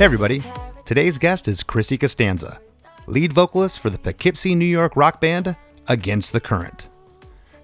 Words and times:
Hey 0.00 0.06
everybody, 0.06 0.42
today's 0.86 1.18
guest 1.18 1.46
is 1.46 1.62
Chrissy 1.62 1.98
Costanza, 1.98 2.58
lead 3.06 3.34
vocalist 3.34 3.80
for 3.80 3.90
the 3.90 3.98
Poughkeepsie, 3.98 4.54
New 4.54 4.64
York 4.64 4.96
rock 4.96 5.20
band 5.20 5.54
Against 5.88 6.32
the 6.32 6.40
Current. 6.40 6.88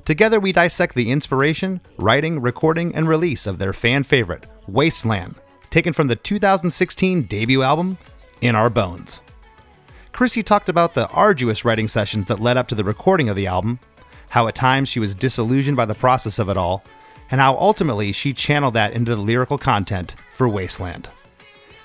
Together 0.04 0.38
we 0.38 0.52
dissect 0.52 0.94
the 0.94 1.10
inspiration, 1.10 1.80
writing, 1.96 2.42
recording, 2.42 2.94
and 2.94 3.08
release 3.08 3.46
of 3.46 3.56
their 3.56 3.72
fan 3.72 4.02
favorite, 4.02 4.46
Wasteland, 4.68 5.36
taken 5.70 5.94
from 5.94 6.08
the 6.08 6.16
2016 6.16 7.22
debut 7.22 7.62
album, 7.62 7.96
In 8.42 8.54
Our 8.54 8.68
Bones. 8.68 9.22
Chrissy 10.12 10.42
talked 10.42 10.68
about 10.68 10.92
the 10.92 11.08
arduous 11.12 11.64
writing 11.64 11.88
sessions 11.88 12.26
that 12.26 12.38
led 12.38 12.58
up 12.58 12.68
to 12.68 12.74
the 12.74 12.84
recording 12.84 13.30
of 13.30 13.36
the 13.36 13.46
album, 13.46 13.80
how 14.28 14.46
at 14.46 14.54
times 14.54 14.90
she 14.90 15.00
was 15.00 15.14
disillusioned 15.14 15.78
by 15.78 15.86
the 15.86 15.94
process 15.94 16.38
of 16.38 16.50
it 16.50 16.58
all, 16.58 16.84
and 17.30 17.40
how 17.40 17.56
ultimately 17.56 18.12
she 18.12 18.34
channeled 18.34 18.74
that 18.74 18.92
into 18.92 19.16
the 19.16 19.22
lyrical 19.22 19.56
content 19.56 20.16
for 20.34 20.50
Wasteland. 20.50 21.08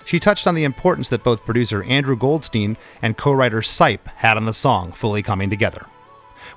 She 0.06 0.20
touched 0.20 0.48
on 0.48 0.56
the 0.56 0.64
importance 0.64 1.10
that 1.10 1.24
both 1.24 1.46
producer 1.46 1.84
Andrew 1.84 2.16
Goldstein 2.16 2.78
and 3.02 3.18
co 3.18 3.32
writer 3.32 3.62
Sipe 3.62 4.06
had 4.16 4.38
on 4.38 4.46
the 4.46 4.54
song 4.54 4.92
fully 4.92 5.22
coming 5.22 5.50
together. 5.50 5.86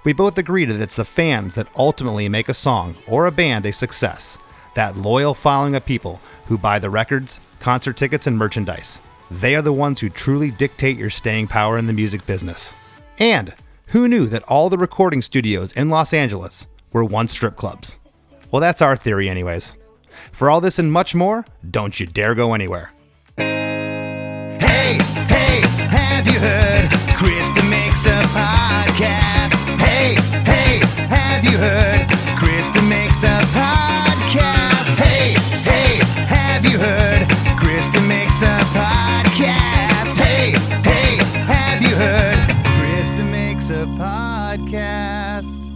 We 0.03 0.13
both 0.13 0.39
agree 0.39 0.65
that 0.65 0.81
it's 0.81 0.97
the 0.97 1.05
fans 1.05 1.55
that 1.55 1.69
ultimately 1.77 2.29
make 2.29 2.49
a 2.49 2.55
song 2.55 2.97
or 3.07 3.27
a 3.27 3.33
band 3.33 3.65
a 3.67 3.73
success, 3.73 4.39
that 4.75 4.97
loyal 4.97 5.35
following 5.35 5.75
of 5.75 5.87
people 5.87 6.21
who 6.47 6.59
buy 6.59 6.79
the 6.79 6.91
records, 6.91 7.41
concert 7.61 7.97
tickets, 7.97 8.27
and 8.27 8.37
merchandise. 8.37 9.01
They 9.31 9.55
are 9.55 9.63
the 9.63 9.73
ones 9.73 10.01
who 10.01 10.11
truly 10.11 10.51
dictate 10.51 10.99
your 10.99 11.11
staying 11.11 11.49
power 11.49 11.79
in 11.79 11.87
the 11.87 11.93
music 11.93 12.27
business. 12.27 12.75
And 13.19 13.55
who 13.89 14.09
knew 14.09 14.27
that 14.27 14.43
all 14.45 14.69
the 14.69 14.79
recording 14.79 15.23
studios 15.23 15.73
in 15.73 15.89
Los 15.89 16.13
Angeles 16.13 16.67
were 16.93 17.05
once 17.05 17.33
strip 17.33 17.57
clubs? 17.57 17.97
Well, 18.51 18.61
that's 18.61 18.83
our 18.83 18.97
theory, 18.97 19.29
anyways. 19.29 19.77
For 20.33 20.51
all 20.51 20.61
this 20.61 20.79
and 20.79 20.93
much 20.93 21.15
more, 21.15 21.45
don't 21.71 21.99
you 21.99 22.07
dare 22.07 22.35
go 22.35 22.55
anywhere. 22.55 22.94
Krista 27.25 27.67
makes 27.71 28.05
a 28.05 28.21
podcast. 28.37 29.55
Hey, 29.79 30.15
hey, 30.45 30.81
have 31.09 31.43
you 31.43 31.57
heard? 31.57 32.01
Krista 32.37 32.87
makes 32.87 33.25
a 33.25 33.41
podcast. 33.57 34.99
Hey, 34.99 35.33
hey, 35.65 36.05
have 36.27 36.67
you 36.67 36.79
heard? 36.79 37.23
Krista 37.57 38.07
makes 38.07 38.43
a 38.43 38.59
podcast. 38.77 40.19
Hey, 40.19 40.51
hey, 40.85 41.17
have 41.47 41.81
you 41.81 41.97
heard? 41.97 42.37
Krista 42.77 43.25
makes 43.25 43.71
a 43.71 43.87
podcast. 43.97 45.74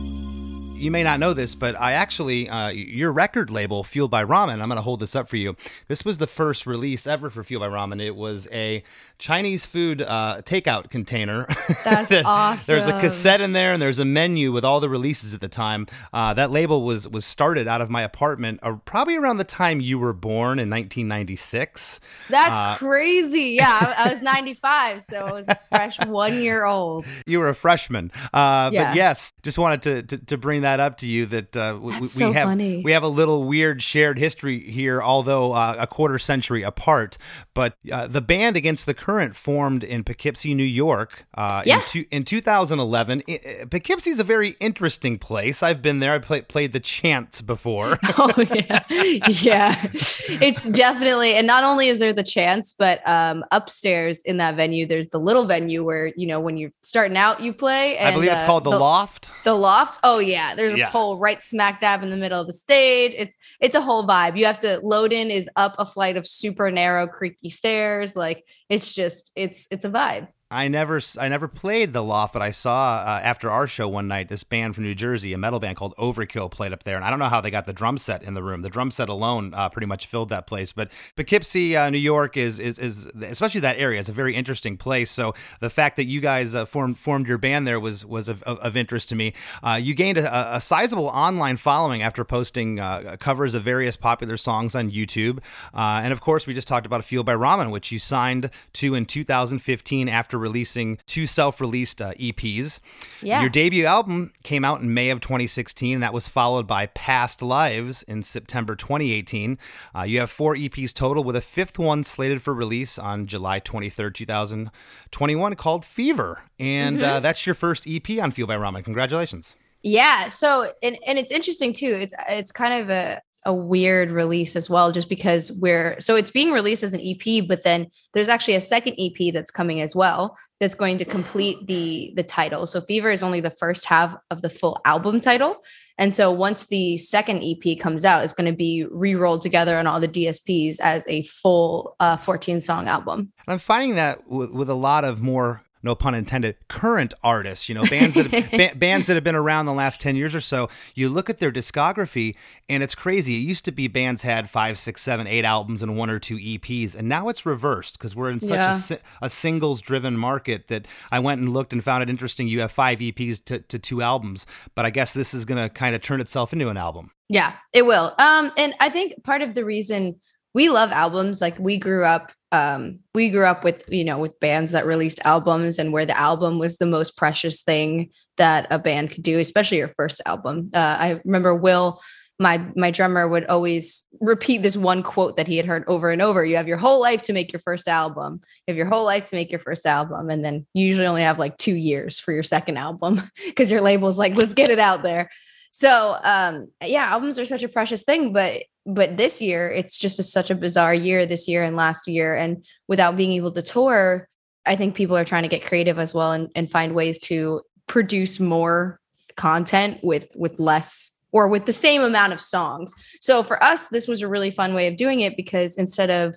You 0.79 0.91
may 0.91 1.03
not 1.03 1.21
know 1.21 1.35
this, 1.35 1.55
but 1.55 1.79
I 1.79 1.93
actually, 1.93 2.49
uh, 2.49 2.69
your 2.69 3.13
record 3.13 3.51
label, 3.51 3.83
Fueled 3.85 4.11
by 4.11 4.25
Ramen, 4.25 4.61
I'm 4.63 4.69
going 4.69 4.77
to 4.77 4.83
hold 4.83 5.01
this 5.01 5.17
up 5.17 5.29
for 5.29 5.37
you. 5.37 5.57
This 5.89 6.05
was 6.05 6.19
the 6.19 6.27
first 6.27 6.67
release 6.67 7.07
ever 7.07 7.31
for 7.31 7.43
Fueled 7.43 7.61
by 7.61 7.69
Ramen. 7.69 8.01
It 8.01 8.15
was 8.17 8.47
a 8.53 8.83
Chinese 9.19 9.65
food 9.67 10.01
uh, 10.03 10.43
takeout 10.45 10.91
container. 10.91 11.47
That's 11.85 12.13
awesome. 12.25 12.73
There's 12.73 12.87
a 12.87 12.99
cassette 13.01 13.41
in 13.41 13.53
there, 13.53 13.73
and 13.73 13.83
there's 13.83 13.99
a 13.99 14.05
menu 14.05 14.53
with 14.53 14.65
all 14.65 14.79
the 14.81 14.89
releases 14.89 15.35
at 15.35 15.41
the 15.41 15.49
time. 15.49 15.87
Uh, 16.13 16.33
that 16.35 16.51
label 16.53 16.83
was 16.83 17.09
was 17.09 17.25
started 17.25 17.67
out 17.67 17.81
of 17.81 17.91
my 17.91 18.03
apartment, 18.03 18.61
uh, 18.63 18.75
probably 18.85 19.17
around 19.17 19.39
the 19.39 19.45
time 19.45 19.81
you 19.81 19.99
were 19.99 20.13
born 20.13 20.61
in 20.61 20.71
1996. 20.71 22.01
That's 22.29 22.59
Uh, 22.59 22.77
crazy. 22.77 23.57
Yeah, 23.59 23.67
I, 23.99 24.09
I 24.09 24.13
was 24.13 24.23
95, 24.29 25.03
so 25.03 25.27
I 25.27 25.33
was 25.33 25.49
a 25.49 25.59
fresh 25.69 25.99
one 26.07 26.41
year 26.41 26.65
old. 26.65 27.05
You 27.27 27.41
were 27.41 27.49
a 27.49 27.55
freshman, 27.55 28.13
uh, 28.33 28.71
Yeah. 28.73 28.91
but 28.91 28.97
yes, 28.97 29.33
just 29.43 29.59
wanted 29.59 29.83
to, 29.83 30.03
to, 30.17 30.25
to 30.27 30.37
bring 30.39 30.63
that 30.63 30.68
up 30.81 30.99
to 30.99 31.07
you. 31.07 31.27
That 31.27 31.57
uh, 31.57 31.79
we 31.81 31.93
so 32.07 32.33
have 32.33 32.45
funny. 32.49 32.83
we 32.85 32.93
have 32.93 33.03
a 33.03 33.09
little 33.09 33.45
weird 33.45 33.83
shared 33.83 34.19
history 34.19 34.61
here, 34.71 35.03
although 35.03 35.53
uh, 35.53 35.77
a 35.79 35.87
quarter 35.87 36.19
century 36.19 36.63
apart. 36.63 37.17
But 37.55 37.77
uh, 37.91 38.07
the 38.07 38.21
band 38.21 38.57
Against 38.57 38.87
the 38.87 38.95
Current 38.95 39.35
formed 39.35 39.83
in 39.83 40.05
Poughkeepsie, 40.05 40.55
New 40.55 40.63
York, 40.63 41.27
uh, 41.35 41.63
Yeah. 41.67 41.81
in, 41.81 41.87
two, 41.87 42.05
in 42.11 42.25
2011. 42.25 43.23
I- 43.29 43.33
I- 43.63 43.65
Poughkeepsie 43.65 44.11
is 44.11 44.21
a 44.21 44.25
very 44.25 44.57
interesting 44.61 45.19
place. 45.19 45.63
I've 45.63 45.83
been 45.83 45.99
there. 45.99 46.13
I 46.13 46.19
play, 46.19 46.43
played 46.43 46.73
the 46.73 46.81
Chance 46.81 47.43
before. 47.43 47.99
Oh 48.21 48.33
yeah, 48.53 48.83
yeah. 49.29 49.77
It's 49.93 50.69
definitely, 50.69 51.35
and 51.35 51.47
not 51.47 51.63
only 51.65 51.89
is 51.89 51.99
there 52.01 52.13
the 52.13 52.23
chance, 52.23 52.73
but 52.73 53.07
um, 53.09 53.45
upstairs 53.53 54.23
in 54.23 54.39
that 54.39 54.57
venue, 54.57 54.87
there's 54.87 55.09
the 55.09 55.19
little 55.21 55.45
venue 55.47 55.85
where 55.85 56.13
you 56.17 56.27
know 56.27 56.41
when 56.41 56.57
you're 56.57 56.73
starting 56.83 57.17
out, 57.17 57.41
you 57.41 57.53
play. 57.53 57.97
And, 57.97 58.09
I 58.09 58.13
believe 58.13 58.33
it's 58.33 58.43
uh, 58.43 58.47
called 58.47 58.65
the, 58.65 58.71
Loft. 58.71 59.31
The 59.45 59.55
loft. 59.55 59.99
Oh 60.03 60.19
yeah, 60.19 60.55
there's 60.59 60.77
Yeah. 60.77 60.89
a 60.89 60.91
pole 60.91 61.19
right 61.19 61.43
smack 61.43 61.79
dab 61.81 62.03
in 62.03 62.11
the 62.11 62.17
middle 62.17 62.41
of 62.41 62.47
the 62.49 62.53
stage. 62.53 63.15
It's 63.17 63.37
it's 63.61 63.77
a 63.77 63.81
whole 63.81 64.07
vibe. 64.07 64.37
You 64.37 64.45
have 64.47 64.59
to 64.61 64.81
load 64.83 65.13
in 65.13 65.31
is 65.31 65.49
up 65.57 65.75
a 65.79 65.87
flight 65.87 66.17
of 66.17 66.27
super 66.27 66.71
narrow, 66.71 67.07
creaky 67.07 67.49
stairs. 67.49 68.17
Like 68.17 68.45
it's 68.69 68.93
just 68.93 69.31
it's 69.37 69.69
it's 69.71 69.85
a 69.85 69.91
vibe. 69.91 70.29
I 70.51 70.69
never, 70.69 70.99
I 71.21 71.29
never 71.29 71.47
played 71.47 71.93
the 71.93 72.03
Loft, 72.03 72.33
but 72.33 72.41
I 72.41 72.53
saw 72.53 73.05
uh, 73.07 73.21
after 73.23 73.51
our 73.51 73.67
show 73.67 73.87
one 73.87 74.09
night 74.09 74.31
this 74.31 74.45
band 74.45 74.75
from 74.75 74.85
New 74.85 74.95
Jersey, 74.95 75.35
a 75.35 75.39
metal 75.39 75.61
band 75.61 75.77
called 75.77 75.95
Overkill, 75.99 76.51
played 76.51 76.73
up 76.73 76.85
there, 76.85 76.97
and 76.97 77.05
I 77.05 77.11
don't 77.11 77.19
know 77.19 77.29
how 77.29 77.43
they 77.43 77.51
got 77.51 77.67
the 77.67 77.75
drum 77.75 77.99
set 77.99 78.23
in 78.23 78.33
the 78.33 78.43
room. 78.43 78.63
The 78.63 78.71
drum 78.71 78.91
set 78.91 79.11
alone 79.11 79.53
uh, 79.53 79.69
pretty 79.69 79.87
much 79.87 80.07
filled 80.07 80.31
that 80.31 80.47
place. 80.47 80.73
But 80.73 80.91
Poughkeepsie, 81.17 81.77
uh, 81.77 81.91
New 81.91 81.99
York, 81.99 82.39
is, 82.39 82.61
is 82.61 82.79
is 82.79 83.05
especially 83.21 83.61
that 83.61 83.77
area 83.77 84.01
is 84.01 84.09
a 84.09 84.13
very 84.13 84.35
interesting 84.35 84.79
place. 84.79 85.11
So 85.11 85.35
the 85.61 85.69
fact 85.69 85.97
that 85.97 86.07
you 86.07 86.23
guys 86.23 86.55
uh, 86.55 86.65
formed 86.65 86.99
formed 86.99 87.29
your 87.29 87.37
band 87.37 87.67
there 87.67 87.79
was 87.79 88.07
was 88.07 88.27
of, 88.27 88.43
of, 88.45 88.59
of 88.61 88.75
interest 88.75 89.11
to 89.11 89.17
me. 89.17 89.35
Uh, 89.63 89.79
you 89.81 89.93
gained 89.93 90.17
a, 90.17 90.57
a 90.57 90.63
sizable 90.63 91.09
online 91.09 91.59
following 91.59 92.01
after 92.01 92.25
posting 92.25 92.81
uh, 92.81 93.17
covers 93.21 93.55
of 93.55 93.65
various 93.65 93.99
popular 93.99 94.39
songs 94.39 94.75
on 94.75 94.91
YouTube, 94.91 95.41
and 95.75 96.11
of 96.11 96.23
course, 96.23 96.47
we 96.47 96.55
just 96.55 96.69
talked 96.69 96.87
about 96.87 97.05
Fueled 97.05 97.27
by 97.27 97.35
Ramen, 97.35 97.71
which 97.71 97.93
you 97.93 97.99
signed 97.99 98.51
to 98.73 98.95
in 98.95 99.05
2015 99.05 100.09
after 100.09 100.38
releasing 100.39 100.99
two 101.07 101.27
self-released 101.27 102.01
uh, 102.01 102.13
EPs. 102.15 102.81
Yeah. 103.23 103.41
Your 103.41 103.51
debut 103.51 103.85
album 103.85 104.33
came 104.43 104.65
out 104.65 104.81
in 104.81 104.95
May 104.95 105.11
of 105.11 105.21
2016. 105.21 106.01
That 106.01 106.13
was 106.13 106.29
followed 106.29 106.67
by 106.67 106.87
Past 106.87 107.43
Lives 107.43 108.03
in 108.05 108.23
September 108.23 108.75
2018. 108.75 109.59
Uh, 109.95 110.03
you 110.03 110.21
have 110.21 110.31
four 110.31 110.55
EPs 110.55 110.93
total, 110.95 111.25
with 111.25 111.37
a 111.37 111.41
fifth 111.41 111.79
one 111.79 112.05
slated 112.05 112.43
for 112.43 112.55
release 112.55 112.99
on 112.99 113.27
July 113.27 113.61
23rd, 113.61 114.15
2021, 114.15 115.55
called 115.57 115.85
Fever. 115.85 116.43
And 116.59 117.03
uh, 117.03 117.21
that's 117.21 117.47
your 117.47 117.55
first 117.55 117.87
EP 117.89 118.09
on 118.21 118.31
Fueled 118.31 118.49
by 118.49 118.57
Ramen. 118.57 118.85
Congratulations. 118.85 119.55
Yeah. 119.83 120.29
So 120.29 120.73
and 120.83 120.99
and 121.07 121.19
it's 121.19 121.31
interesting 121.31 121.73
too. 121.73 121.95
It's 121.95 122.15
it's 122.29 122.53
kind 122.53 122.83
of 122.83 122.91
a 122.91 123.23
a 123.49 123.55
weird 123.55 124.11
release 124.11 124.55
as 124.57 124.69
well, 124.69 124.93
just 124.93 125.09
because 125.09 125.51
we're 125.53 125.99
so 125.99 126.15
it's 126.17 126.31
being 126.31 126.53
released 126.53 126.83
as 126.83 126.93
an 126.93 127.01
EP, 127.01 127.49
but 127.49 127.65
then 127.65 127.87
there's 128.13 128.29
actually 128.29 128.55
a 128.55 128.61
second 128.61 128.95
EP 128.99 129.33
that's 129.33 129.51
coming 129.51 129.81
as 129.81 129.97
well 129.97 130.37
that's 130.61 130.75
going 130.75 130.99
to 130.99 131.05
complete 131.07 131.67
the 131.67 132.13
the 132.15 132.23
title. 132.23 132.67
So 132.67 132.83
Fever 132.83 133.11
is 133.11 133.23
only 133.23 133.41
the 133.41 133.51
first 133.51 133.87
half 133.87 134.15
of 134.31 134.43
the 134.43 134.51
full 134.51 134.79
album 134.85 135.21
title. 135.21 135.65
And 135.97 136.13
so 136.13 136.31
once 136.31 136.67
the 136.67 136.99
second 136.99 137.43
EP 137.43 137.79
comes 137.79 138.05
out, 138.05 138.23
it's 138.23 138.35
going 138.35 138.51
to 138.51 138.57
be 138.57 138.87
re-rolled 138.89 139.41
together 139.41 139.79
on 139.79 139.87
all 139.87 139.99
the 139.99 140.09
DSPs 140.09 140.77
as 140.81 141.09
a 141.09 141.25
full 141.25 141.97
uh, 141.99 142.17
14 142.17 142.61
song 142.61 142.87
album. 142.87 143.33
I'm 143.49 143.59
finding 143.59 143.97
that 143.97 144.29
with, 144.29 144.53
with 144.53 144.71
a 144.71 144.75
lot 144.75 145.05
of 145.05 145.23
more 145.23 145.63
no 145.83 145.95
pun 145.95 146.15
intended, 146.15 146.57
current 146.69 147.15
artists, 147.23 147.69
you 147.69 147.75
know, 147.75 147.85
bands 147.85 148.15
that 148.15 148.31
ba- 148.51 148.77
bands 148.77 149.07
that 149.07 149.15
have 149.15 149.25
been 149.25 149.35
around 149.35 149.67
the 149.67 149.73
last 149.73 150.01
10 150.01 150.17
years 150.17 150.35
or 150.35 150.41
so, 150.41 150.69
you 150.95 151.09
look 151.09 151.31
at 151.31 151.39
their 151.39 151.53
discography 151.53 152.37
and 152.69 152.83
it's 152.83 152.95
crazy. 152.95 153.37
It 153.37 153.47
used 153.47 153.65
to 153.67 153.73
be 153.73 153.89
bands 153.89 154.23
had 154.23 154.51
five, 154.51 154.79
six, 154.79 155.03
seven, 155.03 155.27
eight 155.27 155.45
albums 155.45 155.83
and 155.83 155.97
one 155.97 156.11
or 156.11 156.19
two 156.19 156.37
EPs, 156.37 156.95
and 156.95 157.09
now 157.09 157.29
it's 157.29 157.47
reversed 157.47 157.99
because 157.99 158.15
we're 158.15 158.31
in 158.31 158.41
such 158.41 158.91
yeah. 158.91 158.97
a, 159.23 159.27
a 159.27 159.29
singles 159.29 159.81
driven 159.81 160.17
market 160.17 160.69
that 160.69 160.87
I 161.11 161.19
went 161.21 161.41
and 161.41 161.53
looked 161.53 161.73
and 161.73 161.83
found 161.83 162.03
it 162.03 162.11
interesting. 162.11 162.49
You 162.49 162.61
have 162.61 162.73
five 162.73 162.99
EPs 162.99 163.45
to, 163.47 163.61
to 163.61 163.79
two 163.79 164.03
albums, 164.03 164.47
but 164.75 164.85
I 164.85 164.91
guess 164.91 165.13
this 165.13 165.35
is 165.35 165.45
going 165.45 165.63
to 165.63 165.69
kind 165.69 165.95
of 165.95 166.03
turn 166.03 166.21
itself 166.21 166.53
into 166.53 166.69
an 166.69 166.77
album. 166.77 167.11
Yeah, 167.29 167.55
it 167.73 167.85
will. 167.85 168.15
Um, 168.19 168.53
and 168.57 168.75
I 168.81 168.89
think 168.89 169.23
part 169.23 169.43
of 169.43 169.55
the 169.55 169.65
reason 169.65 170.19
we 170.59 170.71
love 170.71 170.91
albums, 170.91 171.41
like 171.41 171.57
we 171.57 171.79
grew 171.79 172.05
up 172.05 172.33
um, 172.51 172.99
we 173.15 173.31
grew 173.31 173.45
up 173.45 173.63
with 173.63 173.85
you 173.89 174.03
know 174.03 174.19
with 174.19 174.41
bands 174.41 174.73
that 174.73 174.87
released 174.87 175.21
albums 175.25 175.79
and 175.79 175.93
where 175.93 176.05
the 176.05 176.19
album 176.19 176.59
was 176.59 176.79
the 176.79 176.87
most 176.87 177.17
precious 177.17 177.63
thing 177.63 178.11
that 178.39 178.67
a 178.71 178.79
band 178.79 179.13
could 179.13 179.23
do 179.23 179.39
especially 179.39 179.79
your 179.79 179.95
first 179.97 180.21
album. 180.27 180.71
Uh, 180.75 180.97
i 180.99 181.21
remember 181.25 181.55
will 181.55 182.01
my 182.41 182.61
my 182.75 182.91
drummer 182.91 183.29
would 183.29 183.47
always 183.47 184.05
repeat 184.21 184.63
this 184.63 184.77
one 184.77 185.05
quote 185.05 185.37
that 185.37 185.47
he 185.47 185.57
had 185.57 185.67
heard 185.67 185.85
over 185.87 186.11
and 186.11 186.23
over 186.23 186.45
you 186.45 186.57
have 186.57 186.67
your 186.67 186.77
whole 186.77 187.01
life 187.01 187.23
to 187.23 187.33
make 187.33 187.53
your 187.53 187.61
first 187.61 187.87
album. 187.87 188.41
You 188.67 188.73
have 188.73 188.77
your 188.77 188.87
whole 188.87 189.05
life 189.05 189.27
to 189.27 189.37
make 189.37 189.53
your 189.53 189.61
first 189.61 189.87
album. 189.87 190.29
And 190.29 190.45
then 190.45 190.67
you 190.75 190.87
usually 190.87 191.07
only 191.07 191.23
have 191.23 191.39
like 191.39 191.57
two 191.59 191.77
years 191.77 192.19
for 192.19 192.33
your 192.33 192.43
second 192.43 192.79
album 192.79 193.23
because 193.47 193.71
your 193.71 193.81
label's 193.83 194.19
like 194.19 194.35
let's 194.35 194.55
get 194.55 194.71
it 194.71 194.81
out 194.81 195.03
there 195.05 195.31
so 195.71 196.17
um 196.23 196.69
yeah 196.85 197.07
albums 197.07 197.39
are 197.39 197.45
such 197.45 197.63
a 197.63 197.69
precious 197.69 198.05
thing 198.05 198.33
but 198.33 198.65
but 198.87 199.17
this 199.17 199.43
year 199.43 199.71
it's 199.71 199.99
just 199.99 200.19
a, 200.19 200.23
such 200.23 200.51
a 200.51 200.55
bizarre 200.55 200.95
year 200.95 201.27
this 201.27 201.49
year 201.49 201.63
and 201.63 201.77
last 201.77 202.09
year 202.09 202.35
and 202.35 202.65
without 202.87 203.17
being 203.17 203.33
able 203.33 203.53
to 203.53 203.63
tour 203.63 204.29
i 204.67 204.77
think 204.77 204.95
people 204.95 205.17
are 205.17 205.25
trying 205.25 205.43
to 205.43 205.49
get 205.49 205.65
creative 205.65 205.99
as 205.99 206.15
well 206.15 206.33
and, 206.33 206.51
and 206.55 206.71
find 206.71 206.95
ways 206.95 207.19
to 207.19 207.61
produce 207.87 208.39
more 208.39 209.01
content 209.37 209.99
with 210.03 210.31
with 210.35 210.59
less 210.59 211.13
or 211.33 211.49
with 211.49 211.67
the 211.67 211.73
same 211.73 212.03
amount 212.03 212.33
of 212.33 212.41
songs. 212.41 212.95
So 213.21 213.43
for 213.43 213.63
us 213.63 213.89
this 213.89 214.07
was 214.07 214.21
a 214.21 214.29
really 214.29 214.51
fun 214.51 214.75
way 214.75 214.89
of 214.89 214.97
doing 214.97 215.21
it 215.21 215.37
because 215.37 215.79
instead 215.79 216.11
of 216.11 216.37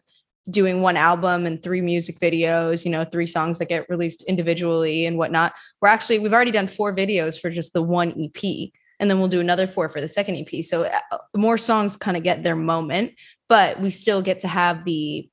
doing 0.49 0.81
one 0.81 0.97
album 0.97 1.45
and 1.45 1.61
three 1.61 1.81
music 1.81 2.19
videos 2.19 2.83
you 2.83 2.89
know 2.89 3.05
three 3.05 3.27
songs 3.27 3.59
that 3.59 3.69
get 3.69 3.87
released 3.89 4.23
individually 4.23 5.05
and 5.05 5.15
whatnot 5.15 5.53
we're 5.79 5.87
actually 5.87 6.17
we've 6.17 6.33
already 6.33 6.49
done 6.49 6.67
four 6.67 6.93
videos 6.93 7.39
for 7.39 7.51
just 7.51 7.73
the 7.73 7.81
one 7.81 8.11
ep 8.19 8.71
and 9.01 9.09
then 9.09 9.19
we'll 9.19 9.27
do 9.27 9.41
another 9.41 9.67
four 9.67 9.89
for 9.89 9.99
the 9.99 10.07
second 10.07 10.35
EP. 10.35 10.63
So 10.63 10.83
uh, 10.83 11.17
more 11.35 11.57
songs 11.57 11.97
kind 11.97 12.15
of 12.15 12.23
get 12.23 12.43
their 12.43 12.55
moment, 12.55 13.13
but 13.49 13.81
we 13.81 13.89
still 13.89 14.21
get 14.21 14.39
to 14.39 14.47
have 14.47 14.85
the 14.85 15.27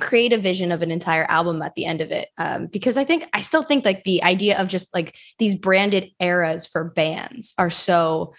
creative 0.00 0.42
vision 0.42 0.70
of 0.70 0.80
an 0.80 0.92
entire 0.92 1.24
album 1.24 1.60
at 1.60 1.74
the 1.74 1.84
end 1.84 2.00
of 2.00 2.12
it. 2.12 2.28
Um, 2.38 2.68
because 2.68 2.96
I 2.96 3.04
think 3.04 3.28
I 3.34 3.40
still 3.40 3.64
think 3.64 3.84
like 3.84 4.04
the 4.04 4.22
idea 4.22 4.58
of 4.58 4.68
just 4.68 4.94
like 4.94 5.16
these 5.40 5.56
branded 5.56 6.12
eras 6.20 6.66
for 6.66 6.84
bands 6.84 7.52
are 7.58 7.68
so 7.68 8.32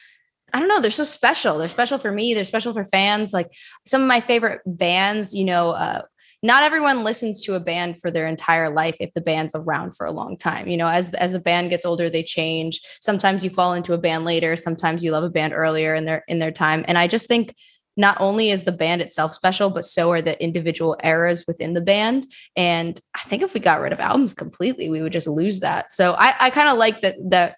I 0.54 0.60
don't 0.60 0.68
know, 0.68 0.82
they're 0.82 0.92
so 0.92 1.04
special. 1.04 1.58
They're 1.58 1.68
special 1.68 1.98
for 1.98 2.12
me. 2.12 2.34
They're 2.34 2.44
special 2.44 2.74
for 2.74 2.84
fans. 2.86 3.32
Like 3.34 3.48
some 3.86 4.02
of 4.02 4.08
my 4.08 4.20
favorite 4.20 4.62
bands, 4.66 5.34
you 5.34 5.46
know, 5.46 5.70
uh, 5.70 6.02
not 6.44 6.64
everyone 6.64 7.04
listens 7.04 7.42
to 7.42 7.54
a 7.54 7.60
band 7.60 8.00
for 8.00 8.10
their 8.10 8.28
entire 8.28 8.70
life 8.70 8.98
if 9.00 9.14
the 9.14 9.22
band's 9.22 9.54
around 9.54 9.96
for 9.96 10.06
a 10.06 10.12
long 10.12 10.38
time. 10.38 10.68
You 10.68 10.78
know 10.78 10.88
as 10.88 11.14
as 11.16 11.32
the 11.32 11.40
band 11.40 11.70
gets 11.70 11.86
older 11.86 12.10
they 12.10 12.24
change. 12.24 12.82
Sometimes 13.00 13.44
you 13.44 13.50
fall 13.50 13.74
into 13.74 13.94
a 13.94 13.98
band 13.98 14.26
later. 14.26 14.56
Sometimes 14.56 15.04
you 15.04 15.12
love 15.12 15.24
a 15.24 15.30
band 15.30 15.54
earlier 15.54 15.96
in 15.96 16.06
their 16.06 16.24
in 16.28 16.40
their 16.40 16.52
time. 16.52 16.84
And 16.88 16.98
i 16.98 17.08
just 17.08 17.28
think 17.28 17.56
not 17.98 18.18
only 18.22 18.52
is 18.52 18.64
the 18.64 18.72
band 18.72 19.02
itself 19.02 19.34
special 19.34 19.70
but 19.70 19.86
so 19.86 20.12
are 20.12 20.22
the 20.22 20.42
individual 20.42 20.98
eras 21.04 21.46
within 21.48 21.74
the 21.74 21.82
band. 21.82 22.26
And 22.56 23.00
i 23.16 23.20
think 23.22 23.44
if 23.44 23.54
we 23.54 23.60
got 23.60 23.82
rid 23.82 23.94
of 23.94 24.00
albums 24.00 24.34
completely 24.34 24.90
we 24.90 25.02
would 25.02 25.14
just 25.14 25.28
lose 25.28 25.60
that. 25.60 25.92
So 25.92 26.14
i 26.14 26.34
i 26.40 26.50
kind 26.50 26.70
of 26.70 26.78
like 26.78 27.02
that 27.02 27.18
that 27.30 27.58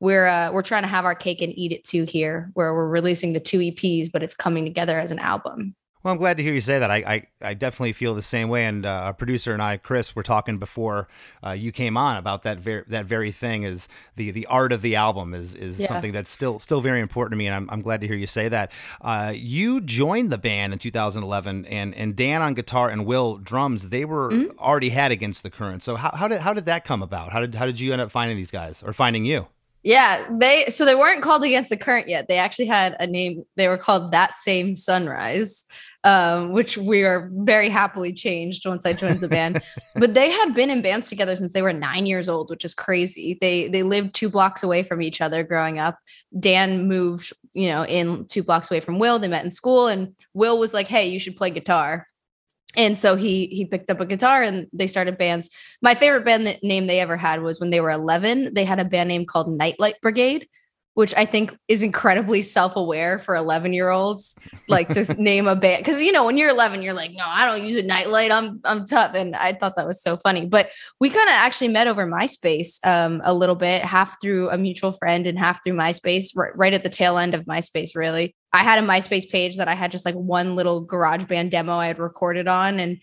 we're 0.00 0.26
uh, 0.26 0.52
we're 0.52 0.62
trying 0.62 0.82
to 0.82 0.88
have 0.88 1.04
our 1.04 1.14
cake 1.14 1.42
and 1.42 1.52
eat 1.56 1.72
it 1.72 1.82
too 1.84 2.04
here 2.04 2.50
where 2.54 2.72
we're 2.72 2.88
releasing 2.88 3.32
the 3.32 3.40
two 3.40 3.58
eps 3.58 4.08
but 4.12 4.22
it's 4.22 4.34
coming 4.34 4.64
together 4.64 4.96
as 4.96 5.10
an 5.10 5.18
album 5.18 5.74
well, 6.08 6.14
I'm 6.14 6.18
glad 6.18 6.38
to 6.38 6.42
hear 6.42 6.54
you 6.54 6.62
say 6.62 6.78
that. 6.78 6.90
I, 6.90 6.96
I, 6.96 7.22
I 7.42 7.52
definitely 7.52 7.92
feel 7.92 8.14
the 8.14 8.22
same 8.22 8.48
way. 8.48 8.64
And 8.64 8.86
uh, 8.86 8.88
our 8.88 9.12
producer 9.12 9.52
and 9.52 9.60
I, 9.60 9.76
Chris, 9.76 10.16
were 10.16 10.22
talking 10.22 10.56
before 10.56 11.06
uh, 11.44 11.50
you 11.50 11.70
came 11.70 11.98
on 11.98 12.16
about 12.16 12.44
that 12.44 12.60
very 12.60 12.84
that 12.88 13.04
very 13.04 13.30
thing. 13.30 13.64
Is 13.64 13.88
the 14.16 14.30
the 14.30 14.46
art 14.46 14.72
of 14.72 14.80
the 14.80 14.96
album 14.96 15.34
is 15.34 15.54
is 15.54 15.78
yeah. 15.78 15.86
something 15.86 16.12
that's 16.12 16.30
still 16.30 16.58
still 16.60 16.80
very 16.80 17.02
important 17.02 17.32
to 17.32 17.36
me, 17.36 17.46
and 17.46 17.54
I'm, 17.54 17.68
I'm 17.68 17.82
glad 17.82 18.00
to 18.00 18.06
hear 18.06 18.16
you 18.16 18.26
say 18.26 18.48
that. 18.48 18.72
Uh, 19.02 19.34
you 19.36 19.82
joined 19.82 20.32
the 20.32 20.38
band 20.38 20.72
in 20.72 20.78
2011, 20.78 21.66
and 21.66 21.94
and 21.94 22.16
Dan 22.16 22.40
on 22.40 22.54
guitar 22.54 22.88
and 22.88 23.04
Will 23.04 23.36
drums. 23.36 23.88
They 23.88 24.06
were 24.06 24.30
mm-hmm. 24.30 24.58
already 24.58 24.88
had 24.88 25.12
against 25.12 25.42
the 25.42 25.50
current. 25.50 25.82
So 25.82 25.96
how, 25.96 26.12
how 26.12 26.26
did 26.26 26.40
how 26.40 26.54
did 26.54 26.64
that 26.64 26.86
come 26.86 27.02
about? 27.02 27.32
How 27.32 27.40
did 27.40 27.54
how 27.54 27.66
did 27.66 27.78
you 27.78 27.92
end 27.92 28.00
up 28.00 28.10
finding 28.10 28.38
these 28.38 28.50
guys 28.50 28.82
or 28.82 28.94
finding 28.94 29.26
you? 29.26 29.46
Yeah, 29.82 30.26
they 30.30 30.66
so 30.68 30.84
they 30.84 30.94
weren't 30.94 31.22
called 31.22 31.44
against 31.44 31.70
the 31.70 31.76
current 31.76 32.08
yet. 32.08 32.28
They 32.28 32.38
actually 32.38 32.66
had 32.66 32.96
a 32.98 33.06
name. 33.06 33.44
They 33.56 33.68
were 33.68 33.76
called 33.76 34.10
that 34.12 34.34
same 34.34 34.74
sunrise 34.74 35.66
um, 36.04 36.52
which 36.52 36.78
we 36.78 37.02
are 37.02 37.28
very 37.32 37.68
happily 37.68 38.12
changed 38.12 38.64
once 38.66 38.86
I 38.86 38.92
joined 38.92 39.20
the 39.20 39.28
band. 39.28 39.60
but 39.96 40.14
they 40.14 40.30
had 40.30 40.54
been 40.54 40.70
in 40.70 40.82
bands 40.82 41.08
together 41.08 41.34
since 41.36 41.52
they 41.52 41.62
were 41.62 41.72
nine 41.72 42.06
years 42.06 42.28
old, 42.28 42.50
which 42.50 42.64
is 42.64 42.74
crazy. 42.74 43.36
They 43.40 43.68
they 43.68 43.82
lived 43.82 44.14
two 44.14 44.28
blocks 44.28 44.62
away 44.62 44.82
from 44.82 45.02
each 45.02 45.20
other 45.20 45.42
growing 45.42 45.78
up. 45.78 45.98
Dan 46.38 46.86
moved, 46.86 47.32
you 47.52 47.68
know, 47.68 47.84
in 47.84 48.26
two 48.26 48.42
blocks 48.42 48.70
away 48.70 48.80
from 48.80 48.98
Will. 48.98 49.18
They 49.18 49.28
met 49.28 49.44
in 49.44 49.50
school, 49.50 49.88
and 49.88 50.14
Will 50.34 50.58
was 50.58 50.72
like, 50.72 50.88
"Hey, 50.88 51.08
you 51.08 51.18
should 51.18 51.36
play 51.36 51.50
guitar." 51.50 52.06
And 52.76 52.98
so 52.98 53.16
he 53.16 53.46
he 53.46 53.64
picked 53.64 53.90
up 53.90 54.00
a 54.00 54.06
guitar 54.06 54.42
and 54.42 54.68
they 54.72 54.86
started 54.86 55.18
bands. 55.18 55.50
My 55.82 55.94
favorite 55.94 56.24
band 56.24 56.58
name 56.62 56.86
they 56.86 57.00
ever 57.00 57.16
had 57.16 57.42
was 57.42 57.58
when 57.58 57.70
they 57.70 57.80
were 57.80 57.90
11. 57.90 58.54
They 58.54 58.64
had 58.64 58.78
a 58.78 58.84
band 58.84 59.08
name 59.08 59.24
called 59.26 59.50
Nightlight 59.50 60.00
Brigade 60.00 60.46
which 60.98 61.14
I 61.16 61.26
think 61.26 61.56
is 61.68 61.84
incredibly 61.84 62.42
self-aware 62.42 63.20
for 63.20 63.36
11 63.36 63.72
year 63.72 63.88
olds. 63.88 64.34
Like 64.66 64.88
to 64.88 65.04
name 65.22 65.46
a 65.46 65.54
band 65.54 65.84
because 65.84 66.00
you 66.00 66.10
know 66.10 66.24
when 66.24 66.36
you're 66.36 66.48
11, 66.48 66.82
you're 66.82 66.92
like, 66.92 67.12
no, 67.12 67.22
I 67.24 67.46
don't 67.46 67.64
use 67.64 67.76
a 67.76 67.86
nightlight. 67.86 68.32
I'm 68.32 68.60
I'm 68.64 68.84
tough, 68.84 69.14
and 69.14 69.36
I 69.36 69.52
thought 69.52 69.76
that 69.76 69.86
was 69.86 70.02
so 70.02 70.16
funny. 70.16 70.46
But 70.46 70.70
we 70.98 71.08
kind 71.08 71.28
of 71.28 71.34
actually 71.34 71.68
met 71.68 71.86
over 71.86 72.04
MySpace 72.04 72.84
um, 72.84 73.20
a 73.22 73.32
little 73.32 73.54
bit, 73.54 73.82
half 73.82 74.20
through 74.20 74.50
a 74.50 74.58
mutual 74.58 74.90
friend 74.90 75.28
and 75.28 75.38
half 75.38 75.62
through 75.62 75.74
MySpace, 75.74 76.32
right, 76.34 76.50
right 76.56 76.74
at 76.74 76.82
the 76.82 76.88
tail 76.88 77.16
end 77.16 77.32
of 77.32 77.44
MySpace. 77.44 77.94
Really, 77.94 78.34
I 78.52 78.64
had 78.64 78.80
a 78.80 78.86
MySpace 78.86 79.30
page 79.30 79.58
that 79.58 79.68
I 79.68 79.76
had 79.76 79.92
just 79.92 80.04
like 80.04 80.16
one 80.16 80.56
little 80.56 80.80
garage 80.80 81.26
band 81.26 81.52
demo 81.52 81.74
I 81.74 81.86
had 81.86 82.00
recorded 82.00 82.48
on, 82.48 82.80
and 82.80 82.98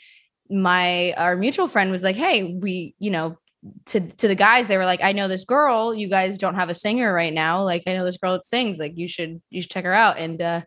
my 0.49 1.13
our 1.13 1.37
mutual 1.37 1.69
friend 1.69 1.91
was 1.91 2.03
like, 2.03 2.17
hey, 2.17 2.57
we 2.61 2.93
you 2.99 3.11
know 3.11 3.37
to 3.85 3.99
to 3.99 4.27
the 4.27 4.35
guys 4.35 4.67
they 4.67 4.77
were 4.77 4.85
like 4.85 5.01
i 5.01 5.11
know 5.11 5.27
this 5.27 5.45
girl 5.45 5.93
you 5.93 6.09
guys 6.09 6.37
don't 6.37 6.55
have 6.55 6.69
a 6.69 6.73
singer 6.73 7.13
right 7.13 7.33
now 7.33 7.63
like 7.63 7.83
i 7.87 7.93
know 7.93 8.03
this 8.03 8.17
girl 8.17 8.33
that 8.33 8.45
sings 8.45 8.77
like 8.77 8.93
you 8.95 9.07
should 9.07 9.41
you 9.49 9.61
should 9.61 9.71
check 9.71 9.85
her 9.85 9.93
out. 9.93 10.17
And 10.17 10.41
uh 10.41 10.61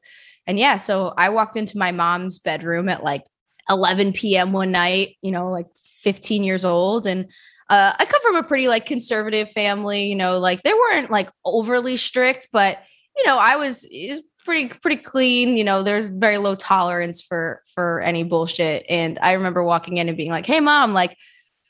and 0.47 0.59
yeah 0.59 0.76
so 0.76 1.12
i 1.17 1.28
walked 1.28 1.57
into 1.57 1.78
my 1.78 1.93
mom's 1.93 2.38
bedroom 2.38 2.88
at 2.88 3.05
like 3.05 3.23
11 3.71 4.12
p.m 4.12 4.52
one 4.52 4.71
night 4.71 5.17
you 5.23 5.31
know 5.31 5.49
like 5.49 5.67
15 6.02 6.43
years 6.43 6.64
old. 6.64 7.07
And 7.07 7.26
uh 7.69 7.93
i 7.99 8.05
come 8.05 8.21
from 8.23 8.37
a 8.37 8.43
pretty 8.43 8.69
like 8.69 8.87
conservative 8.87 9.50
family 9.50 10.07
you 10.07 10.17
know 10.17 10.38
like 10.38 10.62
they 10.62 10.73
weren't 10.73 11.11
like 11.11 11.31
overly 11.45 11.97
strict 11.97 12.49
but 12.52 12.78
you 13.17 13.26
know 13.26 13.37
i 13.37 13.57
was, 13.57 13.87
was 13.93 14.23
pretty 14.45 14.69
pretty 14.69 14.97
clean 14.97 15.57
you 15.57 15.64
know 15.64 15.83
there's 15.83 16.09
very 16.09 16.38
low 16.38 16.55
tolerance 16.55 17.21
for 17.21 17.61
for 17.75 18.00
any 18.00 18.23
bullshit. 18.23 18.87
And 18.88 19.19
i 19.21 19.33
remember 19.33 19.62
walking 19.62 19.99
in 19.99 20.09
and 20.09 20.17
being 20.17 20.31
like 20.31 20.47
hey 20.47 20.61
mom 20.61 20.95
like 20.95 21.14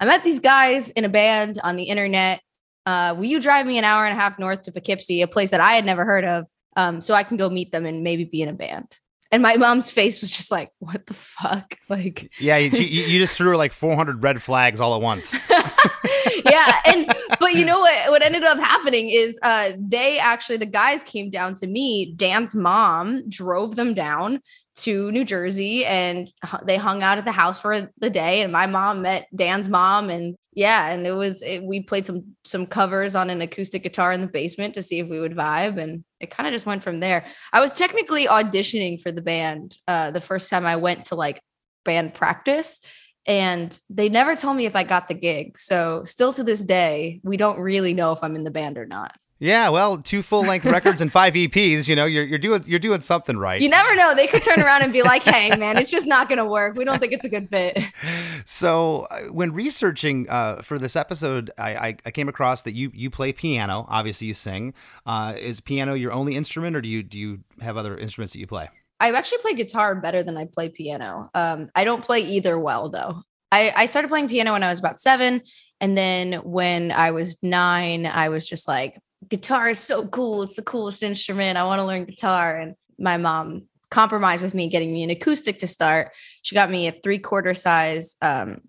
I 0.01 0.05
met 0.05 0.25
these 0.25 0.39
guys 0.39 0.91
in 0.91 1.05
a 1.05 1.09
band 1.09 1.59
on 1.63 1.77
the 1.77 1.85
internet. 1.85 2.41
Uh, 2.87 3.15
will 3.17 3.25
you 3.25 3.41
drive 3.41 3.67
me 3.67 3.79
an 3.79 3.85
hour 3.85 4.07
and 4.07 4.17
a 4.17 4.21
half 4.21 4.39
north 4.39 4.63
to 4.63 4.73
Poughkeepsie, 4.73 5.23
a 5.23 5.29
place 5.29 5.51
that 5.51 5.61
I 5.61 5.73
had 5.73 5.85
never 5.85 6.05
heard 6.05 6.25
of, 6.25 6.49
um, 6.77 7.01
so 7.01 7.15
I 7.15 7.23
can 7.23 7.37
go 7.37 7.51
meet 7.51 7.73
them 7.73 7.85
and 7.85 8.03
maybe 8.03 8.25
be 8.25 8.43
in 8.43 8.49
a 8.49 8.53
band? 8.53 8.99
And 9.31 9.43
my 9.43 9.57
mom's 9.57 9.91
face 9.91 10.23
was 10.23 10.31
just 10.31 10.51
like, 10.51 10.71
"What 10.79 11.07
the 11.07 11.15
fuck?" 11.15 11.75
Like, 11.89 12.31
yeah, 12.39 12.59
you, 12.59 12.71
you 12.71 13.19
just 13.19 13.37
threw 13.37 13.57
like 13.57 13.73
400 13.73 14.23
red 14.23 14.43
flags 14.43 14.79
all 14.81 14.95
at 14.95 15.01
once. 15.01 15.35
yeah, 16.45 16.73
and 16.87 17.11
but 17.41 17.55
you 17.55 17.65
know 17.65 17.81
what? 17.81 18.11
What 18.11 18.23
ended 18.23 18.45
up 18.45 18.59
happening 18.59 19.11
is 19.11 19.39
uh, 19.43 19.73
they 19.79 20.19
actually 20.19 20.59
the 20.59 20.67
guys 20.67 21.03
came 21.03 21.31
down 21.31 21.55
to 21.55 21.67
me. 21.67 22.13
Dan's 22.15 22.55
mom 22.55 23.29
drove 23.29 23.75
them 23.75 23.95
down 23.95 24.41
to 24.83 25.11
New 25.13 25.25
Jersey 25.25 25.85
and 25.85 26.31
they 26.65 26.77
hung 26.77 27.03
out 27.03 27.19
at 27.19 27.25
the 27.25 27.33
house 27.33 27.61
for 27.61 27.91
the 27.99 28.11
day. 28.11 28.43
And 28.43 28.53
my 28.53 28.67
mom 28.67 29.03
met 29.03 29.29
Dan's 29.35 29.69
mom, 29.69 30.11
and 30.11 30.37
yeah, 30.53 30.89
and 30.89 31.07
it 31.07 31.13
was 31.13 31.43
it, 31.43 31.63
we 31.63 31.81
played 31.81 32.07
some 32.07 32.37
some 32.45 32.67
covers 32.67 33.15
on 33.15 33.31
an 33.31 33.41
acoustic 33.41 33.83
guitar 33.83 34.13
in 34.13 34.21
the 34.21 34.27
basement 34.27 34.75
to 34.75 34.83
see 34.83 34.99
if 34.99 35.09
we 35.09 35.21
would 35.21 35.37
vibe, 35.37 35.79
and 35.79 36.05
it 36.21 36.31
kind 36.31 36.47
of 36.47 36.53
just 36.53 36.67
went 36.67 36.83
from 36.83 37.01
there. 37.01 37.25
I 37.53 37.61
was 37.61 37.73
technically 37.73 38.27
auditioning 38.27 39.01
for 39.01 39.13
the 39.13 39.23
band 39.23 39.77
uh, 39.87 40.11
the 40.11 40.21
first 40.21 40.51
time 40.51 40.67
I 40.67 40.77
went 40.77 41.07
to 41.07 41.15
like 41.15 41.41
band 41.85 42.15
practice. 42.15 42.81
And 43.27 43.79
they 43.91 44.09
never 44.09 44.37
told 44.37 44.57
me 44.57 44.65
if 44.65 44.75
I 44.75 44.85
got 44.85 45.07
the 45.07 45.15
gig. 45.15 45.59
So, 45.59 46.03
still 46.05 46.33
to 46.33 46.43
this 46.43 46.63
day, 46.63 47.21
we 47.23 47.37
don't 47.37 47.61
really 47.61 47.93
know 47.93 48.13
if 48.13 48.23
I'm 48.23 48.37
in 48.37 48.45
the 48.45 48.51
band 48.51 48.79
or 48.79 48.87
not. 48.87 49.15
Yeah, 49.41 49.69
well, 49.69 49.99
two 49.99 50.23
full 50.23 50.43
length 50.43 50.65
records 50.67 51.01
and 51.01 51.13
five 51.13 51.35
EPs. 51.35 51.87
You 51.87 51.95
know, 51.95 52.07
you're 52.07 52.25
you're 52.25 52.39
doing 52.39 52.65
you're 52.67 52.81
doing 52.81 53.03
something 53.03 53.39
right. 53.39 53.61
You 53.61 53.69
never 53.69 53.95
know; 53.95 54.15
they 54.15 54.27
could 54.27 54.43
turn 54.43 54.61
around 54.61 54.83
and 54.83 54.93
be 54.93 55.03
like, 55.03 55.23
"Hey, 55.23 55.55
man, 55.57 55.77
it's 55.77 55.93
just 55.93 56.09
not 56.09 56.29
going 56.29 56.39
to 56.39 56.45
work. 56.45 56.77
We 56.77 56.85
don't 56.85 56.99
think 56.99 57.13
it's 57.13 57.25
a 57.25 57.29
good 57.29 57.49
fit." 57.49 57.79
So, 58.45 59.07
uh, 59.11 59.25
when 59.33 59.53
researching 59.53 60.29
uh, 60.31 60.63
for 60.63 60.79
this 60.79 60.97
episode, 60.97 61.51
I, 61.59 61.75
I, 61.75 61.97
I, 62.07 62.11
came 62.11 62.29
across 62.29 62.63
that 62.63 62.73
you 62.73 62.91
you 62.95 63.11
play 63.11 63.33
piano. 63.33 63.85
Obviously, 63.89 64.27
you 64.27 64.35
sing. 64.35 64.73
Uh, 65.05 65.35
is 65.37 65.61
piano 65.61 65.93
your 65.95 66.13
only 66.13 66.35
instrument, 66.35 66.75
or 66.75 66.81
do 66.81 66.89
you 66.89 67.03
do 67.03 67.19
you 67.19 67.41
have 67.61 67.77
other 67.77 67.99
instruments 67.99 68.33
that 68.33 68.39
you 68.39 68.47
play? 68.47 68.71
I 69.01 69.11
actually 69.13 69.39
play 69.39 69.55
guitar 69.55 69.95
better 69.95 70.23
than 70.23 70.37
I 70.37 70.47
play 70.47 70.71
piano. 70.71 71.29
Um, 71.35 71.69
I 71.75 71.85
don't 71.85 72.03
play 72.03 72.21
either 72.21 72.59
well 72.59 72.89
though. 72.89 73.23
I, 73.51 73.73
I 73.75 73.87
started 73.87 74.09
playing 74.09 74.29
piano 74.29 74.53
when 74.53 74.63
I 74.63 74.69
was 74.69 74.79
about 74.79 75.01
seven. 75.01 75.43
And 75.81 75.97
then 75.97 76.35
when 76.45 76.93
I 76.93 77.13
was 77.13 77.37
nine, 77.43 78.07
I 78.07 78.29
was 78.29 78.49
just 78.49 78.69
like, 78.69 79.01
guitar 79.29 79.71
is 79.71 79.79
so 79.79 80.07
cool. 80.07 80.43
It's 80.43 80.57
the 80.57 80.63
coolest 80.63 81.03
instrument. 81.03 81.59
I 81.59 81.65
want 81.65 81.81
to 81.81 81.85
learn 81.85 82.05
guitar. 82.05 82.59
And 82.59 82.75
my 82.99 83.17
mom 83.17 83.65
compromised 83.91 84.43
with 84.43 84.55
me 84.55 84.69
getting 84.69 84.93
me 84.93 85.03
an 85.03 85.11
acoustic 85.11 85.59
to 85.59 85.67
start. 85.67 86.13
She 86.43 86.55
got 86.55 86.71
me 86.71 86.89
a 86.89 86.93
three 87.03 87.19
quarter 87.19 87.55
size 87.55 88.17
um, 88.23 88.61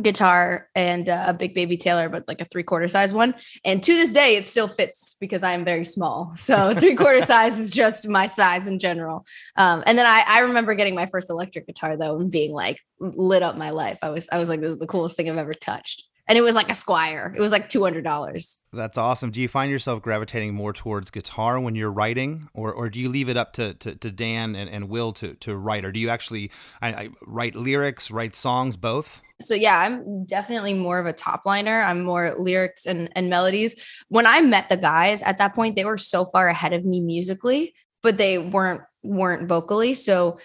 guitar 0.00 0.68
and 0.74 1.08
uh, 1.08 1.24
a 1.28 1.34
big 1.34 1.54
baby 1.54 1.76
Taylor, 1.76 2.08
but 2.08 2.26
like 2.26 2.40
a 2.40 2.46
three 2.46 2.62
quarter 2.62 2.88
size 2.88 3.12
one. 3.12 3.34
And 3.64 3.82
to 3.82 3.92
this 3.92 4.10
day, 4.10 4.36
it 4.36 4.48
still 4.48 4.68
fits 4.68 5.16
because 5.20 5.42
I 5.42 5.52
am 5.52 5.64
very 5.64 5.84
small. 5.84 6.32
So 6.42 6.74
three 6.78 6.96
quarter 6.96 7.20
size 7.22 7.58
is 7.58 7.70
just 7.70 8.08
my 8.08 8.26
size 8.26 8.66
in 8.66 8.78
general. 8.78 9.24
Um, 9.56 9.82
and 9.86 9.96
then 9.98 10.06
I, 10.06 10.24
I 10.26 10.40
remember 10.40 10.74
getting 10.74 10.94
my 10.94 11.06
first 11.06 11.30
electric 11.30 11.66
guitar 11.66 11.96
though 11.96 12.16
and 12.18 12.30
being 12.30 12.52
like 12.52 12.78
lit 12.98 13.42
up 13.42 13.56
my 13.56 13.70
life. 13.70 13.98
I 14.02 14.10
was 14.10 14.28
I 14.32 14.38
was 14.38 14.48
like, 14.48 14.60
this 14.60 14.70
is 14.70 14.78
the 14.78 14.86
coolest 14.86 15.16
thing 15.16 15.28
I've 15.28 15.38
ever 15.38 15.54
touched. 15.54 16.04
And 16.28 16.38
it 16.38 16.42
was 16.42 16.54
like 16.54 16.68
a 16.68 16.72
Squier. 16.72 17.34
It 17.34 17.40
was 17.40 17.52
like 17.52 17.68
two 17.68 17.82
hundred 17.82 18.04
dollars. 18.04 18.64
That's 18.72 18.96
awesome. 18.96 19.30
Do 19.30 19.40
you 19.40 19.48
find 19.48 19.70
yourself 19.70 20.02
gravitating 20.02 20.54
more 20.54 20.72
towards 20.72 21.10
guitar 21.10 21.58
when 21.60 21.74
you're 21.74 21.90
writing, 21.90 22.48
or, 22.54 22.72
or 22.72 22.88
do 22.88 23.00
you 23.00 23.08
leave 23.08 23.28
it 23.28 23.36
up 23.36 23.52
to, 23.54 23.74
to, 23.74 23.96
to 23.96 24.10
Dan 24.10 24.54
and, 24.54 24.70
and 24.70 24.88
Will 24.88 25.12
to, 25.14 25.34
to 25.34 25.56
write, 25.56 25.84
or 25.84 25.92
do 25.92 25.98
you 25.98 26.08
actually 26.08 26.50
I, 26.80 26.88
I 26.92 27.08
write 27.26 27.54
lyrics, 27.54 28.10
write 28.10 28.36
songs, 28.36 28.76
both? 28.76 29.20
so 29.42 29.54
yeah, 29.54 29.78
I'm 29.78 30.24
definitely 30.24 30.74
more 30.74 30.98
of 30.98 31.06
a 31.06 31.12
top 31.12 31.42
liner. 31.44 31.82
I'm 31.82 32.04
more 32.04 32.32
lyrics 32.36 32.86
and, 32.86 33.10
and 33.14 33.28
melodies. 33.28 33.74
When 34.08 34.26
I 34.26 34.40
met 34.40 34.68
the 34.68 34.76
guys 34.76 35.22
at 35.22 35.38
that 35.38 35.54
point, 35.54 35.76
they 35.76 35.84
were 35.84 35.98
so 35.98 36.24
far 36.24 36.48
ahead 36.48 36.72
of 36.72 36.84
me 36.84 37.00
musically, 37.00 37.74
but 38.02 38.18
they 38.18 38.38
weren't 38.38 38.82
weren't 39.02 39.48
vocally. 39.48 39.94
So 39.94 40.38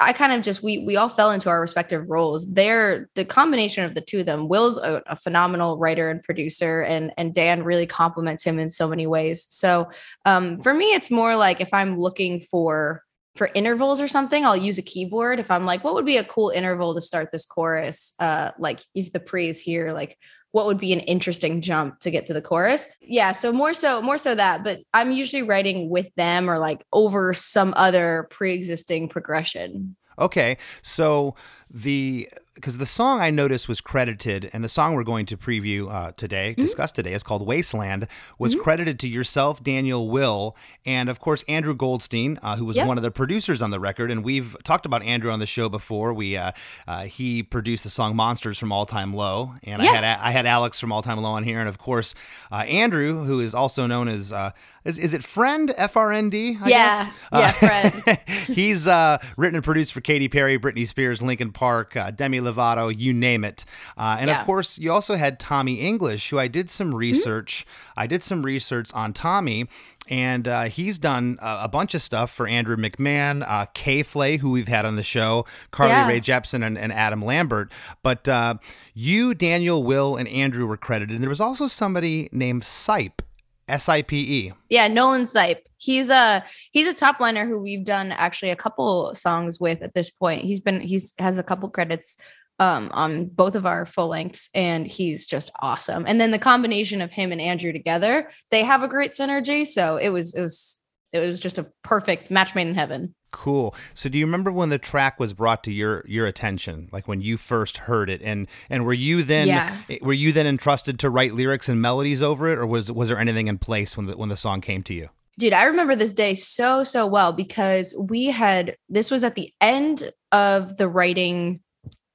I 0.00 0.12
kind 0.12 0.32
of 0.32 0.42
just 0.42 0.62
we 0.62 0.78
we 0.78 0.96
all 0.96 1.08
fell 1.08 1.30
into 1.30 1.48
our 1.48 1.60
respective 1.60 2.08
roles. 2.08 2.46
They're 2.52 3.08
the 3.14 3.24
combination 3.24 3.84
of 3.84 3.94
the 3.94 4.00
two 4.00 4.20
of 4.20 4.26
them. 4.26 4.48
Will's 4.48 4.76
a, 4.76 5.02
a, 5.06 5.14
phenomenal 5.14 5.78
writer 5.78 6.10
and 6.10 6.22
producer, 6.22 6.82
and 6.82 7.12
and 7.16 7.32
Dan 7.32 7.62
really 7.62 7.86
complements 7.86 8.42
him 8.42 8.58
in 8.58 8.70
so 8.70 8.88
many 8.88 9.06
ways. 9.06 9.46
So 9.50 9.88
um, 10.24 10.60
for 10.60 10.74
me, 10.74 10.86
it's 10.86 11.10
more 11.10 11.36
like 11.36 11.60
if 11.60 11.72
I'm 11.72 11.96
looking 11.96 12.40
for 12.40 13.04
for 13.36 13.50
intervals 13.54 14.00
or 14.00 14.08
something, 14.08 14.44
I'll 14.44 14.56
use 14.56 14.78
a 14.78 14.82
keyboard. 14.82 15.38
If 15.38 15.50
I'm 15.50 15.64
like, 15.64 15.84
what 15.84 15.94
would 15.94 16.06
be 16.06 16.16
a 16.16 16.24
cool 16.24 16.50
interval 16.50 16.94
to 16.94 17.00
start 17.00 17.30
this 17.30 17.46
chorus? 17.46 18.14
Uh, 18.18 18.50
like 18.58 18.80
if 18.94 19.12
the 19.12 19.20
pre 19.20 19.48
is 19.48 19.60
here, 19.60 19.92
like 19.92 20.18
what 20.54 20.66
would 20.66 20.78
be 20.78 20.92
an 20.92 21.00
interesting 21.00 21.60
jump 21.60 21.98
to 21.98 22.12
get 22.12 22.26
to 22.26 22.32
the 22.32 22.40
chorus? 22.40 22.88
Yeah. 23.00 23.32
So 23.32 23.52
more 23.52 23.74
so, 23.74 24.00
more 24.00 24.16
so 24.16 24.36
that, 24.36 24.62
but 24.62 24.78
I'm 24.94 25.10
usually 25.10 25.42
writing 25.42 25.90
with 25.90 26.14
them 26.14 26.48
or 26.48 26.58
like 26.58 26.84
over 26.92 27.32
some 27.32 27.74
other 27.76 28.28
pre-existing 28.30 29.08
progression. 29.08 29.96
Okay. 30.16 30.56
So 30.80 31.34
the 31.70 32.28
because 32.54 32.78
the 32.78 32.86
song 32.86 33.20
I 33.20 33.30
noticed 33.30 33.68
was 33.68 33.80
credited, 33.80 34.48
and 34.52 34.62
the 34.62 34.68
song 34.68 34.94
we're 34.94 35.02
going 35.02 35.26
to 35.26 35.36
preview 35.36 35.92
uh, 35.92 36.12
today, 36.16 36.52
mm-hmm. 36.52 36.62
discuss 36.62 36.92
today, 36.92 37.12
is 37.12 37.24
called 37.24 37.44
Wasteland, 37.44 38.06
was 38.38 38.54
mm-hmm. 38.54 38.62
credited 38.62 39.00
to 39.00 39.08
yourself, 39.08 39.62
Daniel 39.62 40.08
Will, 40.08 40.56
and 40.86 41.08
of 41.08 41.18
course 41.18 41.42
Andrew 41.48 41.74
Goldstein, 41.74 42.38
uh, 42.42 42.56
who 42.56 42.64
was 42.64 42.76
yep. 42.76 42.86
one 42.86 42.96
of 42.96 43.02
the 43.02 43.10
producers 43.10 43.60
on 43.60 43.70
the 43.70 43.80
record. 43.80 44.10
And 44.10 44.24
we've 44.24 44.56
talked 44.62 44.86
about 44.86 45.02
Andrew 45.02 45.32
on 45.32 45.40
the 45.40 45.46
show 45.46 45.68
before. 45.68 46.14
We 46.14 46.36
uh, 46.36 46.52
uh 46.86 47.02
he 47.04 47.42
produced 47.42 47.82
the 47.82 47.90
song 47.90 48.14
Monsters 48.14 48.58
from 48.58 48.70
All 48.70 48.86
Time 48.86 49.12
Low, 49.12 49.54
and 49.64 49.82
yeah. 49.82 49.90
I 49.90 49.94
had 49.94 50.04
I 50.04 50.30
had 50.30 50.46
Alex 50.46 50.78
from 50.78 50.92
All 50.92 51.02
Time 51.02 51.20
Low 51.20 51.30
on 51.30 51.42
here, 51.42 51.58
and 51.58 51.68
of 51.68 51.78
course 51.78 52.14
uh, 52.52 52.56
Andrew, 52.56 53.24
who 53.24 53.40
is 53.40 53.54
also 53.54 53.86
known 53.86 54.08
as 54.08 54.32
uh, 54.32 54.52
is, 54.84 54.98
is 54.98 55.12
it 55.12 55.24
Friend 55.24 55.74
F 55.76 55.96
R 55.96 56.12
N 56.12 56.30
D? 56.30 56.56
Yeah, 56.64 57.10
yeah, 57.32 57.52
Friend. 57.52 58.18
he's 58.46 58.86
written 58.86 59.56
and 59.56 59.64
produced 59.64 59.92
for 59.92 60.00
Katy 60.00 60.28
Perry, 60.28 60.58
Britney 60.58 60.86
Spears, 60.86 61.20
Linkin 61.20 61.50
Park, 61.54 61.96
Demi 62.16 62.40
Lovato, 62.40 62.94
you 62.94 63.12
name 63.12 63.44
it. 63.44 63.64
Uh, 63.96 64.16
and 64.20 64.28
yeah. 64.28 64.40
of 64.40 64.46
course, 64.46 64.78
you 64.78 64.92
also 64.92 65.14
had 65.14 65.40
Tommy 65.40 65.74
English, 65.74 66.28
who 66.30 66.38
I 66.38 66.48
did 66.48 66.68
some 66.68 66.88
mm-hmm. 66.88 66.96
research. 66.96 67.64
Mm-hmm. 67.66 68.00
I 68.00 68.06
did 68.06 68.22
some 68.22 68.42
research 68.42 68.92
on 68.92 69.12
Tommy. 69.12 69.68
And 70.08 70.46
uh, 70.46 70.64
he's 70.64 70.98
done 70.98 71.38
a, 71.40 71.60
a, 71.62 71.68
bunch 71.68 71.94
of 71.94 72.02
stuff 72.02 72.30
for 72.30 72.46
Andrew 72.46 72.76
McMahon, 72.76 73.42
uh, 73.48 73.64
K-Flay, 73.72 74.36
who 74.36 74.50
we've 74.50 74.68
had 74.68 74.84
on 74.84 74.96
the 74.96 75.02
show, 75.02 75.46
Carly 75.70 75.92
yeah. 75.92 76.06
Rae 76.06 76.20
Jepsen, 76.20 76.62
and, 76.62 76.76
and, 76.76 76.92
Adam 76.92 77.24
Lambert. 77.24 77.72
But 78.02 78.28
uh, 78.28 78.56
you, 78.92 79.34
Daniel, 79.34 79.82
Will, 79.82 80.16
and 80.16 80.28
Andrew 80.28 80.66
were 80.66 80.76
credited. 80.76 81.14
And 81.14 81.22
there 81.22 81.30
was 81.30 81.40
also 81.40 81.68
somebody 81.68 82.28
named 82.32 82.64
Sipe, 82.64 83.20
S 83.68 83.88
I 83.88 84.02
P 84.02 84.46
E. 84.46 84.52
Yeah, 84.68 84.88
Nolan 84.88 85.22
Sipe. 85.22 85.60
He's 85.76 86.10
a 86.10 86.44
he's 86.72 86.88
a 86.88 86.94
top 86.94 87.20
liner 87.20 87.46
who 87.46 87.60
we've 87.60 87.84
done 87.84 88.12
actually 88.12 88.50
a 88.50 88.56
couple 88.56 89.14
songs 89.14 89.60
with 89.60 89.82
at 89.82 89.94
this 89.94 90.10
point. 90.10 90.44
He's 90.44 90.60
been 90.60 90.80
he's 90.80 91.12
has 91.18 91.38
a 91.38 91.42
couple 91.42 91.68
credits 91.70 92.16
um, 92.58 92.90
on 92.92 93.26
both 93.26 93.54
of 93.54 93.66
our 93.66 93.84
full 93.84 94.08
lengths, 94.08 94.48
and 94.54 94.86
he's 94.86 95.26
just 95.26 95.50
awesome. 95.60 96.04
And 96.06 96.20
then 96.20 96.30
the 96.30 96.38
combination 96.38 97.00
of 97.00 97.10
him 97.10 97.32
and 97.32 97.40
Andrew 97.40 97.72
together, 97.72 98.28
they 98.50 98.62
have 98.62 98.82
a 98.82 98.88
great 98.88 99.12
synergy. 99.12 99.66
So 99.66 99.96
it 99.96 100.10
was 100.10 100.34
it 100.34 100.40
was 100.40 100.78
it 101.14 101.20
was 101.20 101.38
just 101.38 101.58
a 101.58 101.70
perfect 101.82 102.30
match 102.30 102.54
made 102.56 102.66
in 102.66 102.74
heaven. 102.74 103.14
Cool. 103.30 103.74
So 103.94 104.08
do 104.08 104.18
you 104.18 104.26
remember 104.26 104.50
when 104.50 104.68
the 104.68 104.78
track 104.78 105.20
was 105.20 105.32
brought 105.32 105.62
to 105.64 105.72
your 105.72 106.04
your 106.06 106.26
attention, 106.26 106.88
like 106.92 107.06
when 107.06 107.20
you 107.20 107.36
first 107.36 107.78
heard 107.78 108.10
it, 108.10 108.20
and 108.22 108.48
and 108.68 108.84
were 108.84 108.92
you 108.92 109.22
then 109.22 109.46
yeah. 109.46 109.76
Eh, 109.88 109.98
were 110.02 110.12
you 110.12 110.32
then 110.32 110.46
entrusted 110.46 110.98
to 111.00 111.10
write 111.10 111.34
lyrics 111.34 111.68
and 111.68 111.80
melodies 111.80 112.20
over 112.20 112.48
it, 112.48 112.58
or 112.58 112.66
was 112.66 112.90
was 112.90 113.08
there 113.08 113.18
anything 113.18 113.46
in 113.46 113.58
place 113.58 113.96
when 113.96 114.06
the 114.06 114.16
when 114.16 114.28
the 114.28 114.36
song 114.36 114.60
came 114.60 114.82
to 114.84 114.94
you? 114.94 115.08
Dude, 115.38 115.52
I 115.52 115.64
remember 115.64 115.96
this 115.96 116.12
day 116.12 116.34
so 116.34 116.84
so 116.84 117.06
well 117.06 117.32
because 117.32 117.94
we 117.96 118.26
had 118.26 118.76
this 118.88 119.10
was 119.10 119.24
at 119.24 119.36
the 119.36 119.52
end 119.60 120.12
of 120.32 120.76
the 120.76 120.88
writing 120.88 121.60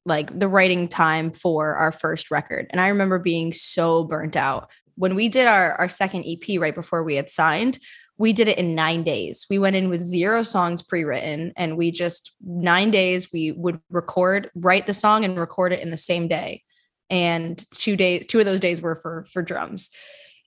like 0.05 0.37
the 0.37 0.47
writing 0.47 0.87
time 0.87 1.31
for 1.31 1.75
our 1.75 1.91
first 1.91 2.31
record. 2.31 2.67
And 2.69 2.81
I 2.81 2.89
remember 2.89 3.19
being 3.19 3.53
so 3.53 4.03
burnt 4.03 4.35
out. 4.35 4.69
When 4.95 5.15
we 5.15 5.29
did 5.29 5.47
our, 5.47 5.73
our 5.73 5.87
second 5.87 6.25
EP 6.25 6.59
right 6.59 6.75
before 6.75 7.03
we 7.03 7.15
had 7.15 7.29
signed, 7.29 7.79
we 8.19 8.33
did 8.33 8.47
it 8.47 8.59
in 8.59 8.75
nine 8.75 9.03
days. 9.03 9.47
We 9.49 9.57
went 9.57 9.75
in 9.75 9.89
with 9.89 10.01
zero 10.01 10.43
songs 10.43 10.83
pre 10.83 11.03
written, 11.03 11.53
and 11.57 11.77
we 11.77 11.89
just 11.89 12.33
nine 12.45 12.91
days 12.91 13.31
we 13.33 13.51
would 13.51 13.79
record, 13.89 14.51
write 14.53 14.85
the 14.85 14.93
song, 14.93 15.25
and 15.25 15.39
record 15.39 15.73
it 15.73 15.79
in 15.79 15.89
the 15.89 15.97
same 15.97 16.27
day. 16.27 16.63
And 17.09 17.57
two 17.71 17.95
days, 17.95 18.27
two 18.27 18.39
of 18.39 18.45
those 18.45 18.59
days 18.59 18.81
were 18.81 18.95
for 18.95 19.25
for 19.31 19.41
drums. 19.41 19.89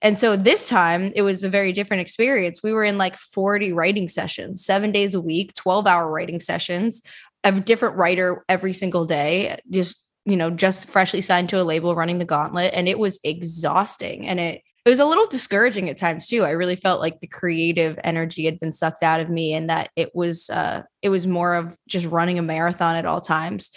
And 0.02 0.18
so 0.18 0.36
this 0.36 0.68
time 0.68 1.12
it 1.14 1.22
was 1.22 1.44
a 1.44 1.48
very 1.48 1.72
different 1.72 2.00
experience. 2.00 2.62
We 2.62 2.72
were 2.72 2.84
in 2.84 2.98
like 2.98 3.16
40 3.16 3.72
writing 3.72 4.08
sessions, 4.08 4.64
seven 4.64 4.90
days 4.90 5.14
a 5.14 5.20
week, 5.20 5.52
12 5.54 5.86
hour 5.86 6.10
writing 6.10 6.40
sessions 6.40 7.02
a 7.44 7.52
different 7.52 7.96
writer 7.96 8.44
every 8.48 8.72
single 8.72 9.04
day, 9.04 9.58
just, 9.70 10.00
you 10.24 10.36
know, 10.36 10.50
just 10.50 10.88
freshly 10.88 11.20
signed 11.20 11.48
to 11.48 11.60
a 11.60 11.64
label 11.64 11.96
running 11.96 12.18
the 12.18 12.24
gauntlet. 12.24 12.72
And 12.74 12.88
it 12.88 12.98
was 12.98 13.18
exhausting. 13.24 14.26
And 14.26 14.38
it, 14.38 14.62
it 14.84 14.90
was 14.90 15.00
a 15.00 15.04
little 15.04 15.26
discouraging 15.26 15.88
at 15.88 15.96
times 15.96 16.26
too. 16.26 16.44
I 16.44 16.50
really 16.50 16.76
felt 16.76 17.00
like 17.00 17.20
the 17.20 17.28
creative 17.28 17.98
energy 18.02 18.44
had 18.44 18.58
been 18.58 18.72
sucked 18.72 19.02
out 19.02 19.20
of 19.20 19.30
me 19.30 19.54
and 19.54 19.70
that 19.70 19.90
it 19.94 20.14
was 20.14 20.50
uh 20.50 20.82
it 21.02 21.08
was 21.08 21.26
more 21.26 21.54
of 21.54 21.76
just 21.86 22.06
running 22.06 22.38
a 22.38 22.42
marathon 22.42 22.96
at 22.96 23.06
all 23.06 23.20
times. 23.20 23.70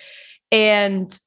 And 0.51 1.17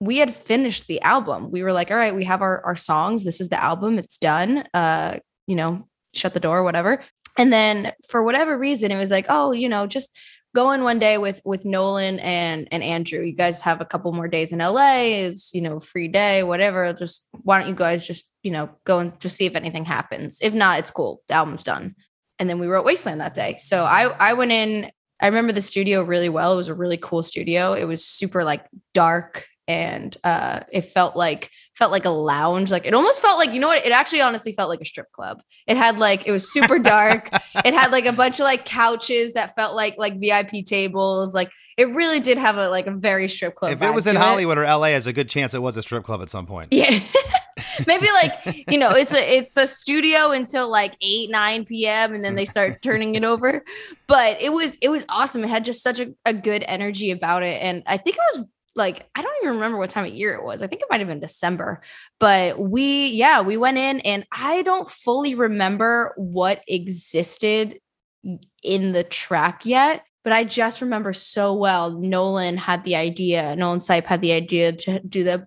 we 0.00 0.18
had 0.18 0.34
finished 0.34 0.86
the 0.86 1.02
album. 1.02 1.50
We 1.50 1.62
were 1.62 1.72
like, 1.72 1.90
all 1.90 1.96
right, 1.96 2.14
we 2.14 2.24
have 2.24 2.40
our 2.40 2.64
our 2.64 2.76
songs. 2.76 3.24
This 3.24 3.40
is 3.40 3.48
the 3.48 3.62
album. 3.62 3.98
It's 3.98 4.18
done. 4.18 4.64
Uh, 4.72 5.18
you 5.46 5.56
know, 5.56 5.86
shut 6.14 6.34
the 6.34 6.40
door, 6.40 6.62
whatever. 6.62 7.02
And 7.36 7.52
then 7.52 7.92
for 8.08 8.22
whatever 8.22 8.58
reason, 8.58 8.90
it 8.90 8.98
was 8.98 9.10
like, 9.10 9.26
oh, 9.28 9.52
you 9.52 9.68
know, 9.68 9.86
just 9.86 10.16
go 10.58 10.72
in 10.72 10.82
one 10.82 10.98
day 10.98 11.18
with 11.18 11.40
with 11.44 11.64
Nolan 11.64 12.18
and 12.18 12.66
and 12.72 12.82
Andrew. 12.82 13.22
You 13.22 13.32
guys 13.32 13.62
have 13.62 13.80
a 13.80 13.84
couple 13.84 14.12
more 14.12 14.26
days 14.26 14.52
in 14.52 14.58
LA. 14.58 15.02
It's 15.26 15.54
you 15.54 15.60
know 15.60 15.78
free 15.78 16.08
day, 16.08 16.42
whatever. 16.42 16.92
Just 16.92 17.28
why 17.44 17.60
don't 17.60 17.68
you 17.68 17.76
guys 17.76 18.04
just 18.04 18.28
you 18.42 18.50
know 18.50 18.68
go 18.84 18.98
and 18.98 19.18
just 19.20 19.36
see 19.36 19.46
if 19.46 19.54
anything 19.54 19.84
happens. 19.84 20.40
If 20.42 20.54
not, 20.54 20.80
it's 20.80 20.90
cool. 20.90 21.22
The 21.28 21.34
album's 21.34 21.62
done. 21.62 21.94
And 22.40 22.50
then 22.50 22.58
we 22.58 22.66
wrote 22.66 22.84
Wasteland 22.84 23.20
that 23.20 23.34
day. 23.34 23.56
So 23.58 23.84
I 23.84 24.06
I 24.06 24.32
went 24.32 24.50
in 24.50 24.90
I 25.20 25.26
remember 25.26 25.52
the 25.52 25.62
studio 25.62 26.02
really 26.02 26.28
well. 26.28 26.54
It 26.54 26.56
was 26.56 26.68
a 26.68 26.74
really 26.74 26.96
cool 26.96 27.22
studio. 27.22 27.74
It 27.74 27.84
was 27.84 28.04
super 28.04 28.42
like 28.42 28.66
dark 28.94 29.46
and 29.68 30.16
uh 30.24 30.60
it 30.72 30.86
felt 30.86 31.14
like 31.14 31.50
felt 31.78 31.92
like 31.92 32.04
a 32.04 32.10
lounge 32.10 32.72
like 32.72 32.84
it 32.84 32.92
almost 32.92 33.22
felt 33.22 33.38
like 33.38 33.52
you 33.52 33.60
know 33.60 33.68
what 33.68 33.86
it 33.86 33.92
actually 33.92 34.20
honestly 34.20 34.52
felt 34.52 34.68
like 34.68 34.80
a 34.80 34.84
strip 34.84 35.10
club. 35.12 35.40
It 35.68 35.76
had 35.76 35.96
like 35.96 36.26
it 36.26 36.32
was 36.32 36.52
super 36.52 36.78
dark. 36.78 37.30
It 37.64 37.74
had 37.74 37.92
like 37.92 38.06
a 38.06 38.12
bunch 38.12 38.40
of 38.40 38.44
like 38.44 38.64
couches 38.64 39.32
that 39.32 39.54
felt 39.54 39.74
like 39.74 39.96
like 39.98 40.18
vip 40.18 40.50
tables. 40.64 41.34
Like 41.34 41.50
it 41.76 41.88
really 41.94 42.20
did 42.20 42.38
have 42.38 42.56
a 42.56 42.68
like 42.68 42.86
a 42.86 42.90
very 42.90 43.28
strip 43.28 43.54
club 43.54 43.72
if 43.72 43.82
it 43.82 43.94
was 43.94 44.06
in 44.06 44.16
hollywood 44.16 44.58
or 44.58 44.64
la 44.64 44.86
there's 44.86 45.06
a 45.06 45.12
good 45.12 45.28
chance 45.28 45.54
it 45.54 45.62
was 45.62 45.76
a 45.76 45.82
strip 45.82 46.04
club 46.04 46.20
at 46.20 46.30
some 46.30 46.46
point. 46.46 46.72
Yeah. 46.72 46.98
Maybe 47.86 48.06
like 48.10 48.64
you 48.70 48.78
know 48.78 48.90
it's 48.90 49.14
a 49.14 49.38
it's 49.38 49.56
a 49.56 49.66
studio 49.66 50.32
until 50.32 50.68
like 50.68 50.94
8 51.00 51.30
9 51.30 51.64
p.m 51.64 52.14
and 52.14 52.24
then 52.24 52.34
they 52.34 52.44
start 52.44 52.82
turning 52.82 53.14
it 53.14 53.24
over. 53.24 53.64
But 54.06 54.40
it 54.40 54.52
was 54.52 54.76
it 54.76 54.88
was 54.88 55.06
awesome. 55.08 55.44
It 55.44 55.50
had 55.50 55.64
just 55.64 55.82
such 55.82 56.00
a, 56.00 56.12
a 56.24 56.34
good 56.34 56.64
energy 56.66 57.10
about 57.10 57.42
it. 57.42 57.62
And 57.62 57.82
i 57.86 57.96
think 57.96 58.16
it 58.16 58.36
was 58.36 58.44
like 58.74 59.08
I 59.14 59.22
don't 59.22 59.36
even 59.42 59.54
remember 59.54 59.78
what 59.78 59.90
time 59.90 60.06
of 60.06 60.12
year 60.12 60.34
it 60.34 60.44
was. 60.44 60.62
I 60.62 60.66
think 60.66 60.82
it 60.82 60.88
might 60.90 61.00
have 61.00 61.08
been 61.08 61.20
December. 61.20 61.80
But 62.18 62.58
we 62.58 63.08
yeah, 63.08 63.42
we 63.42 63.56
went 63.56 63.78
in 63.78 64.00
and 64.00 64.26
I 64.32 64.62
don't 64.62 64.88
fully 64.88 65.34
remember 65.34 66.14
what 66.16 66.62
existed 66.66 67.80
in 68.62 68.92
the 68.92 69.04
track 69.04 69.64
yet, 69.64 70.04
but 70.24 70.32
I 70.32 70.44
just 70.44 70.80
remember 70.80 71.12
so 71.12 71.54
well 71.54 71.90
Nolan 71.98 72.56
had 72.56 72.84
the 72.84 72.96
idea, 72.96 73.54
Nolan 73.56 73.78
Sipe 73.78 74.04
had 74.04 74.20
the 74.20 74.32
idea 74.32 74.72
to 74.72 75.00
do 75.00 75.24
the 75.24 75.46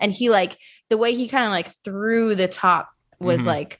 and 0.00 0.12
he 0.12 0.30
like 0.30 0.56
the 0.90 0.96
way 0.96 1.14
he 1.14 1.28
kind 1.28 1.44
of 1.44 1.50
like 1.50 1.68
threw 1.84 2.34
the 2.34 2.48
top 2.48 2.90
was 3.18 3.40
mm-hmm. 3.40 3.48
like 3.48 3.78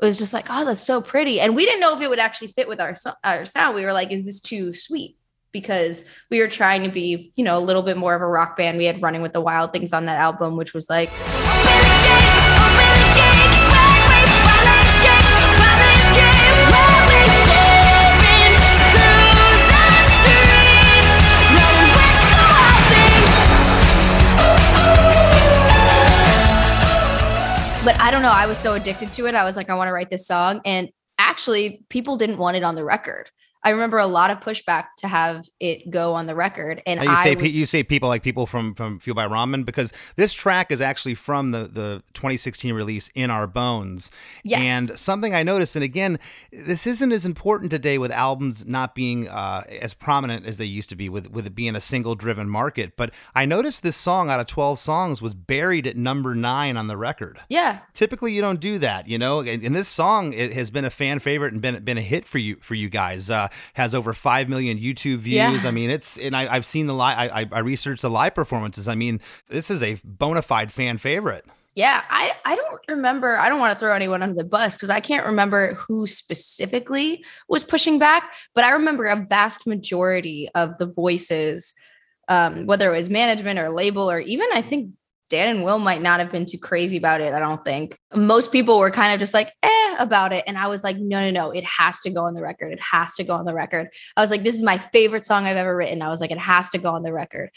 it 0.00 0.06
was 0.06 0.18
just 0.18 0.32
like, 0.32 0.46
oh, 0.48 0.64
that's 0.64 0.84
so 0.84 1.02
pretty. 1.02 1.40
And 1.40 1.54
we 1.54 1.66
didn't 1.66 1.80
know 1.80 1.94
if 1.94 2.00
it 2.00 2.08
would 2.08 2.18
actually 2.18 2.48
fit 2.48 2.68
with 2.68 2.80
our, 2.80 2.94
our 3.22 3.44
sound. 3.44 3.74
We 3.74 3.84
were 3.84 3.92
like, 3.92 4.10
is 4.10 4.24
this 4.24 4.40
too 4.40 4.72
sweet? 4.72 5.16
Because 5.52 6.04
we 6.30 6.40
were 6.40 6.48
trying 6.48 6.82
to 6.82 6.90
be, 6.90 7.32
you 7.36 7.44
know, 7.44 7.56
a 7.56 7.60
little 7.60 7.82
bit 7.82 7.96
more 7.96 8.14
of 8.14 8.22
a 8.22 8.26
rock 8.26 8.56
band. 8.56 8.78
We 8.78 8.84
had 8.84 9.02
Running 9.02 9.22
with 9.22 9.32
the 9.32 9.40
Wild 9.40 9.72
Things 9.72 9.92
on 9.92 10.06
that 10.06 10.18
album, 10.18 10.56
which 10.56 10.74
was 10.74 10.88
like. 10.88 11.10
But 27.82 27.98
I 27.98 28.10
don't 28.10 28.20
know. 28.20 28.30
I 28.30 28.46
was 28.46 28.58
so 28.58 28.74
addicted 28.74 29.10
to 29.12 29.26
it. 29.26 29.34
I 29.34 29.42
was 29.42 29.56
like, 29.56 29.70
I 29.70 29.74
want 29.74 29.88
to 29.88 29.92
write 29.92 30.10
this 30.10 30.26
song. 30.26 30.60
And 30.66 30.90
actually, 31.18 31.82
people 31.88 32.16
didn't 32.16 32.36
want 32.36 32.58
it 32.58 32.62
on 32.62 32.74
the 32.74 32.84
record. 32.84 33.30
I 33.62 33.70
remember 33.70 33.98
a 33.98 34.06
lot 34.06 34.30
of 34.30 34.40
pushback 34.40 34.86
to 34.98 35.08
have 35.08 35.46
it 35.60 35.90
go 35.90 36.14
on 36.14 36.26
the 36.26 36.34
record. 36.34 36.82
And 36.86 37.02
you 37.02 37.16
say 37.16 37.34
was, 37.34 37.54
you 37.54 37.66
say 37.66 37.82
people 37.82 38.08
like 38.08 38.22
people 38.22 38.46
from 38.46 38.74
from 38.74 38.98
Fueled 38.98 39.16
by 39.16 39.26
Ramen 39.26 39.66
because 39.66 39.92
this 40.16 40.32
track 40.32 40.72
is 40.72 40.80
actually 40.80 41.14
from 41.14 41.50
the 41.50 41.60
the 41.64 42.02
2016 42.14 42.72
release 42.72 43.10
In 43.14 43.30
Our 43.30 43.46
Bones. 43.46 44.10
Yes. 44.44 44.60
And 44.60 44.98
something 44.98 45.34
I 45.34 45.42
noticed, 45.42 45.76
and 45.76 45.84
again, 45.84 46.18
this 46.50 46.86
isn't 46.86 47.12
as 47.12 47.26
important 47.26 47.70
today 47.70 47.98
with 47.98 48.10
albums 48.10 48.64
not 48.64 48.94
being 48.94 49.28
uh, 49.28 49.64
as 49.68 49.92
prominent 49.92 50.46
as 50.46 50.56
they 50.56 50.64
used 50.64 50.88
to 50.90 50.96
be 50.96 51.10
with 51.10 51.26
with 51.30 51.46
it 51.46 51.54
being 51.54 51.76
a 51.76 51.80
single 51.80 52.14
driven 52.14 52.48
market. 52.48 52.96
But 52.96 53.10
I 53.34 53.44
noticed 53.44 53.82
this 53.82 53.96
song 53.96 54.30
out 54.30 54.40
of 54.40 54.46
12 54.46 54.78
songs 54.78 55.20
was 55.20 55.34
buried 55.34 55.86
at 55.86 55.98
number 55.98 56.34
nine 56.34 56.78
on 56.78 56.86
the 56.86 56.96
record. 56.96 57.40
Yeah. 57.50 57.80
Typically, 57.92 58.32
you 58.32 58.40
don't 58.40 58.60
do 58.60 58.78
that, 58.78 59.06
you 59.06 59.18
know. 59.18 59.40
And, 59.40 59.62
and 59.62 59.74
this 59.74 59.88
song 59.88 60.32
it 60.32 60.54
has 60.54 60.70
been 60.70 60.86
a 60.86 60.90
fan 60.90 61.18
favorite 61.18 61.52
and 61.52 61.60
been 61.60 61.84
been 61.84 61.98
a 61.98 62.02
hit 62.02 62.26
for 62.26 62.38
you 62.38 62.56
for 62.62 62.74
you 62.74 62.88
guys. 62.88 63.30
Uh, 63.30 63.48
has 63.74 63.94
over 63.94 64.12
five 64.12 64.48
million 64.48 64.78
YouTube 64.78 65.18
views. 65.18 65.62
Yeah. 65.62 65.68
I 65.68 65.70
mean, 65.70 65.90
it's 65.90 66.18
and 66.18 66.36
I, 66.36 66.52
have 66.52 66.66
seen 66.66 66.86
the 66.86 66.94
live. 66.94 67.30
I, 67.32 67.48
I 67.50 67.58
researched 67.60 68.02
the 68.02 68.10
live 68.10 68.34
performances. 68.34 68.88
I 68.88 68.94
mean, 68.94 69.20
this 69.48 69.70
is 69.70 69.82
a 69.82 69.98
bona 70.04 70.42
fide 70.42 70.72
fan 70.72 70.98
favorite. 70.98 71.44
Yeah, 71.74 72.02
I 72.10 72.32
I 72.44 72.56
don't 72.56 72.80
remember. 72.88 73.36
I 73.36 73.48
don't 73.48 73.60
want 73.60 73.74
to 73.74 73.78
throw 73.78 73.94
anyone 73.94 74.22
under 74.22 74.34
the 74.34 74.44
bus 74.44 74.76
because 74.76 74.90
I 74.90 75.00
can't 75.00 75.26
remember 75.26 75.74
who 75.74 76.06
specifically 76.06 77.24
was 77.48 77.62
pushing 77.62 77.98
back, 77.98 78.34
but 78.54 78.64
I 78.64 78.70
remember 78.70 79.04
a 79.04 79.16
vast 79.16 79.66
majority 79.66 80.48
of 80.54 80.78
the 80.78 80.86
voices 80.86 81.74
um, 82.30 82.64
whether 82.66 82.94
it 82.94 82.96
was 82.96 83.10
management 83.10 83.58
or 83.58 83.68
label 83.68 84.08
or 84.10 84.20
even 84.20 84.46
I 84.54 84.62
think 84.62 84.92
Dan 85.30 85.48
and 85.48 85.64
Will 85.64 85.78
might 85.78 86.02
not 86.02 86.20
have 86.20 86.30
been 86.30 86.44
too 86.44 86.58
crazy 86.58 86.98
about 86.98 87.20
it. 87.20 87.32
I 87.32 87.38
don't 87.38 87.64
think 87.64 87.96
most 88.14 88.52
people 88.52 88.78
were 88.78 88.90
kind 88.90 89.14
of 89.14 89.20
just 89.20 89.32
like, 89.32 89.52
eh, 89.62 89.96
about 89.98 90.32
it. 90.32 90.44
And 90.46 90.58
I 90.58 90.66
was 90.66 90.84
like, 90.84 90.98
no, 90.98 91.20
no, 91.20 91.30
no, 91.30 91.50
it 91.50 91.64
has 91.64 92.00
to 92.00 92.10
go 92.10 92.24
on 92.24 92.34
the 92.34 92.42
record. 92.42 92.72
It 92.72 92.82
has 92.82 93.14
to 93.14 93.24
go 93.24 93.34
on 93.34 93.44
the 93.44 93.54
record. 93.54 93.88
I 94.16 94.20
was 94.20 94.30
like, 94.30 94.42
this 94.42 94.54
is 94.54 94.62
my 94.62 94.78
favorite 94.78 95.24
song 95.24 95.44
I've 95.44 95.56
ever 95.56 95.76
written. 95.76 96.02
I 96.02 96.08
was 96.08 96.20
like, 96.20 96.30
it 96.30 96.38
has 96.38 96.68
to 96.70 96.78
go 96.78 96.90
on 96.90 97.02
the 97.02 97.12
record. 97.12 97.50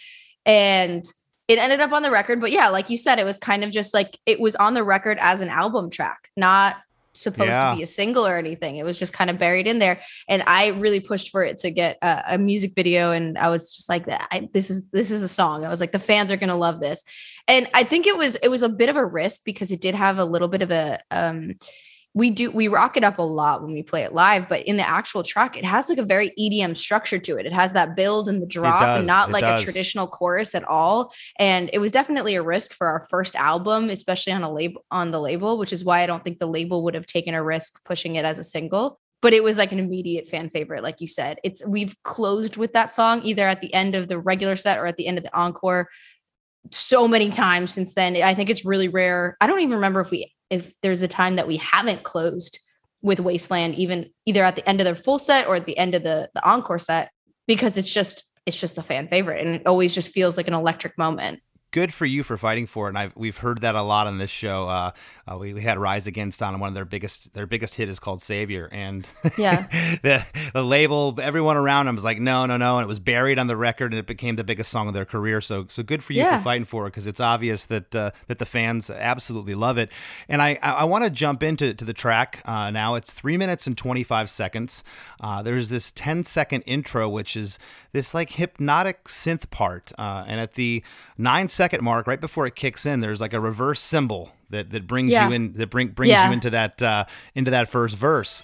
And 0.46 1.04
it 1.48 1.58
ended 1.58 1.80
up 1.80 1.92
on 1.92 2.04
the 2.04 2.12
record. 2.12 2.40
But 2.40 2.52
yeah, 2.52 2.70
like 2.70 2.90
you 2.90 2.98
said, 2.98 3.20
it 3.20 3.26
was 3.26 3.40
kind 3.40 3.64
of 3.64 3.72
just 3.72 3.94
like 3.94 4.18
it 4.26 4.40
was 4.40 4.56
on 4.56 4.74
the 4.74 4.84
record 4.84 5.18
as 5.20 5.42
an 5.42 5.50
album 5.50 5.90
track, 5.90 6.30
not 6.38 6.78
supposed 7.14 7.50
yeah. 7.50 7.72
to 7.72 7.78
be 7.78 7.84
a 7.84 7.88
single 7.88 8.26
or 8.26 8.38
anything. 8.38 8.78
It 8.78 8.84
was 8.84 8.98
just 8.98 9.14
kind 9.14 9.30
of 9.30 9.38
buried 9.38 9.68
in 9.68 9.80
there. 9.80 10.02
And 10.28 10.44
I 10.48 10.70
really 10.70 11.00
pushed 11.00 11.30
for 11.30 11.44
it 11.44 11.60
to 11.60 11.72
get 11.72 11.98
a, 12.02 12.24
a 12.32 12.38
music 12.38 12.74
video. 12.76 13.12
And 13.12 13.38
I 13.38 13.50
was 13.50 13.76
just 13.76 13.90
like, 13.90 14.06
I, 14.08 14.50
this 14.54 14.70
is 14.70 14.90
this 14.90 15.12
is 15.12 15.22
a 15.22 15.28
song. 15.28 15.66
I 15.66 15.70
was 15.70 15.80
like, 15.80 15.92
the 15.92 16.00
fans 16.00 16.32
are 16.32 16.38
gonna 16.38 16.58
love 16.58 16.80
this. 16.80 17.04
And 17.48 17.70
I 17.74 17.84
think 17.84 18.08
it 18.08 18.18
was 18.18 18.36
it 18.38 18.50
was 18.50 18.64
a 18.64 18.70
bit 18.70 18.90
of 18.90 18.96
a 18.96 19.06
risk 19.06 19.42
because 19.46 19.72
it 19.72 19.82
did 19.82 19.96
have 19.96 20.18
a 20.18 20.26
little 20.26 20.48
bit 20.48 20.62
of 20.62 20.72
a 20.72 21.00
um 21.12 21.56
we 22.16 22.30
do 22.30 22.52
we 22.52 22.68
rock 22.68 22.96
it 22.96 23.04
up 23.04 23.18
a 23.18 23.24
lot 23.24 23.64
when 23.64 23.74
we 23.74 23.82
play 23.82 24.04
it 24.04 24.14
live 24.14 24.48
but 24.48 24.64
in 24.64 24.78
the 24.78 24.88
actual 24.88 25.24
track 25.24 25.58
it 25.58 25.66
has 25.66 25.90
like 25.90 25.98
a 25.98 26.04
very 26.04 26.32
edm 26.40 26.76
structure 26.78 27.20
to 27.20 27.38
it. 27.38 27.46
It 27.46 27.54
has 27.54 27.74
that 27.74 27.96
build 27.96 28.30
and 28.30 28.42
the 28.42 28.46
drop 28.46 28.84
and 28.84 29.08
not 29.08 29.32
like 29.32 29.44
a 29.44 29.64
traditional 29.64 30.08
chorus 30.08 30.56
at 30.56 30.64
all. 30.64 31.14
And 31.40 31.70
it 31.74 31.80
was 31.80 31.92
definitely 31.92 32.36
a 32.36 32.44
risk 32.44 32.74
for 32.74 32.88
our 32.88 33.06
first 33.10 33.36
album 33.36 33.90
especially 33.90 34.34
on 34.34 34.44
a 34.44 34.52
label 34.52 34.86
on 34.92 35.12
the 35.12 35.20
label 35.20 35.58
which 35.58 35.74
is 35.74 35.84
why 35.84 36.04
i 36.04 36.06
don't 36.06 36.24
think 36.24 36.40
the 36.40 36.46
label 36.46 36.84
would 36.84 36.94
have 36.94 37.06
taken 37.06 37.34
a 37.34 37.44
risk 37.44 37.84
pushing 37.86 38.16
it 38.16 38.26
as 38.26 38.40
a 38.40 38.44
single. 38.44 39.00
But 39.22 39.32
it 39.32 39.42
was 39.42 39.58
like 39.58 39.72
an 39.72 39.80
immediate 39.80 40.28
fan 40.28 40.50
favorite 40.50 40.84
like 40.84 41.00
you 41.00 41.08
said. 41.08 41.40
It's 41.44 41.66
we've 41.66 41.96
closed 42.04 42.58
with 42.58 42.74
that 42.74 42.92
song 42.92 43.22
either 43.24 43.48
at 43.48 43.62
the 43.62 43.74
end 43.74 43.96
of 43.96 44.10
the 44.10 44.20
regular 44.20 44.58
set 44.58 44.80
or 44.80 44.86
at 44.86 44.98
the 44.98 45.08
end 45.08 45.18
of 45.18 45.24
the 45.24 45.36
encore 45.36 45.90
so 46.72 47.08
many 47.08 47.30
times 47.30 47.72
since 47.72 47.94
then. 47.94 48.16
I 48.18 48.36
think 48.36 48.50
it's 48.50 48.66
really 48.66 48.88
rare. 48.88 49.38
I 49.40 49.48
don't 49.48 49.62
even 49.62 49.76
remember 49.76 50.02
if 50.02 50.12
we 50.12 50.34
if 50.54 50.74
there's 50.82 51.02
a 51.02 51.08
time 51.08 51.36
that 51.36 51.48
we 51.48 51.58
haven't 51.58 52.04
closed 52.04 52.60
with 53.02 53.20
Wasteland, 53.20 53.76
even 53.76 54.10
either 54.26 54.44
at 54.44 54.56
the 54.56 54.68
end 54.68 54.80
of 54.80 54.86
their 54.86 54.96
full 54.96 55.20
set 55.20 55.48
or 55.48 55.56
at 55.56 55.66
the 55.66 55.78
end 55.78 55.96
of 55.96 56.04
the 56.04 56.30
the 56.34 56.46
encore 56.48 56.80
set, 56.80 57.12
because 57.48 57.78
it's 57.78 57.92
just 57.92 58.24
it's 58.46 58.60
just 58.60 58.78
a 58.78 58.84
fan 58.84 59.08
favorite 59.08 59.46
and 59.46 59.56
it 59.56 59.68
always 59.68 59.96
just 59.96 60.14
feels 60.14 60.38
like 60.38 60.48
an 60.48 60.54
electric 60.54 60.98
moment 60.98 61.42
good 61.74 61.94
for 61.94 62.06
you 62.06 62.24
for 62.24 62.38
fighting 62.38 62.68
for 62.68 62.86
it. 62.86 62.90
And 62.90 62.98
I've, 62.98 63.16
we've 63.18 63.38
heard 63.38 63.60
that 63.62 63.76
a 63.76 63.82
lot 63.82 64.08
on 64.08 64.20
this 64.20 64.30
show. 64.30 64.70
Uh, 64.70 64.92
uh, 65.30 65.38
we, 65.38 65.54
we, 65.54 65.62
had 65.62 65.78
Rise 65.78 66.08
Against 66.08 66.42
on 66.42 66.60
one 66.60 66.70
of 66.70 66.76
their 66.76 66.86
biggest 66.86 67.34
their 67.34 67.48
biggest 67.48 67.76
hit 67.76 67.90
is 67.90 68.00
called 68.00 68.22
Savior, 68.22 68.70
and 68.72 69.08
yeah, 69.38 69.68
the, 70.04 70.26
the 70.54 70.64
label, 70.64 71.18
everyone 71.22 71.58
around 71.58 71.86
them 71.88 71.96
was 71.96 72.04
like, 72.04 72.20
no, 72.20 72.46
no, 72.46 72.58
no, 72.58 72.78
and 72.78 72.84
it 72.84 72.88
was 72.88 73.00
buried 73.00 73.40
on 73.40 73.48
the 73.48 73.56
record, 73.56 73.94
and 73.94 74.00
it 74.00 74.06
became 74.06 74.36
the 74.36 74.44
biggest 74.44 74.70
song 74.70 74.88
of 74.88 74.94
their 74.94 75.06
career. 75.06 75.42
So 75.42 75.66
so 75.70 75.82
good 75.82 76.04
for 76.04 76.14
you 76.14 76.24
yeah. 76.24 76.38
for 76.38 76.44
fighting 76.44 76.66
for 76.66 76.86
it 76.86 76.92
because 76.92 77.08
it's 77.08 77.20
obvious 77.20 77.66
that 77.66 77.96
uh, 77.96 78.12
that 78.28 78.38
the 78.40 78.46
fans 78.46 78.90
absolutely 78.90 79.56
love 79.56 79.78
it. 79.78 79.92
And 80.28 80.42
I 80.42 80.60
I, 80.62 80.72
I 80.72 80.84
want 80.84 81.06
to 81.06 81.10
jump 81.10 81.42
into 81.42 81.74
to 81.74 81.86
the 81.86 81.94
track 81.94 82.42
uh, 82.46 82.70
now. 82.70 82.96
It's 82.96 83.12
three 83.12 83.38
minutes 83.38 83.66
and 83.66 83.78
twenty 83.78 84.04
five 84.04 84.30
seconds. 84.30 84.84
Uh, 85.22 85.42
there's 85.42 85.70
this 85.70 85.92
10 85.94 86.26
second 86.26 86.64
intro, 86.64 87.08
which 87.08 87.38
is 87.38 87.58
this 87.94 88.14
like 88.14 88.32
hypnotic 88.32 89.06
synth 89.06 89.50
part, 89.50 89.94
uh, 89.98 90.26
and 90.28 90.40
at 90.40 90.56
the 90.56 90.84
nine 91.18 91.48
second 91.64 91.84
mark, 91.84 92.08
right 92.08 92.20
before 92.20 92.46
it 92.46 92.56
kicks 92.56 92.86
in, 92.86 93.00
there's 93.00 93.22
like 93.22 93.34
a 93.34 93.40
reverse 93.40 93.80
cymbal 93.80 94.32
that 94.50 94.72
that 94.72 94.86
brings 94.86 95.12
yeah. 95.12 95.28
you 95.28 95.34
in 95.34 95.54
that 95.54 95.70
bring 95.70 95.88
brings 95.88 96.10
yeah. 96.10 96.28
you 96.28 96.34
into 96.34 96.50
that 96.50 96.82
uh, 96.82 97.06
into 97.36 97.52
that 97.52 97.70
first 97.70 97.96
verse. 97.96 98.44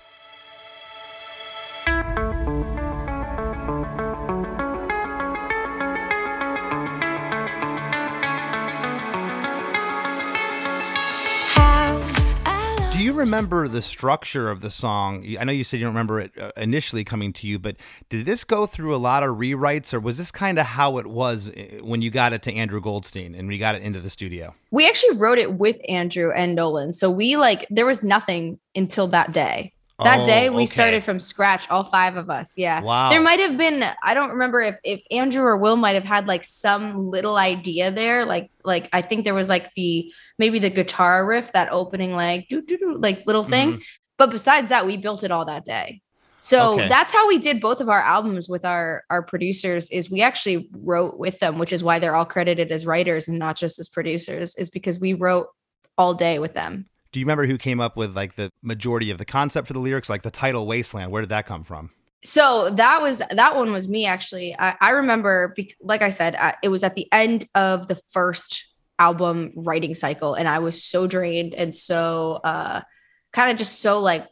Remember 13.20 13.68
the 13.68 13.82
structure 13.82 14.50
of 14.50 14.62
the 14.62 14.70
song? 14.70 15.26
I 15.40 15.44
know 15.44 15.52
you 15.52 15.64
said 15.64 15.80
you 15.80 15.86
don't 15.86 15.94
remember 15.94 16.20
it 16.20 16.32
uh, 16.38 16.52
initially 16.58 17.04
coming 17.04 17.34
to 17.34 17.48
you, 17.48 17.60
but 17.60 17.76
did 18.10 18.26
this 18.26 18.44
go 18.44 18.66
through 18.66 18.96
a 18.96 18.98
lot 18.98 19.24
of 19.24 19.38
rewrites, 19.38 19.94
or 19.94 20.00
was 20.00 20.18
this 20.18 20.32
kind 20.32 20.58
of 20.58 20.66
how 20.66 20.98
it 20.98 21.06
was 21.06 21.50
uh, 21.50 21.80
when 21.82 22.02
you 22.02 22.10
got 22.10 22.34
it 22.34 22.42
to 22.44 22.54
Andrew 22.54 22.82
Goldstein 22.82 23.36
and 23.36 23.48
we 23.48 23.58
got 23.58 23.76
it 23.76 23.82
into 23.84 24.00
the 24.00 24.10
studio? 24.10 24.56
We 24.72 24.88
actually 24.88 25.18
wrote 25.18 25.38
it 25.38 25.54
with 25.54 25.78
Andrew 25.88 26.32
and 26.32 26.56
Nolan, 26.56 26.94
so 26.94 27.12
we 27.12 27.38
like 27.38 27.66
there 27.70 27.86
was 27.86 28.04
nothing 28.04 28.60
until 28.76 29.08
that 29.10 29.34
day. 29.34 29.74
That 30.04 30.22
oh, 30.22 30.26
day 30.26 30.50
we 30.50 30.64
okay. 30.64 30.66
started 30.66 31.04
from 31.04 31.20
scratch, 31.20 31.70
all 31.70 31.84
five 31.84 32.16
of 32.16 32.30
us. 32.30 32.58
Yeah. 32.58 32.82
Wow. 32.82 33.10
There 33.10 33.22
might 33.22 33.40
have 33.40 33.58
been, 33.58 33.84
I 34.02 34.14
don't 34.14 34.30
remember 34.30 34.62
if 34.62 34.78
if 34.84 35.04
Andrew 35.12 35.44
or 35.44 35.58
Will 35.58 35.76
might 35.76 35.96
have 35.96 36.06
had 36.06 36.28
like 36.28 36.44
some 36.44 37.10
little 37.10 37.36
idea 37.36 37.92
there. 37.92 38.26
Like, 38.26 38.50
like 38.64 38.90
I 38.94 39.02
think 39.02 39.26
there 39.26 39.34
was 39.34 39.50
like 39.50 39.74
the 39.74 40.12
maybe 40.38 40.60
the 40.60 40.70
guitar 40.70 41.26
riff, 41.26 41.52
that 41.54 41.72
opening 41.72 42.14
like 42.14 42.48
do 42.48 42.62
do 42.62 42.78
do 42.78 42.96
like 42.96 43.26
little 43.26 43.44
thing. 43.44 43.74
Mm-hmm. 43.74 43.82
But 44.18 44.32
besides 44.32 44.70
that, 44.70 44.86
we 44.86 44.98
built 44.98 45.24
it 45.24 45.32
all 45.32 45.46
that 45.46 45.66
day. 45.66 46.02
So 46.42 46.76
Okay. 46.76 46.88
that's 46.88 47.12
how 47.12 47.28
we 47.28 47.38
did 47.38 47.60
both 47.60 47.82
of 47.82 47.90
our 47.90 48.00
albums 48.00 48.48
with 48.48 48.64
our 48.64 49.04
our 49.10 49.22
producers 49.22 49.90
is 49.90 50.10
we 50.10 50.22
actually 50.22 50.70
wrote 50.72 51.20
with 51.20 51.40
them, 51.40 51.60
which 51.60 51.74
is 51.74 51.84
why 51.84 52.00
they're 52.00 52.16
all 52.16 52.26
credited 52.26 52.72
as 52.72 52.86
writers 52.86 53.28
and 53.28 53.38
not 53.38 53.58
just 53.58 53.78
as 53.80 53.90
producers, 53.90 54.56
is 54.56 54.70
because 54.70 55.00
we 55.00 55.14
wrote 55.14 55.48
all 55.98 56.14
day 56.14 56.40
with 56.40 56.54
them. 56.54 56.86
Do 57.12 57.20
you 57.20 57.26
remember 57.26 57.46
who 57.46 57.58
came 57.58 57.80
up 57.80 57.98
with 57.98 58.16
like 58.16 58.36
the 58.36 58.52
majority 58.62 59.10
of 59.10 59.18
the 59.18 59.26
concept 59.26 59.68
for 59.68 59.74
the 59.74 59.80
lyrics, 59.80 60.10
like 60.10 60.22
the 60.22 60.32
title 60.32 60.68
"Wasteland"? 60.68 61.12
Where 61.12 61.22
did 61.22 61.30
that 61.30 61.46
come 61.46 61.64
from? 61.64 61.92
So 62.24 62.70
that 62.72 63.02
was 63.02 63.22
that 63.32 63.56
one 63.56 63.72
was 63.72 63.88
me 63.88 64.06
actually. 64.06 64.56
I, 64.60 64.76
I 64.82 64.90
remember, 64.92 65.56
like 65.82 66.02
I 66.02 66.10
said, 66.10 66.36
I, 66.36 66.56
it 66.62 66.70
was 66.70 66.84
at 66.84 66.96
the 66.96 67.08
end 67.12 67.48
of 67.56 67.88
the 67.88 67.96
first 67.96 68.68
album 69.00 69.54
writing 69.56 69.96
cycle, 69.96 70.34
and 70.36 70.48
I 70.48 70.60
was 70.60 70.84
so 70.84 71.08
drained 71.08 71.54
and 71.54 71.74
so 71.74 72.42
uh, 72.44 72.82
kind 73.32 73.50
of 73.50 73.58
just 73.58 73.82
so 73.82 74.00
like 74.00 74.28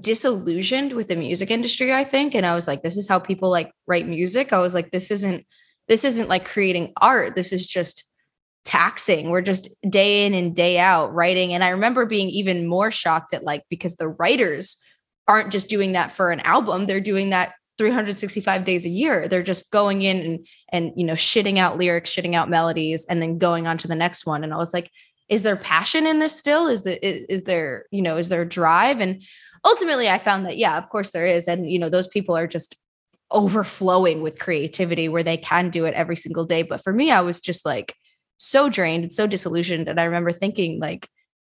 disillusioned 0.00 0.92
with 0.92 1.08
the 1.08 1.16
music 1.16 1.50
industry. 1.50 1.92
I 1.92 2.04
think, 2.04 2.34
and 2.34 2.46
I 2.46 2.54
was 2.54 2.66
like, 2.66 2.82
this 2.82 2.96
is 2.96 3.08
how 3.08 3.18
people 3.18 3.50
like 3.50 3.72
write 3.86 4.06
music. 4.06 4.52
I 4.52 4.60
was 4.60 4.72
like, 4.72 4.90
this 4.90 5.10
isn't 5.10 5.44
this 5.88 6.04
isn't 6.04 6.28
like 6.28 6.44
creating 6.44 6.92
art. 7.00 7.34
This 7.34 7.52
is 7.52 7.66
just 7.66 8.04
taxing. 8.64 9.30
We're 9.30 9.42
just 9.42 9.68
day 9.88 10.26
in 10.26 10.34
and 10.34 10.54
day 10.54 10.78
out 10.78 11.12
writing. 11.14 11.52
And 11.52 11.64
I 11.64 11.70
remember 11.70 12.06
being 12.06 12.28
even 12.28 12.66
more 12.66 12.90
shocked 12.90 13.34
at 13.34 13.42
like 13.42 13.64
because 13.68 13.96
the 13.96 14.08
writers 14.08 14.76
aren't 15.28 15.50
just 15.50 15.68
doing 15.68 15.92
that 15.92 16.12
for 16.12 16.30
an 16.30 16.40
album, 16.40 16.86
they're 16.86 17.00
doing 17.00 17.30
that 17.30 17.54
365 17.78 18.64
days 18.64 18.84
a 18.84 18.90
year. 18.90 19.28
They're 19.28 19.42
just 19.42 19.70
going 19.70 20.02
in 20.02 20.18
and 20.20 20.46
and 20.70 20.92
you 20.96 21.04
know 21.04 21.14
shitting 21.14 21.58
out 21.58 21.78
lyrics, 21.78 22.10
shitting 22.10 22.34
out 22.34 22.50
melodies 22.50 23.06
and 23.06 23.20
then 23.20 23.38
going 23.38 23.66
on 23.66 23.78
to 23.78 23.88
the 23.88 23.94
next 23.94 24.26
one. 24.26 24.44
And 24.44 24.52
I 24.52 24.56
was 24.56 24.72
like, 24.72 24.90
is 25.28 25.42
there 25.42 25.56
passion 25.56 26.06
in 26.06 26.18
this 26.18 26.36
still? 26.36 26.68
Is 26.68 26.84
the 26.84 27.04
is, 27.04 27.26
is 27.28 27.44
there, 27.44 27.86
you 27.90 28.02
know, 28.02 28.16
is 28.16 28.28
there 28.28 28.44
drive? 28.44 29.00
And 29.00 29.22
ultimately 29.64 30.08
I 30.08 30.18
found 30.18 30.46
that 30.46 30.58
yeah, 30.58 30.78
of 30.78 30.88
course 30.88 31.10
there 31.10 31.26
is 31.26 31.48
and 31.48 31.68
you 31.68 31.78
know 31.78 31.88
those 31.88 32.08
people 32.08 32.36
are 32.36 32.46
just 32.46 32.76
overflowing 33.30 34.22
with 34.22 34.38
creativity 34.38 35.08
where 35.08 35.22
they 35.22 35.38
can 35.38 35.70
do 35.70 35.86
it 35.86 35.94
every 35.94 36.16
single 36.16 36.44
day. 36.44 36.62
But 36.62 36.84
for 36.84 36.92
me, 36.92 37.10
I 37.10 37.22
was 37.22 37.40
just 37.40 37.64
like 37.64 37.94
so 38.36 38.68
drained 38.68 39.04
and 39.04 39.12
so 39.12 39.26
disillusioned. 39.26 39.88
And 39.88 40.00
I 40.00 40.04
remember 40.04 40.32
thinking, 40.32 40.80
like, 40.80 41.08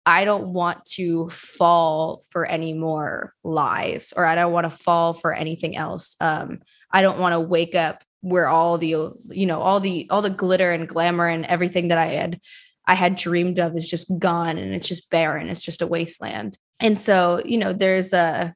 I 0.05 0.23
don't 0.23 0.53
want 0.53 0.85
to 0.95 1.27
fall 1.29 2.23
for 2.29 2.45
any 2.45 2.73
more 2.73 3.33
lies 3.43 4.13
or 4.15 4.25
I 4.25 4.35
don't 4.35 4.53
want 4.53 4.63
to 4.63 4.69
fall 4.69 5.13
for 5.13 5.33
anything 5.33 5.75
else. 5.75 6.15
Um, 6.21 6.59
I 6.91 7.01
don't 7.01 7.19
want 7.19 7.33
to 7.33 7.41
wake 7.41 7.75
up 7.75 8.03
where 8.21 8.47
all 8.47 8.77
the, 8.77 9.11
you 9.29 9.45
know, 9.45 9.59
all 9.59 9.81
the 9.81 10.07
all 10.09 10.21
the 10.21 10.29
glitter 10.29 10.71
and 10.71 10.87
glamour 10.87 11.27
and 11.27 11.45
everything 11.45 11.89
that 11.89 11.97
I 11.97 12.07
had 12.07 12.39
I 12.85 12.95
had 12.95 13.17
dreamed 13.17 13.59
of 13.59 13.75
is 13.75 13.87
just 13.87 14.17
gone 14.17 14.57
and 14.57 14.73
it's 14.73 14.87
just 14.87 15.09
barren. 15.09 15.49
It's 15.49 15.61
just 15.61 15.81
a 15.81 15.87
wasteland. 15.87 16.57
And 16.79 16.97
so, 16.97 17.41
you 17.43 17.57
know, 17.57 17.73
there's 17.73 18.13
a 18.13 18.55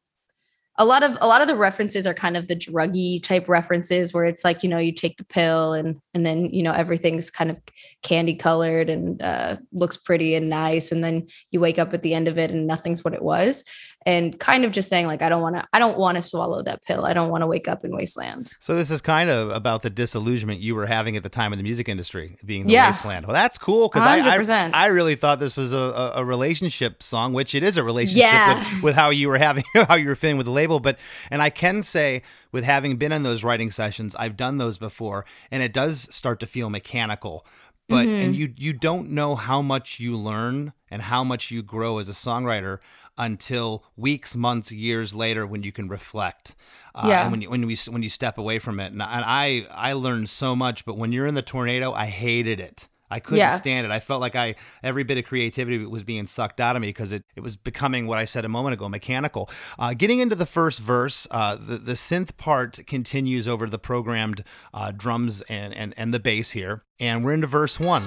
a 0.78 0.86
lot 0.86 1.04
of 1.04 1.18
a 1.20 1.28
lot 1.28 1.42
of 1.42 1.48
the 1.48 1.56
references 1.56 2.08
are 2.08 2.14
kind 2.14 2.38
of 2.38 2.48
the 2.48 2.56
druggy 2.56 3.22
type 3.22 3.50
references 3.50 4.14
where 4.14 4.24
it's 4.24 4.44
like 4.44 4.64
you 4.64 4.70
know 4.70 4.78
you 4.78 4.92
take 4.92 5.18
the 5.18 5.26
pill 5.26 5.74
and 5.74 6.00
and 6.14 6.26
then 6.26 6.46
you 6.46 6.64
know 6.64 6.72
everything's 6.72 7.30
kind 7.30 7.52
of 7.52 7.58
candy 8.04 8.34
colored 8.34 8.90
and 8.90 9.22
uh, 9.22 9.58
looks 9.74 9.98
pretty 9.98 10.34
and 10.34 10.50
nice. 10.50 10.92
And 10.92 11.04
then 11.04 11.28
you 11.52 11.60
wake 11.60 11.78
up 11.78 11.94
at 11.94 12.04
the 12.04 12.14
end 12.14 12.28
of 12.28 12.38
it 12.38 12.52
and 12.52 12.68
nothing's 12.68 13.04
what 13.04 13.14
it 13.14 13.22
was 13.22 13.66
and 14.06 14.40
kind 14.40 14.66
of 14.66 14.72
just 14.72 14.90
saying 14.90 15.06
like 15.08 15.22
I 15.22 15.30
don't 15.30 15.42
want 15.42 15.56
to 15.56 15.68
I 15.74 15.80
don't 15.80 15.98
want 15.98 16.16
to 16.16 16.22
swallow 16.22 16.64
that 16.64 16.84
pill 16.84 17.06
I 17.06 17.14
don't 17.14 17.30
want 17.30 17.42
to 17.44 17.48
wake 17.48 17.68
up 17.68 17.86
in 17.86 17.96
wasteland 17.96 18.52
So 18.60 18.76
this 18.76 18.90
is 18.90 19.02
kind 19.02 19.30
of 19.30 19.50
about 19.52 19.84
the 19.84 19.90
disillusionment 19.90 20.60
you 20.60 20.74
were 20.76 20.88
having 20.88 21.16
at 21.18 21.24
the 21.24 21.30
time 21.30 21.54
in 21.54 21.58
the 21.60 21.64
music 21.64 21.88
industry, 21.88 22.38
being 22.44 22.66
the 22.66 22.74
Yeah. 22.74 22.88
wasteland. 22.92 23.28
Well, 23.28 23.34
that's 23.36 23.58
cool 23.58 23.90
because 23.90 24.06
I, 24.06 24.20
I 24.20 24.72
I 24.74 24.88
really 24.88 25.16
thought 25.16 25.40
this 25.40 25.56
was 25.56 25.74
a, 25.74 26.14
a, 26.16 26.26
relationship 26.26 27.04
song, 27.04 27.34
which 27.34 27.54
it 27.54 27.64
is 27.64 27.78
a 27.78 27.84
relationship 27.84 28.32
Yeah. 28.32 28.74
with, 28.76 28.84
with 28.84 28.96
how 28.96 29.10
you 29.10 29.28
were 29.30 29.38
having 29.38 29.64
how 29.76 29.96
you 29.96 30.08
were 30.08 30.16
feeling 30.16 30.38
with 30.38 30.46
the 30.46 30.52
label. 30.52 30.80
But 30.80 30.98
and 31.30 31.42
I 31.42 31.50
can 31.50 31.84
say, 31.84 32.24
with 32.52 32.64
having 32.64 32.98
been 32.98 33.12
in 33.12 33.24
those 33.24 33.44
writing 33.44 33.72
sessions, 33.72 34.16
I've 34.16 34.36
done 34.38 34.58
those 34.58 34.78
before, 34.78 35.26
and 35.52 35.62
it 35.62 35.74
does 35.74 36.08
start 36.14 36.40
to 36.40 36.48
feel 36.48 36.70
mechanical. 36.70 37.46
But 37.90 38.08
Mm-hmm. 38.08 38.24
and 38.24 38.36
you 38.36 38.54
you 38.56 38.74
don't 38.74 39.10
know 39.12 39.36
how 39.36 39.62
much 39.62 40.00
you 40.00 40.16
learn 40.18 40.72
and 40.90 41.02
how 41.02 41.24
much 41.26 41.52
you 41.52 41.62
grow 41.62 41.98
as 42.00 42.08
a 42.08 42.14
songwriter 42.14 42.80
until 43.18 43.84
weeks, 43.96 44.36
months, 44.36 44.72
years 44.72 45.14
later 45.14 45.46
when 45.46 45.64
you 45.64 45.72
can 45.72 45.88
reflect. 45.88 46.56
Uh, 46.96 47.06
Yeah. 47.08 47.22
And 47.24 47.32
when 47.32 47.42
you 47.42 47.50
when 47.50 47.66
we 47.66 47.76
when 47.90 48.04
you 48.04 48.10
step 48.10 48.38
away 48.38 48.60
from 48.60 48.80
it, 48.80 48.92
and, 48.92 49.02
and 49.02 49.24
I 49.26 49.66
I 49.72 49.94
learned 49.94 50.30
so 50.30 50.56
much. 50.56 50.86
But 50.86 50.98
when 50.98 51.12
you're 51.12 51.28
in 51.28 51.36
the 51.36 51.42
tornado, 51.42 51.94
I 51.94 52.06
hated 52.08 52.60
it. 52.60 52.88
I 53.14 53.20
couldn't 53.20 53.40
Yeah. 53.40 53.58
stand 53.58 53.86
it. 53.86 53.92
I 53.92 54.00
felt 54.00 54.22
like 54.22 54.38
I 54.38 54.56
every 54.82 55.04
bit 55.04 55.18
of 55.18 55.26
creativity 55.26 55.78
was 55.86 56.04
being 56.06 56.28
sucked 56.28 56.62
out 56.62 56.78
of 56.78 56.82
me 56.82 56.88
because 56.90 57.12
it, 57.12 57.26
it 57.36 57.42
was 57.42 57.58
becoming 57.58 58.08
what 58.08 58.18
I 58.18 58.24
said 58.24 58.46
a 58.46 58.50
moment 58.50 58.74
ago, 58.74 58.88
mechanical. 58.88 59.50
Uh, 59.78 59.94
getting 59.94 60.20
into 60.20 60.36
the 60.36 60.46
first 60.46 60.80
verse, 60.80 61.28
uh, 61.30 61.56
the 61.58 61.78
the 61.78 61.94
synth 61.94 62.38
part 62.38 62.80
continues 62.88 63.50
over 63.50 63.68
the 63.68 63.80
programmed 63.80 64.46
uh, 64.74 64.92
drums 64.96 65.42
and, 65.50 65.74
and 65.74 65.94
and 65.98 66.14
the 66.14 66.20
bass 66.22 66.52
here, 66.52 66.84
and 67.02 67.26
we're 67.26 67.34
into 67.34 67.48
verse 67.48 67.80
one. 67.82 68.04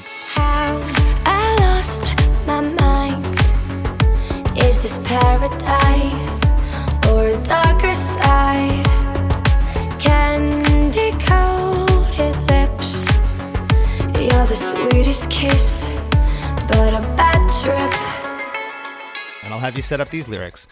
Is 4.65 4.81
this 4.81 4.99
paradise 5.05 6.43
or 7.09 7.27
a 7.27 7.43
darker 7.45 7.93
side? 7.93 8.87
Candy 10.01 11.13
coated 11.21 12.37
lips, 12.49 13.07
you're 14.19 14.47
the 14.47 14.57
sweetest 14.57 15.31
kiss, 15.31 15.91
but 16.69 16.95
a 16.95 17.03
bad 17.15 17.47
trip. 17.61 19.45
and 19.45 19.53
I'll 19.53 19.61
have 19.61 19.77
you 19.77 19.83
set 19.83 20.01
up 20.01 20.09
these 20.09 20.29
lyrics. 20.29 20.67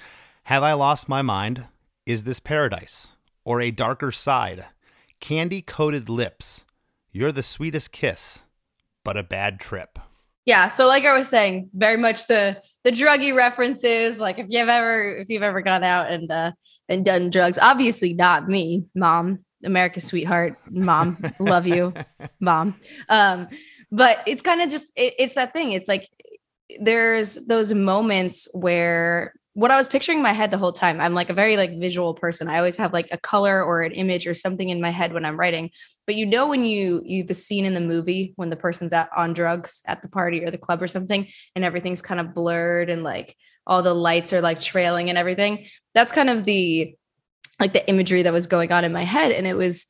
Have 0.44 0.62
I 0.62 0.72
lost 0.72 1.09
my 1.09 1.20
mind? 1.20 1.66
Is 2.07 2.24
this 2.24 2.40
paradise 2.40 3.16
or 3.44 3.61
a 3.61 3.70
darker 3.70 4.11
side? 4.11 4.66
Candy 5.20 5.61
coated 5.61 6.09
lips, 6.09 6.64
you're 7.12 7.31
the 7.31 7.42
sweetest 7.42 7.92
kiss, 7.92 8.44
but 9.05 9.18
a 9.18 9.22
bad 9.22 9.61
trip. 9.61 9.98
Yeah 10.44 10.68
so 10.68 10.87
like 10.87 11.05
I 11.05 11.16
was 11.16 11.28
saying 11.28 11.70
very 11.74 11.96
much 11.96 12.26
the 12.26 12.61
the 12.85 12.90
druggy 12.90 13.35
references 13.35 14.18
like 14.18 14.38
if 14.38 14.46
you've 14.48 14.68
ever 14.68 15.16
if 15.16 15.28
you've 15.28 15.42
ever 15.42 15.61
gone 15.61 15.85
out 15.85 16.11
and 16.11 16.31
uh 16.31 16.52
and 16.88 17.05
done 17.05 17.31
drugs 17.31 17.59
obviously 17.61 18.14
not 18.14 18.48
me 18.48 18.85
mom 18.94 19.44
America's 19.64 20.05
sweetheart 20.05 20.57
mom 20.70 21.16
love 21.38 21.66
you 21.66 21.92
mom. 22.40 22.74
Um 23.09 23.48
but 23.90 24.18
it's 24.26 24.42
kind 24.42 24.62
of 24.62 24.70
just 24.70 24.92
it, 24.96 25.14
it's 25.18 25.35
that 25.35 25.52
thing 25.52 25.72
it's 25.72 25.88
like 25.88 26.09
there's 26.81 27.35
those 27.35 27.72
moments 27.72 28.48
where 28.55 29.35
what 29.54 29.70
I 29.70 29.76
was 29.76 29.86
picturing 29.86 30.18
in 30.18 30.22
my 30.22 30.32
head 30.32 30.50
the 30.50 30.58
whole 30.58 30.72
time, 30.72 31.00
I'm 31.00 31.12
like 31.12 31.28
a 31.28 31.34
very 31.34 31.56
like 31.56 31.78
visual 31.78 32.14
person. 32.14 32.48
I 32.48 32.56
always 32.56 32.76
have 32.76 32.92
like 32.92 33.08
a 33.12 33.18
color 33.18 33.62
or 33.62 33.82
an 33.82 33.92
image 33.92 34.26
or 34.26 34.32
something 34.32 34.70
in 34.70 34.80
my 34.80 34.90
head 34.90 35.12
when 35.12 35.26
I'm 35.26 35.38
writing. 35.38 35.70
But 36.06 36.14
you 36.14 36.24
know 36.24 36.48
when 36.48 36.64
you 36.64 37.02
you 37.04 37.22
the 37.22 37.34
scene 37.34 37.66
in 37.66 37.74
the 37.74 37.80
movie 37.80 38.32
when 38.36 38.48
the 38.48 38.56
person's 38.56 38.94
out 38.94 39.08
on 39.14 39.34
drugs 39.34 39.82
at 39.86 40.00
the 40.00 40.08
party 40.08 40.42
or 40.42 40.50
the 40.50 40.58
club 40.58 40.80
or 40.80 40.88
something 40.88 41.28
and 41.54 41.64
everything's 41.64 42.00
kind 42.00 42.20
of 42.20 42.34
blurred 42.34 42.88
and 42.88 43.02
like 43.02 43.36
all 43.66 43.82
the 43.82 43.94
lights 43.94 44.32
are 44.32 44.40
like 44.40 44.58
trailing 44.58 45.10
and 45.10 45.18
everything. 45.18 45.66
That's 45.94 46.12
kind 46.12 46.30
of 46.30 46.44
the 46.44 46.94
like 47.60 47.74
the 47.74 47.86
imagery 47.88 48.22
that 48.22 48.32
was 48.32 48.46
going 48.46 48.72
on 48.72 48.84
in 48.84 48.92
my 48.92 49.04
head 49.04 49.32
and 49.32 49.46
it 49.46 49.54
was 49.54 49.86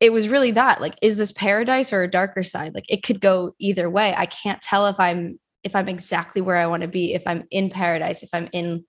it 0.00 0.12
was 0.12 0.28
really 0.28 0.52
that 0.52 0.80
like 0.80 0.94
is 1.02 1.18
this 1.18 1.32
paradise 1.32 1.92
or 1.92 2.02
a 2.02 2.10
darker 2.10 2.42
side 2.42 2.72
like 2.74 2.86
it 2.88 3.02
could 3.02 3.20
go 3.20 3.52
either 3.58 3.90
way 3.90 4.14
i 4.16 4.24
can't 4.24 4.62
tell 4.62 4.86
if 4.86 4.96
i'm 4.98 5.38
if 5.62 5.74
i'm 5.74 5.88
exactly 5.88 6.40
where 6.40 6.56
i 6.56 6.66
want 6.66 6.82
to 6.82 6.88
be 6.88 7.14
if 7.14 7.22
i'm 7.26 7.44
in 7.50 7.70
paradise 7.70 8.22
if 8.22 8.30
i'm 8.32 8.48
in 8.52 8.84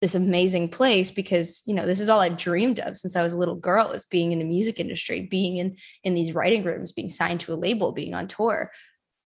this 0.00 0.14
amazing 0.14 0.68
place 0.68 1.10
because 1.10 1.62
you 1.66 1.74
know 1.74 1.86
this 1.86 2.00
is 2.00 2.08
all 2.08 2.20
i 2.20 2.28
dreamed 2.28 2.78
of 2.80 2.96
since 2.96 3.16
i 3.16 3.22
was 3.22 3.32
a 3.32 3.38
little 3.38 3.56
girl 3.56 3.90
is 3.90 4.04
being 4.04 4.32
in 4.32 4.38
the 4.38 4.44
music 4.44 4.78
industry 4.78 5.20
being 5.20 5.56
in 5.56 5.76
in 6.04 6.14
these 6.14 6.32
writing 6.32 6.62
rooms 6.64 6.92
being 6.92 7.08
signed 7.08 7.40
to 7.40 7.52
a 7.52 7.54
label 7.54 7.92
being 7.92 8.14
on 8.14 8.26
tour. 8.26 8.70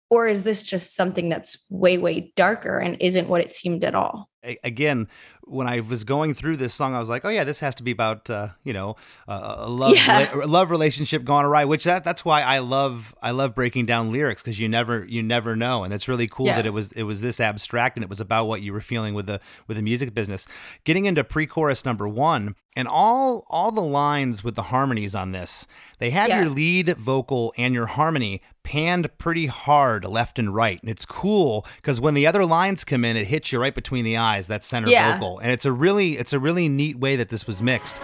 Or 0.08 0.28
is 0.28 0.44
this 0.44 0.62
just 0.62 0.94
something 0.94 1.28
that's 1.28 1.66
way 1.68 1.98
way 1.98 2.32
darker 2.36 2.78
and 2.78 2.96
isn't 3.00 3.28
what 3.28 3.40
it 3.40 3.52
seemed 3.52 3.84
at 3.84 3.96
all 3.96 4.28
again, 4.64 5.08
when 5.48 5.68
I 5.68 5.80
was 5.80 6.02
going 6.04 6.34
through 6.34 6.56
this 6.56 6.74
song, 6.74 6.94
I 6.94 6.98
was 6.98 7.08
like, 7.08 7.24
"Oh 7.24 7.28
yeah, 7.28 7.44
this 7.44 7.60
has 7.60 7.74
to 7.76 7.82
be 7.82 7.90
about 7.92 8.28
uh, 8.30 8.48
you 8.64 8.72
know 8.72 8.96
uh, 9.28 9.54
a 9.58 9.68
love 9.70 9.92
Yeah. 9.94 10.30
love 10.46 10.70
relationship 10.70 11.24
gone 11.24 11.44
awry." 11.44 11.64
Which 11.64 11.84
that 11.84 12.04
that's 12.04 12.24
why 12.24 12.42
I 12.42 12.58
love 12.58 13.14
I 13.22 13.30
love 13.30 13.54
breaking 13.54 13.86
down 13.86 14.10
lyrics 14.12 14.42
because 14.42 14.58
you 14.58 14.68
never 14.68 15.04
you 15.08 15.22
never 15.22 15.54
know, 15.56 15.84
and 15.84 15.92
it's 15.94 16.08
really 16.08 16.26
cool 16.28 16.46
Yeah. 16.46 16.56
that 16.56 16.66
it 16.66 16.72
was 16.72 16.92
it 16.92 17.04
was 17.04 17.20
this 17.20 17.40
abstract 17.40 17.96
and 17.96 18.02
it 18.04 18.10
was 18.10 18.20
about 18.20 18.46
what 18.46 18.62
you 18.62 18.72
were 18.72 18.80
feeling 18.80 19.14
with 19.14 19.26
the 19.26 19.40
with 19.68 19.76
the 19.76 19.82
music 19.82 20.12
business. 20.14 20.46
Getting 20.84 21.06
into 21.06 21.22
pre-chorus 21.24 21.84
number 21.84 22.08
one 22.08 22.54
and 22.76 22.88
all 22.88 23.46
all 23.48 23.70
the 23.70 23.80
lines 23.80 24.42
with 24.44 24.54
the 24.56 24.62
harmonies 24.64 25.14
on 25.14 25.32
this, 25.32 25.66
they 25.98 26.10
have 26.10 26.28
Yeah. 26.28 26.40
your 26.40 26.50
lead 26.50 26.96
vocal 26.98 27.52
and 27.56 27.72
your 27.72 27.86
harmony 27.86 28.42
panned 28.64 29.08
pretty 29.16 29.46
hard 29.46 30.04
left 30.04 30.40
and 30.40 30.52
right. 30.52 30.80
And 30.80 30.90
it's 30.90 31.06
cool 31.06 31.64
because 31.76 32.00
when 32.00 32.14
the 32.14 32.26
other 32.26 32.44
lines 32.44 32.84
come 32.84 33.04
in, 33.04 33.16
it 33.16 33.28
hits 33.28 33.52
you 33.52 33.60
right 33.60 33.72
between 33.74 34.04
the 34.04 34.16
eyes, 34.16 34.35
harmonize 34.36 34.46
that 34.48 34.64
center 34.64 34.88
yeah. 34.88 35.14
vocal, 35.14 35.38
and 35.38 35.50
it's 35.50 35.64
a 35.64 35.72
really 35.72 36.18
it's 36.18 36.32
a 36.32 36.38
really 36.38 36.68
neat 36.68 36.98
way 36.98 37.16
that 37.16 37.28
this 37.28 37.46
was 37.46 37.62
mixed. 37.62 38.00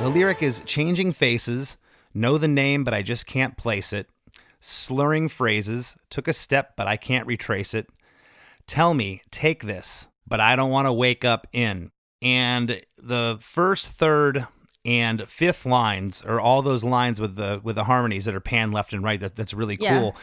The 0.00 0.08
lyric 0.08 0.42
is 0.42 0.60
changing 0.66 1.12
faces, 1.12 1.76
know 2.12 2.36
the 2.36 2.48
name, 2.48 2.82
but 2.82 2.92
I 2.92 3.02
just 3.02 3.24
can't 3.24 3.56
place 3.56 3.92
it. 3.92 4.08
Slurring 4.64 5.28
phrases, 5.28 5.96
took 6.08 6.28
a 6.28 6.32
step, 6.32 6.74
but 6.76 6.86
I 6.86 6.96
can't 6.96 7.26
retrace 7.26 7.74
it. 7.74 7.88
Tell 8.68 8.94
me, 8.94 9.22
take 9.32 9.64
this, 9.64 10.06
but 10.26 10.38
I 10.40 10.54
don't 10.54 10.70
want 10.70 10.86
to 10.86 10.92
wake 10.92 11.24
up 11.24 11.48
in. 11.52 11.90
And 12.22 12.80
the 12.96 13.38
first, 13.40 13.88
third, 13.88 14.46
and 14.84 15.28
fifth 15.28 15.66
lines 15.66 16.22
are 16.22 16.40
all 16.40 16.62
those 16.62 16.84
lines 16.84 17.20
with 17.20 17.36
the 17.36 17.60
with 17.62 17.76
the 17.76 17.84
harmonies 17.84 18.24
that 18.24 18.34
are 18.34 18.40
panned 18.40 18.72
left 18.72 18.92
and 18.92 19.02
right. 19.02 19.20
That, 19.20 19.36
that's 19.36 19.52
really 19.52 19.76
Yeah. 19.80 20.22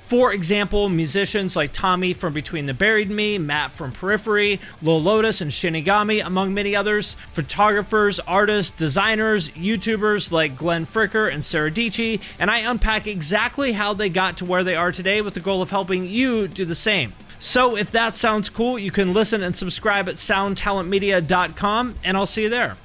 For 0.11 0.33
example, 0.33 0.89
musicians 0.89 1.55
like 1.55 1.71
Tommy 1.71 2.11
from 2.11 2.33
Between 2.33 2.65
the 2.65 2.73
Buried 2.73 3.09
Me, 3.09 3.37
Matt 3.37 3.71
from 3.71 3.93
Periphery, 3.93 4.59
Lil 4.81 5.01
Lotus 5.01 5.39
and 5.39 5.49
Shinigami, 5.49 6.21
among 6.25 6.53
many 6.53 6.75
others, 6.75 7.13
photographers, 7.13 8.19
artists, 8.19 8.75
designers, 8.75 9.51
YouTubers 9.51 10.29
like 10.29 10.57
Glenn 10.57 10.85
Fricker 10.85 11.31
and 11.31 11.41
Sarah 11.41 11.71
Dietschy, 11.71 12.21
and 12.39 12.51
I 12.51 12.57
unpack 12.59 13.07
exactly 13.07 13.71
how 13.71 13.93
they 13.93 14.09
got 14.09 14.35
to 14.35 14.45
where 14.45 14.65
they 14.65 14.75
are 14.75 14.91
today 14.91 15.21
with 15.21 15.33
the 15.33 15.39
goal 15.39 15.61
of 15.61 15.69
helping 15.69 16.05
you 16.05 16.49
do 16.49 16.65
the 16.65 16.75
same. 16.75 17.13
So 17.39 17.77
if 17.77 17.89
that 17.91 18.17
sounds 18.17 18.49
cool, 18.49 18.77
you 18.77 18.91
can 18.91 19.13
listen 19.13 19.41
and 19.41 19.55
subscribe 19.55 20.09
at 20.09 20.15
soundtalentmedia.com, 20.15 21.95
and 22.03 22.17
I'll 22.17 22.25
see 22.25 22.43
you 22.43 22.49
there. 22.49 22.75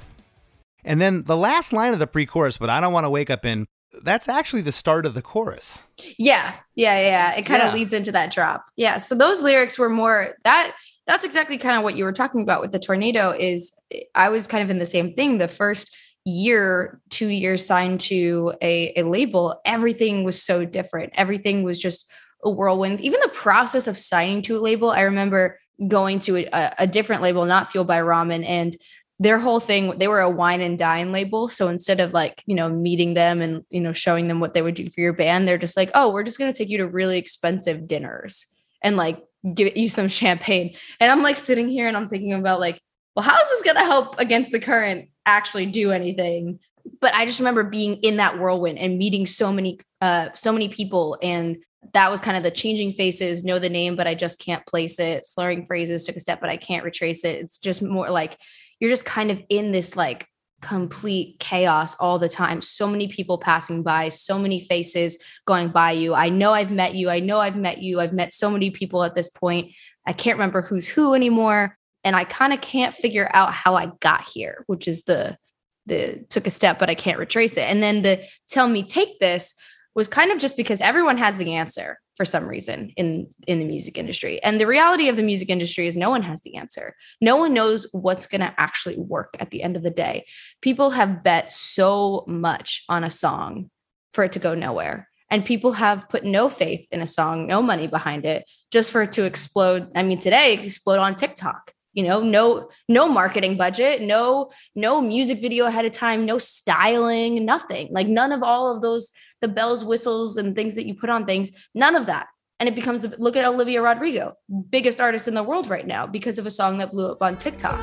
And 0.85 1.01
then 1.01 1.25
the 1.25 1.35
last 1.35 1.73
line 1.73 1.91
of 1.91 1.99
the 1.99 2.07
pre-chorus, 2.07 2.57
but 2.57 2.69
I 2.69 2.79
don't 2.79 2.93
want 2.93 3.03
to 3.03 3.09
wake 3.09 3.29
up 3.29 3.45
in. 3.45 3.67
That's 4.03 4.29
actually 4.29 4.61
the 4.61 4.71
start 4.71 5.05
of 5.05 5.13
the 5.13 5.21
chorus. 5.21 5.79
Yeah, 6.17 6.53
yeah, 6.75 6.99
yeah. 6.99 7.33
It 7.35 7.45
kind 7.45 7.61
of 7.61 7.69
Yeah. 7.69 7.73
leads 7.73 7.93
into 7.93 8.11
that 8.11 8.31
drop. 8.31 8.65
Yeah. 8.75 8.97
So 8.97 9.15
those 9.15 9.41
lyrics 9.41 9.77
were 9.77 9.89
more 9.89 10.35
that 10.43 10.75
that's 11.05 11.23
exactly 11.25 11.57
kind 11.57 11.77
of 11.77 11.83
what 11.83 11.95
you 11.95 12.03
were 12.03 12.11
talking 12.11 12.41
about 12.41 12.59
with 12.61 12.71
the 12.73 12.79
tornado 12.79 13.31
is 13.31 13.71
I 14.13 14.29
was 14.29 14.45
kind 14.45 14.61
of 14.63 14.69
in 14.69 14.77
the 14.79 14.85
same 14.85 15.13
thing. 15.13 15.37
The 15.37 15.47
first 15.47 15.95
year, 16.25 16.99
two 17.09 17.27
years 17.29 17.65
signed 17.65 18.01
to 18.01 18.53
a, 18.61 18.93
a 18.97 19.03
label, 19.03 19.61
everything 19.63 20.25
was 20.25 20.41
so 20.41 20.65
different. 20.65 21.13
Everything 21.15 21.63
was 21.63 21.79
just 21.79 22.11
a 22.43 22.49
whirlwind. 22.49 22.99
Even 22.99 23.21
the 23.21 23.29
process 23.29 23.87
of 23.87 23.97
signing 23.97 24.41
to 24.43 24.57
a 24.57 24.59
label, 24.59 24.91
I 24.91 25.01
remember 25.01 25.57
going 25.87 26.19
to 26.19 26.37
a, 26.39 26.73
a 26.79 26.87
different 26.87 27.21
label, 27.21 27.45
not 27.45 27.71
Fueled 27.71 27.87
by 27.87 28.01
Ramen, 28.01 28.45
and 28.45 28.75
their 29.19 29.39
whole 29.39 29.59
thing 29.59 29.97
they 29.97 30.07
were 30.07 30.21
a 30.21 30.29
wine 30.29 30.61
and 30.61 30.77
dine 30.77 31.11
label. 31.11 31.47
So 31.47 31.69
instead 31.69 31.99
of 31.99 32.13
like 32.13 32.43
you 32.45 32.55
know 32.55 32.69
meeting 32.69 33.13
them 33.13 33.41
and 33.41 33.65
you 33.69 33.81
know 33.81 33.93
showing 33.93 34.27
them 34.27 34.39
what 34.39 34.53
they 34.53 34.61
would 34.61 34.75
do 34.75 34.89
for 34.89 35.01
your 35.01 35.13
band 35.13 35.47
they're 35.47 35.57
just 35.57 35.77
like 35.77 35.89
oh 35.93 36.11
we're 36.11 36.23
just 36.23 36.37
going 36.37 36.51
to 36.51 36.57
take 36.57 36.69
you 36.69 36.77
to 36.79 36.87
really 36.87 37.17
expensive 37.17 37.87
dinners 37.87 38.45
and 38.83 38.95
like 38.95 39.23
give 39.53 39.75
you 39.75 39.89
some 39.89 40.07
champagne. 40.07 40.75
And 40.99 41.11
i'm 41.11 41.23
like 41.23 41.35
sitting 41.35 41.67
here 41.67 41.87
and 41.87 41.97
i'm 41.97 42.09
thinking 42.09 42.33
about 42.33 42.59
like 42.59 42.79
well 43.15 43.23
how 43.23 43.35
is 43.35 43.49
this 43.49 43.63
going 43.63 43.77
to 43.77 43.83
help 43.83 44.19
against 44.19 44.51
the 44.51 44.59
current 44.59 45.09
actually 45.25 45.65
do 45.65 45.91
anything? 45.91 46.59
But 47.01 47.13
i 47.15 47.25
just 47.25 47.39
remember 47.39 47.63
being 47.63 47.95
in 47.97 48.17
that 48.17 48.37
whirlwind 48.37 48.77
and 48.77 48.97
meeting 48.97 49.25
so 49.25 49.51
many 49.51 49.79
uh 50.01 50.29
so 50.35 50.51
many 50.53 50.69
people 50.69 51.17
and 51.23 51.57
that 51.93 52.11
was 52.11 52.19
kind 52.19 52.35
of 52.35 52.43
the 52.43 52.51
changing 52.51 52.91
faces 52.91 53.43
know 53.43 53.59
the 53.59 53.69
name 53.69 53.95
but 53.95 54.07
i 54.07 54.13
just 54.13 54.39
can't 54.39 54.65
place 54.67 54.99
it. 54.99 55.25
Slurring 55.25 55.65
phrases 55.65 56.05
took 56.05 56.17
a 56.17 56.19
step 56.19 56.39
but 56.39 56.51
i 56.51 56.57
can't 56.57 56.85
retrace 56.85 57.23
it. 57.23 57.37
It's 57.37 57.57
just 57.57 57.81
more 57.81 58.11
like 58.11 58.37
you're 58.79 58.89
just 58.89 59.05
kind 59.05 59.31
of 59.31 59.41
in 59.49 59.71
this 59.71 59.95
like 59.95 60.27
complete 60.61 61.39
chaos 61.39 61.95
all 61.99 62.17
the 62.17 62.29
time. 62.29 62.61
So 62.61 62.87
many 62.87 63.07
people 63.07 63.37
passing 63.37 63.83
by, 63.83 64.09
so 64.09 64.39
many 64.39 64.59
faces 64.59 65.17
going 65.45 65.69
by 65.69 65.91
you. 65.91 66.13
I 66.13 66.29
know 66.29 66.53
I've 66.53 66.71
met 66.71 66.95
you. 66.95 67.09
I 67.09 67.19
know 67.19 67.39
I've 67.39 67.55
met 67.55 67.81
you. 67.81 67.99
I've 67.99 68.13
met 68.13 68.33
so 68.33 68.49
many 68.49 68.71
people 68.71 69.03
at 69.03 69.15
this 69.15 69.29
point. 69.29 69.73
I 70.05 70.13
can't 70.13 70.37
remember 70.37 70.61
who's 70.61 70.87
who 70.87 71.13
anymore. 71.13 71.77
And 72.03 72.15
I 72.15 72.23
kind 72.23 72.53
of 72.53 72.61
can't 72.61 72.95
figure 72.95 73.29
out 73.33 73.53
how 73.53 73.75
I 73.75 73.91
got 73.99 74.27
here, 74.27 74.63
which 74.67 74.87
is 74.87 75.03
the 75.03 75.37
the 75.85 76.25
took 76.29 76.45
a 76.45 76.51
step, 76.51 76.79
but 76.79 76.89
I 76.89 76.95
can't 76.95 77.19
retrace 77.19 77.55
it. 77.55 77.63
And 77.63 77.81
then 77.81 78.01
the 78.01 78.21
tell 78.49 78.67
me 78.67 78.83
take 78.83 79.19
this 79.19 79.55
was 79.95 80.07
kind 80.07 80.31
of 80.31 80.37
just 80.37 80.57
because 80.57 80.81
everyone 80.81 81.17
has 81.17 81.37
the 81.37 81.53
answer 81.53 81.97
for 82.17 82.25
some 82.25 82.47
reason 82.47 82.91
in 82.97 83.27
in 83.45 83.59
the 83.59 83.65
music 83.65 83.97
industry. 83.97 84.41
And 84.43 84.59
the 84.59 84.67
reality 84.67 85.07
of 85.07 85.15
the 85.15 85.23
music 85.23 85.49
industry 85.49 85.85
is 85.85 85.95
no 85.95 86.09
one 86.09 86.23
has 86.23 86.41
the 86.41 86.57
answer. 86.57 86.95
No 87.21 87.37
one 87.37 87.53
knows 87.53 87.85
what's 87.93 88.25
going 88.25 88.41
to 88.41 88.53
actually 88.57 88.97
work 88.97 89.37
at 89.39 89.51
the 89.51 89.61
end 89.61 89.77
of 89.77 89.83
the 89.83 89.91
day. 89.91 90.25
People 90.61 90.89
have 90.89 91.23
bet 91.23 91.51
so 91.51 92.25
much 92.27 92.83
on 92.89 93.03
a 93.03 93.11
song 93.11 93.69
for 94.13 94.23
it 94.23 94.31
to 94.33 94.39
go 94.39 94.55
nowhere. 94.55 95.07
And 95.29 95.45
people 95.45 95.73
have 95.73 96.09
put 96.09 96.23
no 96.23 96.49
faith 96.49 96.87
in 96.91 97.01
a 97.01 97.07
song, 97.07 97.47
no 97.47 97.61
money 97.61 97.85
behind 97.85 98.25
it, 98.25 98.45
just 98.71 98.91
for 98.91 99.03
it 99.03 99.11
to 99.13 99.25
explode. 99.25 99.89
I 99.93 100.01
mean, 100.01 100.19
today 100.19 100.53
explode 100.53 100.99
on 100.99 101.15
TikTok. 101.15 101.73
You 101.93 102.03
know, 102.03 102.21
no 102.21 102.69
no 102.87 103.09
marketing 103.09 103.57
budget, 103.57 104.01
no 104.01 104.51
no 104.75 105.01
music 105.01 105.41
video 105.41 105.65
ahead 105.65 105.85
of 105.85 105.91
time, 105.91 106.25
no 106.25 106.37
styling, 106.37 107.43
nothing. 107.43 107.89
Like 107.91 108.07
none 108.07 108.31
of 108.31 108.43
all 108.43 108.75
of 108.75 108.83
those 108.83 109.11
the 109.41 109.47
bells, 109.47 109.83
whistles, 109.83 110.37
and 110.37 110.55
things 110.55 110.75
that 110.75 110.85
you 110.85 110.95
put 110.95 111.09
on 111.09 111.25
things, 111.25 111.51
none 111.73 111.95
of 111.95 112.05
that. 112.07 112.27
And 112.59 112.67
it 112.67 112.75
becomes 112.75 113.05
look 113.19 113.35
at 113.35 113.45
Olivia 113.45 113.81
Rodrigo, 113.81 114.33
biggest 114.69 114.99
artist 114.99 115.27
in 115.27 115.35
the 115.35 115.43
world 115.43 115.69
right 115.69 115.85
now 115.85 116.07
because 116.07 116.39
of 116.39 116.45
a 116.47 116.51
song 116.51 116.79
that 116.79 116.91
blew 116.91 117.11
up 117.11 117.21
on 117.21 117.37
TikTok. 117.37 117.79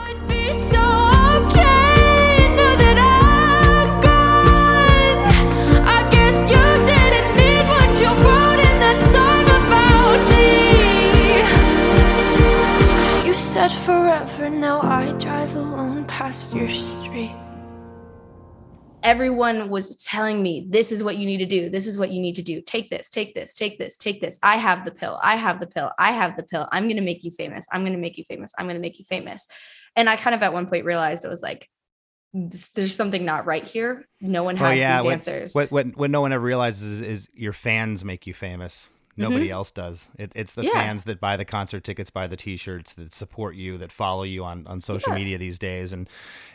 Forever, 13.84 14.48
now 14.48 14.80
I 14.80 15.12
drive 15.18 15.54
alone 15.54 16.04
past 16.06 16.54
your 16.54 16.68
street. 16.68 17.34
Everyone 19.04 19.68
was 19.68 19.96
telling 19.96 20.42
me 20.42 20.66
this 20.68 20.90
is 20.90 21.04
what 21.04 21.18
you 21.18 21.26
need 21.26 21.38
to 21.38 21.46
do. 21.46 21.68
This 21.68 21.86
is 21.86 21.98
what 21.98 22.10
you 22.10 22.20
need 22.20 22.36
to 22.36 22.42
do. 22.42 22.60
Take 22.60 22.90
this 22.90 23.10
take 23.10 23.34
this 23.34 23.54
take 23.54 23.78
this 23.78 23.96
take 23.96 24.20
this. 24.20 24.38
I 24.42 24.56
have 24.56 24.84
the 24.84 24.90
pill. 24.90 25.20
I 25.22 25.36
have 25.36 25.60
the 25.60 25.66
pill. 25.66 25.92
I 25.98 26.12
have 26.12 26.36
the 26.36 26.42
pill. 26.42 26.66
I'm 26.72 26.84
going 26.84 26.96
to 26.96 27.02
make 27.02 27.22
you 27.22 27.30
famous. 27.30 27.66
I'm 27.70 27.82
going 27.82 27.92
to 27.92 27.98
make 27.98 28.18
you 28.18 28.24
famous. 28.24 28.52
I'm 28.58 28.66
going 28.66 28.76
to 28.76 28.80
make 28.80 28.98
you 28.98 29.04
famous. 29.04 29.46
And 29.94 30.08
i 30.08 30.16
kind 30.16 30.34
of 30.34 30.42
at 30.42 30.52
one 30.52 30.66
point 30.66 30.84
realized 30.84 31.24
it 31.24 31.28
was 31.28 31.42
like 31.42 31.68
there's 32.32 32.96
something 32.96 33.24
not 33.24 33.46
right 33.46 33.62
here. 33.62 34.08
No 34.20 34.42
one 34.42 34.56
oh, 34.56 34.64
has 34.64 34.98
these 34.98 35.04
what, 35.04 35.12
answers. 35.12 35.54
What, 35.54 35.70
what 35.70 35.96
what 35.96 36.10
no 36.10 36.20
one 36.20 36.32
ever 36.32 36.44
realizes 36.44 37.00
is, 37.00 37.00
is 37.00 37.28
your 37.32 37.52
fans 37.52 38.04
make 38.04 38.26
you 38.26 38.34
famous. 38.34 38.88
Nobody 39.16 39.50
else 39.50 39.70
does. 39.70 40.08
It, 40.18 40.32
it's 40.34 40.52
the 40.54 40.62
Mm-hmm. 40.62 40.76
Yeah. 40.76 40.82
fans 40.82 41.04
that 41.04 41.20
buy 41.20 41.36
the 41.36 41.44
concert 41.44 41.84
tickets, 41.84 42.10
buy 42.10 42.26
the 42.26 42.36
T-shirts, 42.36 42.94
that 42.94 43.12
support 43.12 43.54
you, 43.54 43.78
that 43.78 43.92
follow 43.92 44.22
you 44.24 44.44
on, 44.44 44.66
on 44.66 44.80
social 44.80 45.12
Yeah. 45.12 45.18
media 45.18 45.38
these 45.38 45.58
days, 45.58 45.92
and 45.92 46.08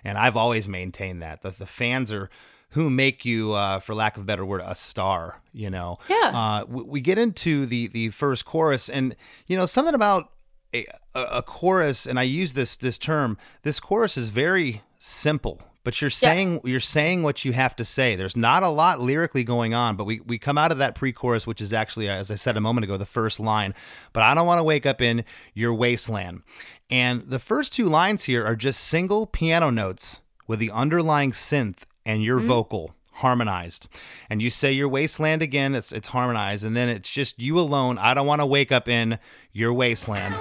and 0.03 0.17
I've 0.17 0.35
always 0.37 0.67
maintained 0.67 1.21
that 1.21 1.41
the, 1.41 1.51
the 1.51 1.65
fans 1.65 2.11
are 2.11 2.29
who 2.73 2.89
make 2.89 3.25
you, 3.25 3.53
uh, 3.53 3.79
for 3.79 3.95
lack 3.95 4.15
of 4.15 4.21
a 4.23 4.25
better 4.25 4.45
word, 4.45 4.61
a 4.63 4.75
star. 4.75 5.41
You 5.53 5.69
know. 5.69 5.97
Yeah. 6.09 6.31
Uh, 6.33 6.65
we, 6.67 6.83
we 6.83 7.01
get 7.01 7.17
into 7.17 7.65
the 7.65 7.87
the 7.87 8.09
first 8.09 8.45
chorus, 8.45 8.89
and 8.89 9.15
you 9.47 9.55
know 9.57 9.65
something 9.65 9.95
about 9.95 10.31
a, 10.73 10.85
a, 11.15 11.21
a 11.37 11.41
chorus, 11.43 12.05
and 12.05 12.19
I 12.19 12.23
use 12.23 12.53
this 12.53 12.75
this 12.77 12.97
term. 12.97 13.37
This 13.63 13.79
chorus 13.79 14.17
is 14.17 14.29
very 14.29 14.81
simple, 14.99 15.61
but 15.83 16.01
you're 16.01 16.09
saying 16.09 16.61
you're 16.63 16.79
saying 16.79 17.23
what 17.23 17.45
you 17.45 17.53
have 17.53 17.75
to 17.77 17.85
say. 17.85 18.15
There's 18.15 18.35
not 18.35 18.63
a 18.63 18.69
lot 18.69 18.99
lyrically 18.99 19.43
going 19.43 19.73
on, 19.73 19.95
but 19.95 20.03
we 20.03 20.19
we 20.21 20.37
come 20.37 20.57
out 20.57 20.71
of 20.71 20.77
that 20.79 20.95
pre-chorus, 20.95 21.47
which 21.47 21.61
is 21.61 21.73
actually, 21.73 22.09
uh, 22.09 22.13
as 22.13 22.31
I 22.31 22.35
said 22.35 22.57
a 22.57 22.61
moment 22.61 22.83
ago, 22.83 22.97
the 22.97 23.05
first 23.05 23.39
line. 23.39 23.73
But 24.13 24.23
I 24.23 24.33
don't 24.33 24.47
want 24.47 24.59
to 24.59 24.63
wake 24.63 24.85
up 24.85 25.01
in 25.01 25.23
your 25.53 25.73
wasteland. 25.73 26.43
And 26.89 27.23
the 27.29 27.39
first 27.39 27.73
two 27.73 27.87
lines 27.87 28.23
here 28.23 28.45
are 28.45 28.55
just 28.55 28.81
single 28.81 29.25
piano 29.25 29.69
notes 29.69 30.21
with 30.47 30.59
the 30.59 30.71
underlying 30.71 31.31
synth 31.31 31.83
and 32.05 32.23
your 32.23 32.39
mm-hmm. 32.39 32.47
vocal 32.47 32.95
harmonized. 33.19 33.87
And 34.29 34.41
you 34.41 34.49
say 34.49 34.71
your 34.71 34.89
wasteland 34.89 35.41
again, 35.41 35.75
it's 35.75 35.91
it's 35.91 36.09
harmonized, 36.09 36.65
and 36.65 36.75
then 36.75 36.89
it's 36.89 37.09
just 37.09 37.39
you 37.39 37.59
alone. 37.59 37.97
I 37.97 38.13
don't 38.13 38.27
want 38.27 38.41
to 38.41 38.45
wake 38.45 38.71
up 38.71 38.87
in 38.87 39.19
your 39.53 39.73
wasteland. 39.73 40.35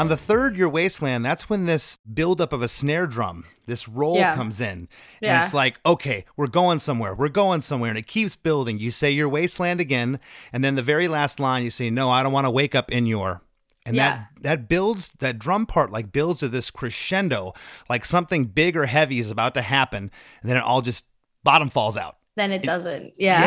On 0.00 0.08
the 0.08 0.16
third, 0.16 0.56
your 0.56 0.68
wasteland, 0.68 1.24
that's 1.24 1.48
when 1.50 1.66
this 1.66 1.98
buildup 2.12 2.52
of 2.52 2.62
a 2.62 2.68
snare 2.68 3.06
drum, 3.06 3.44
this 3.66 3.88
roll 3.88 4.16
Yeah. 4.16 4.34
comes 4.34 4.60
in. 4.60 4.68
And 4.68 4.88
Yeah. 5.20 5.42
it's 5.44 5.54
like, 5.54 5.78
okay, 5.84 6.24
we're 6.36 6.46
going 6.48 6.78
somewhere. 6.78 7.14
We're 7.14 7.28
going 7.28 7.60
somewhere. 7.60 7.90
And 7.90 7.98
it 7.98 8.06
keeps 8.06 8.34
building. 8.36 8.78
You 8.78 8.90
say 8.90 9.10
your 9.10 9.28
wasteland 9.28 9.80
again. 9.80 10.18
And 10.52 10.64
then 10.64 10.74
the 10.74 10.82
very 10.82 11.06
last 11.08 11.38
line, 11.38 11.62
you 11.64 11.70
say, 11.70 11.90
no, 11.90 12.10
I 12.10 12.22
don't 12.22 12.32
want 12.32 12.46
to 12.46 12.50
wake 12.50 12.74
up 12.74 12.90
in 12.90 13.06
your. 13.06 13.42
And 13.86 13.96
Yeah. 13.96 14.08
that 14.08 14.26
that 14.42 14.68
builds 14.68 15.10
that 15.20 15.38
drum 15.38 15.66
part 15.66 15.90
like 15.90 16.12
builds 16.12 16.40
to 16.40 16.48
this 16.48 16.70
crescendo, 16.70 17.52
like 17.88 18.04
something 18.04 18.44
big 18.46 18.76
or 18.76 18.86
heavy 18.86 19.18
is 19.18 19.30
about 19.30 19.54
to 19.54 19.62
happen, 19.62 20.10
and 20.42 20.50
then 20.50 20.56
it 20.58 20.62
all 20.62 20.82
just 20.82 21.04
bottom 21.44 21.70
falls 21.70 21.96
out. 21.96 22.16
Then 22.36 22.52
it 22.52 22.62
doesn't. 22.62 23.12
Yeah. 23.18 23.40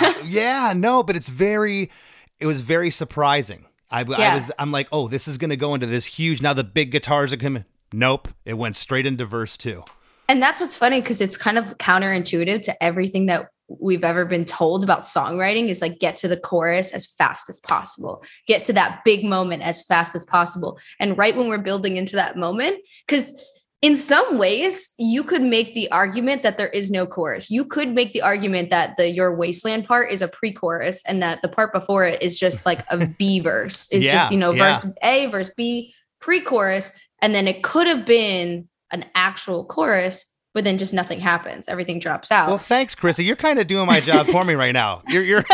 Yeah, 0.00 0.14
yeah, 0.24 0.72
no, 0.76 1.02
but 1.02 1.16
it's 1.16 1.28
very, 1.28 1.90
it 2.38 2.46
was 2.46 2.60
very 2.62 2.90
surprising. 2.90 3.64
I, 3.90 4.00
I 4.00 4.34
was, 4.36 4.52
I'm 4.58 4.70
like, 4.70 4.88
oh, 4.92 5.08
this 5.08 5.26
is 5.26 5.38
gonna 5.38 5.56
go 5.56 5.74
into 5.74 5.86
this 5.86 6.06
huge. 6.06 6.40
Now 6.40 6.52
the 6.52 6.64
big 6.64 6.92
guitars 6.92 7.32
are 7.32 7.36
coming. 7.36 7.64
Nope, 7.92 8.28
it 8.44 8.54
went 8.54 8.76
straight 8.76 9.06
into 9.06 9.24
verse 9.24 9.56
two. 9.56 9.84
And 10.28 10.40
that's 10.40 10.60
what's 10.60 10.76
funny 10.76 11.00
because 11.00 11.20
it's 11.20 11.36
kind 11.36 11.58
of 11.58 11.76
counterintuitive 11.78 12.62
to 12.62 12.82
everything 12.82 13.26
that 13.26 13.50
we've 13.80 14.04
ever 14.04 14.24
been 14.24 14.44
told 14.44 14.82
about 14.82 15.02
songwriting 15.02 15.68
is 15.68 15.80
like 15.80 15.98
get 15.98 16.16
to 16.18 16.28
the 16.28 16.36
chorus 16.36 16.92
as 16.92 17.06
fast 17.06 17.48
as 17.48 17.58
possible, 17.60 18.22
get 18.46 18.62
to 18.64 18.72
that 18.72 19.02
big 19.04 19.24
moment 19.24 19.62
as 19.62 19.82
fast 19.82 20.14
as 20.14 20.24
possible. 20.24 20.78
And 20.98 21.16
right 21.16 21.36
when 21.36 21.48
we're 21.48 21.58
building 21.58 21.96
into 21.96 22.16
that 22.16 22.36
moment, 22.36 22.78
because 23.06 23.44
in 23.82 23.96
some 23.96 24.36
ways 24.36 24.92
you 24.98 25.24
could 25.24 25.40
make 25.42 25.74
the 25.74 25.90
argument 25.90 26.42
that 26.42 26.58
there 26.58 26.68
is 26.68 26.90
no 26.90 27.06
chorus. 27.06 27.50
You 27.50 27.64
could 27.64 27.88
make 27.94 28.12
the 28.12 28.20
argument 28.22 28.68
that 28.70 28.96
the 28.98 29.08
your 29.08 29.34
wasteland 29.34 29.86
part 29.86 30.10
is 30.12 30.20
a 30.20 30.28
pre-chorus 30.28 31.02
and 31.06 31.22
that 31.22 31.40
the 31.42 31.48
part 31.48 31.72
before 31.72 32.04
it 32.04 32.20
is 32.22 32.38
just 32.38 32.66
like 32.66 32.84
a 32.90 33.06
B 33.06 33.40
verse. 33.50 33.88
It's 33.90 34.04
Yeah, 34.04 34.12
just, 34.12 34.32
you 34.32 34.38
know, 34.38 34.52
yeah. 34.52 34.74
verse 34.74 34.86
A, 35.02 35.26
verse 35.26 35.50
B, 35.56 35.94
pre-chorus, 36.20 36.92
and 37.22 37.34
then 37.34 37.48
it 37.48 37.62
could 37.62 37.86
have 37.86 38.04
been 38.04 38.68
an 38.90 39.06
actual 39.14 39.64
chorus, 39.64 40.26
but 40.52 40.64
then 40.64 40.76
just 40.76 40.92
nothing 40.92 41.20
happens. 41.20 41.66
Everything 41.68 42.00
drops 42.00 42.30
out. 42.30 42.48
Well, 42.48 42.58
thanks, 42.58 42.94
Chrissy. 42.94 43.24
You're 43.24 43.36
kind 43.36 43.58
of 43.58 43.66
doing 43.66 43.86
my 43.86 44.00
job 44.00 44.26
for 44.26 44.44
me 44.44 44.54
right 44.54 44.72
now. 44.72 45.02
You're 45.08 45.22
you're 45.22 45.44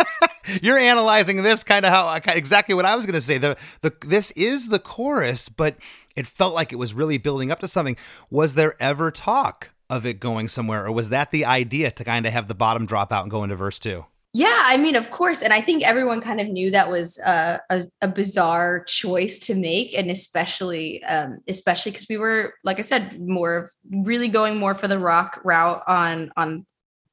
you're 0.62 0.78
analyzing 0.78 1.42
this 1.42 1.62
kind 1.64 1.84
of 1.86 1.92
how 1.92 2.06
I- 2.06 2.20
exactly 2.34 2.74
what 2.74 2.84
I 2.84 2.94
was 2.96 3.06
going 3.06 3.14
to 3.14 3.20
say. 3.20 3.38
The 3.38 3.56
the 3.82 3.92
this 4.06 4.32
is 4.32 4.68
the 4.68 4.78
chorus, 4.78 5.48
but 5.48 5.76
it 6.16 6.26
felt 6.26 6.54
like 6.54 6.72
it 6.72 6.76
was 6.76 6.94
really 6.94 7.18
building 7.18 7.50
up 7.50 7.60
to 7.60 7.68
something. 7.68 7.96
Was 8.30 8.54
there 8.54 8.74
ever 8.80 9.10
talk 9.10 9.70
of 9.88 10.06
it 10.06 10.20
going 10.20 10.48
somewhere, 10.48 10.86
or 10.86 10.92
was 10.92 11.08
that 11.10 11.30
the 11.30 11.44
idea 11.44 11.90
to 11.90 12.04
kind 12.04 12.26
of 12.26 12.32
have 12.32 12.48
the 12.48 12.54
bottom 12.54 12.86
drop 12.86 13.12
out 13.12 13.22
and 13.22 13.30
go 13.30 13.42
into 13.42 13.56
verse 13.56 13.78
two? 13.78 14.04
yeah, 14.32 14.62
I 14.64 14.76
mean, 14.76 14.94
of 14.94 15.10
course. 15.10 15.42
And 15.42 15.52
I 15.52 15.60
think 15.60 15.82
everyone 15.82 16.20
kind 16.20 16.40
of 16.40 16.46
knew 16.48 16.70
that 16.70 16.88
was 16.88 17.18
uh, 17.20 17.58
a, 17.68 17.82
a 18.00 18.06
bizarre 18.06 18.84
choice 18.84 19.40
to 19.40 19.56
make. 19.56 19.96
And 19.96 20.08
especially, 20.08 21.02
um, 21.04 21.40
especially 21.48 21.90
because 21.90 22.06
we 22.08 22.16
were, 22.16 22.54
like 22.62 22.78
I 22.78 22.82
said, 22.82 23.20
more 23.20 23.56
of 23.56 23.72
really 23.90 24.28
going 24.28 24.56
more 24.56 24.76
for 24.76 24.86
the 24.86 25.00
rock 25.00 25.40
route 25.42 25.82
on, 25.88 26.30
on 26.36 26.64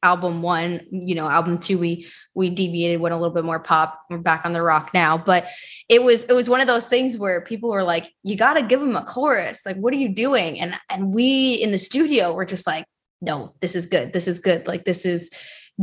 album 0.07 0.41
one, 0.41 0.81
you 0.91 1.15
know, 1.15 1.27
album 1.29 1.57
two, 1.57 1.77
we, 1.77 2.07
we 2.33 2.49
deviated, 2.49 3.01
went 3.01 3.13
a 3.13 3.17
little 3.17 3.33
bit 3.33 3.45
more 3.45 3.59
pop. 3.59 3.89
We're 4.09 4.17
back 4.19 4.45
on 4.45 4.53
the 4.53 4.61
rock 4.61 4.91
now, 4.93 5.17
but 5.17 5.45
it 5.89 6.01
was, 6.03 6.23
it 6.23 6.33
was 6.33 6.49
one 6.49 6.61
of 6.61 6.67
those 6.67 6.87
things 6.87 7.17
where 7.17 7.41
people 7.41 7.69
were 7.69 7.83
like, 7.83 8.05
you 8.23 8.35
got 8.35 8.53
to 8.55 8.63
give 8.63 8.79
them 8.79 8.95
a 8.95 9.03
chorus. 9.03 9.65
Like, 9.65 9.77
what 9.77 9.93
are 9.93 9.97
you 10.05 10.09
doing? 10.09 10.59
And, 10.59 10.75
and 10.89 11.13
we 11.13 11.53
in 11.53 11.71
the 11.71 11.79
studio 11.79 12.33
were 12.33 12.45
just 12.45 12.65
like, 12.67 12.85
no, 13.21 13.53
this 13.61 13.75
is 13.75 13.85
good. 13.87 14.13
This 14.13 14.27
is 14.27 14.39
good. 14.39 14.67
Like, 14.67 14.85
this 14.85 15.05
is, 15.05 15.29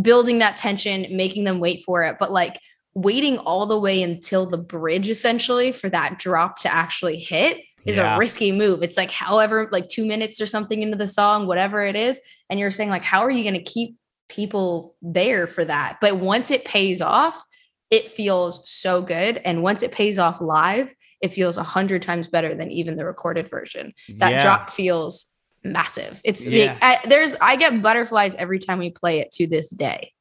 building 0.00 0.40
that 0.40 0.56
tension, 0.56 1.06
making 1.16 1.44
them 1.44 1.60
wait 1.60 1.80
for 1.86 2.02
it, 2.02 2.16
but 2.18 2.32
like 2.32 2.58
waiting 2.94 3.38
all 3.38 3.66
the 3.66 3.78
way 3.78 4.02
until 4.02 4.44
the 4.46 4.58
bridge 4.58 5.08
essentially 5.08 5.70
for 5.72 5.88
that 5.88 6.18
drop 6.18 6.58
to 6.58 6.72
actually 6.72 7.18
hit 7.18 7.58
is 7.86 7.96
Yeah. 7.96 8.16
a 8.16 8.18
risky 8.18 8.50
move. 8.50 8.82
It's 8.82 8.96
like 8.96 9.12
however 9.12 9.68
like 9.70 9.88
2 9.88 10.04
minutes 10.04 10.40
or 10.40 10.46
something 10.46 10.82
into 10.82 10.96
the 10.96 11.06
song, 11.08 11.46
whatever 11.46 11.84
it 11.84 11.96
is, 11.96 12.20
and 12.50 12.58
you're 12.58 12.72
saying 12.72 12.90
like 12.90 13.04
how 13.04 13.20
are 13.20 13.30
you 13.30 13.44
going 13.44 13.54
to 13.54 13.62
keep 13.62 13.96
people 14.28 14.96
there 15.02 15.46
for 15.46 15.64
that? 15.64 15.98
But 16.00 16.18
once 16.18 16.50
it 16.50 16.64
pays 16.64 17.00
off, 17.00 17.42
it 17.90 18.08
feels 18.08 18.68
so 18.70 19.02
good 19.02 19.36
and 19.44 19.62
once 19.62 19.82
it 19.82 19.92
pays 19.92 20.18
off 20.18 20.40
live, 20.40 20.94
it 21.20 21.28
feels 21.28 21.58
a 21.58 21.62
hundred 21.62 22.02
times 22.02 22.28
better 22.28 22.54
than 22.54 22.70
even 22.70 22.96
the 22.96 23.04
recorded 23.04 23.48
version. 23.48 23.92
That 24.18 24.32
Yeah. 24.32 24.42
drop 24.42 24.70
feels 24.70 25.26
massive. 25.62 26.20
It's 26.24 26.44
Yeah. 26.44 26.74
the, 26.74 26.84
I, 26.84 27.00
there's 27.08 27.36
I 27.40 27.56
get 27.56 27.82
butterflies 27.82 28.34
every 28.34 28.58
time 28.58 28.78
we 28.78 28.90
play 28.90 29.20
it 29.20 29.30
to 29.32 29.46
this 29.46 29.70
day. 29.70 30.12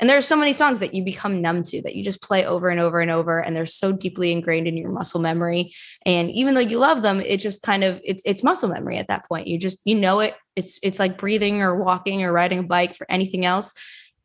And 0.00 0.08
there's 0.08 0.26
so 0.26 0.36
many 0.36 0.52
songs 0.52 0.80
that 0.80 0.94
you 0.94 1.04
become 1.04 1.42
numb 1.42 1.62
to 1.64 1.82
that 1.82 1.96
you 1.96 2.04
just 2.04 2.22
play 2.22 2.46
over 2.46 2.68
and 2.68 2.78
over 2.78 3.00
and 3.00 3.10
over 3.10 3.40
and 3.40 3.56
they're 3.56 3.66
so 3.66 3.90
deeply 3.92 4.30
ingrained 4.30 4.68
in 4.68 4.76
your 4.76 4.90
muscle 4.90 5.20
memory 5.20 5.74
and 6.06 6.30
even 6.30 6.54
though 6.54 6.60
you 6.60 6.78
love 6.78 7.02
them 7.02 7.20
it 7.20 7.38
just 7.38 7.62
kind 7.62 7.82
of 7.82 8.00
it's 8.04 8.22
it's 8.24 8.44
muscle 8.44 8.68
memory 8.68 8.96
at 8.96 9.08
that 9.08 9.26
point. 9.28 9.46
You 9.46 9.58
just 9.58 9.80
you 9.84 9.94
know 9.94 10.20
it. 10.20 10.34
It's 10.56 10.78
it's 10.82 10.98
like 10.98 11.18
breathing 11.18 11.62
or 11.62 11.82
walking 11.82 12.22
or 12.22 12.32
riding 12.32 12.60
a 12.60 12.62
bike 12.62 12.94
for 12.94 13.10
anything 13.10 13.44
else. 13.44 13.74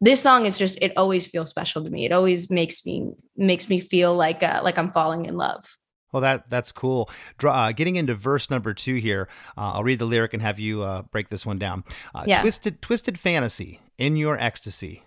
This 0.02 0.22
song 0.22 0.46
is 0.46 0.58
just 0.58 0.78
it 0.82 0.94
always 0.98 1.26
feels 1.28 1.50
special 1.50 1.84
to 1.84 1.90
me. 1.90 2.06
It 2.06 2.12
always 2.12 2.50
makes 2.50 2.86
me 2.86 3.12
makes 3.38 3.70
me 3.70 3.80
feel 3.80 4.16
like 4.16 4.44
uh, 4.44 4.62
like 4.64 4.78
I'm 4.78 4.92
falling 4.92 5.26
in 5.26 5.38
love. 5.38 5.78
Well, 6.12 6.22
that 6.22 6.50
that's 6.50 6.72
cool. 6.72 7.10
Draw, 7.40 7.54
uh, 7.54 7.72
getting 7.72 7.96
into 7.96 8.14
verse 8.14 8.50
number 8.50 8.74
two 8.74 8.96
here, 8.96 9.28
uh, 9.58 9.74
I'll 9.74 9.84
read 9.84 10.00
the 10.00 10.06
lyric 10.06 10.34
and 10.34 10.42
have 10.44 10.60
you 10.60 10.84
uh, 10.84 11.02
break 11.04 11.30
this 11.30 11.46
one 11.46 11.58
down. 11.58 11.84
Uh, 12.14 12.24
Yeah. 12.28 12.42
Twisted, 12.42 12.82
twisted 12.82 13.18
fantasy 13.20 13.82
in 13.98 14.16
your 14.16 14.38
ecstasy. 14.38 15.04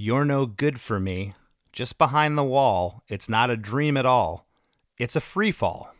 You're 0.00 0.24
no 0.24 0.46
good 0.46 0.80
for 0.80 1.00
me. 1.00 1.34
Just 1.72 1.98
behind 1.98 2.38
the 2.38 2.44
wall, 2.44 3.02
it's 3.08 3.28
not 3.28 3.50
a 3.50 3.56
dream 3.56 3.96
at 3.96 4.06
all. 4.06 4.46
It's 4.96 5.16
a 5.16 5.20
free 5.20 5.50
fall. 5.50 5.92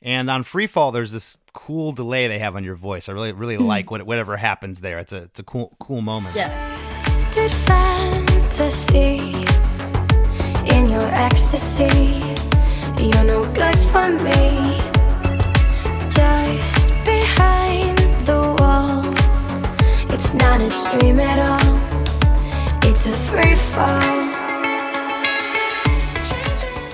And 0.00 0.30
on 0.30 0.44
free 0.44 0.68
fall, 0.68 0.92
there's 0.92 1.10
this 1.10 1.36
cool 1.52 1.90
delay 1.90 2.28
they 2.28 2.38
have 2.38 2.54
on 2.54 2.62
your 2.62 2.76
voice. 2.76 3.08
I 3.08 3.12
really, 3.12 3.32
really 3.32 3.56
hmm. 3.56 3.64
like 3.64 3.90
what, 3.90 4.04
whatever 4.04 4.36
happens 4.36 4.80
there. 4.80 5.00
It's 5.00 5.12
a, 5.12 5.24
it's 5.24 5.40
a 5.40 5.42
cool, 5.42 5.74
cool 5.80 6.02
moment. 6.02 6.36
Yeah. 6.36 6.76
Fantasy 7.66 9.18
in 10.72 10.88
your 10.88 11.08
ecstasy. 11.12 12.22
You're 12.96 13.24
no 13.24 13.52
good 13.52 13.76
for 13.90 14.08
me. 14.08 14.78
Just 16.08 16.94
behind 17.04 17.98
the 18.24 18.54
wall, 18.60 19.02
it's 20.14 20.32
not 20.32 20.60
a 20.60 21.00
dream 21.00 21.18
at 21.18 21.40
all. 21.40 21.75
It's 22.88 23.06
a 23.06 23.12
free 23.12 23.54
fall. 23.56 24.00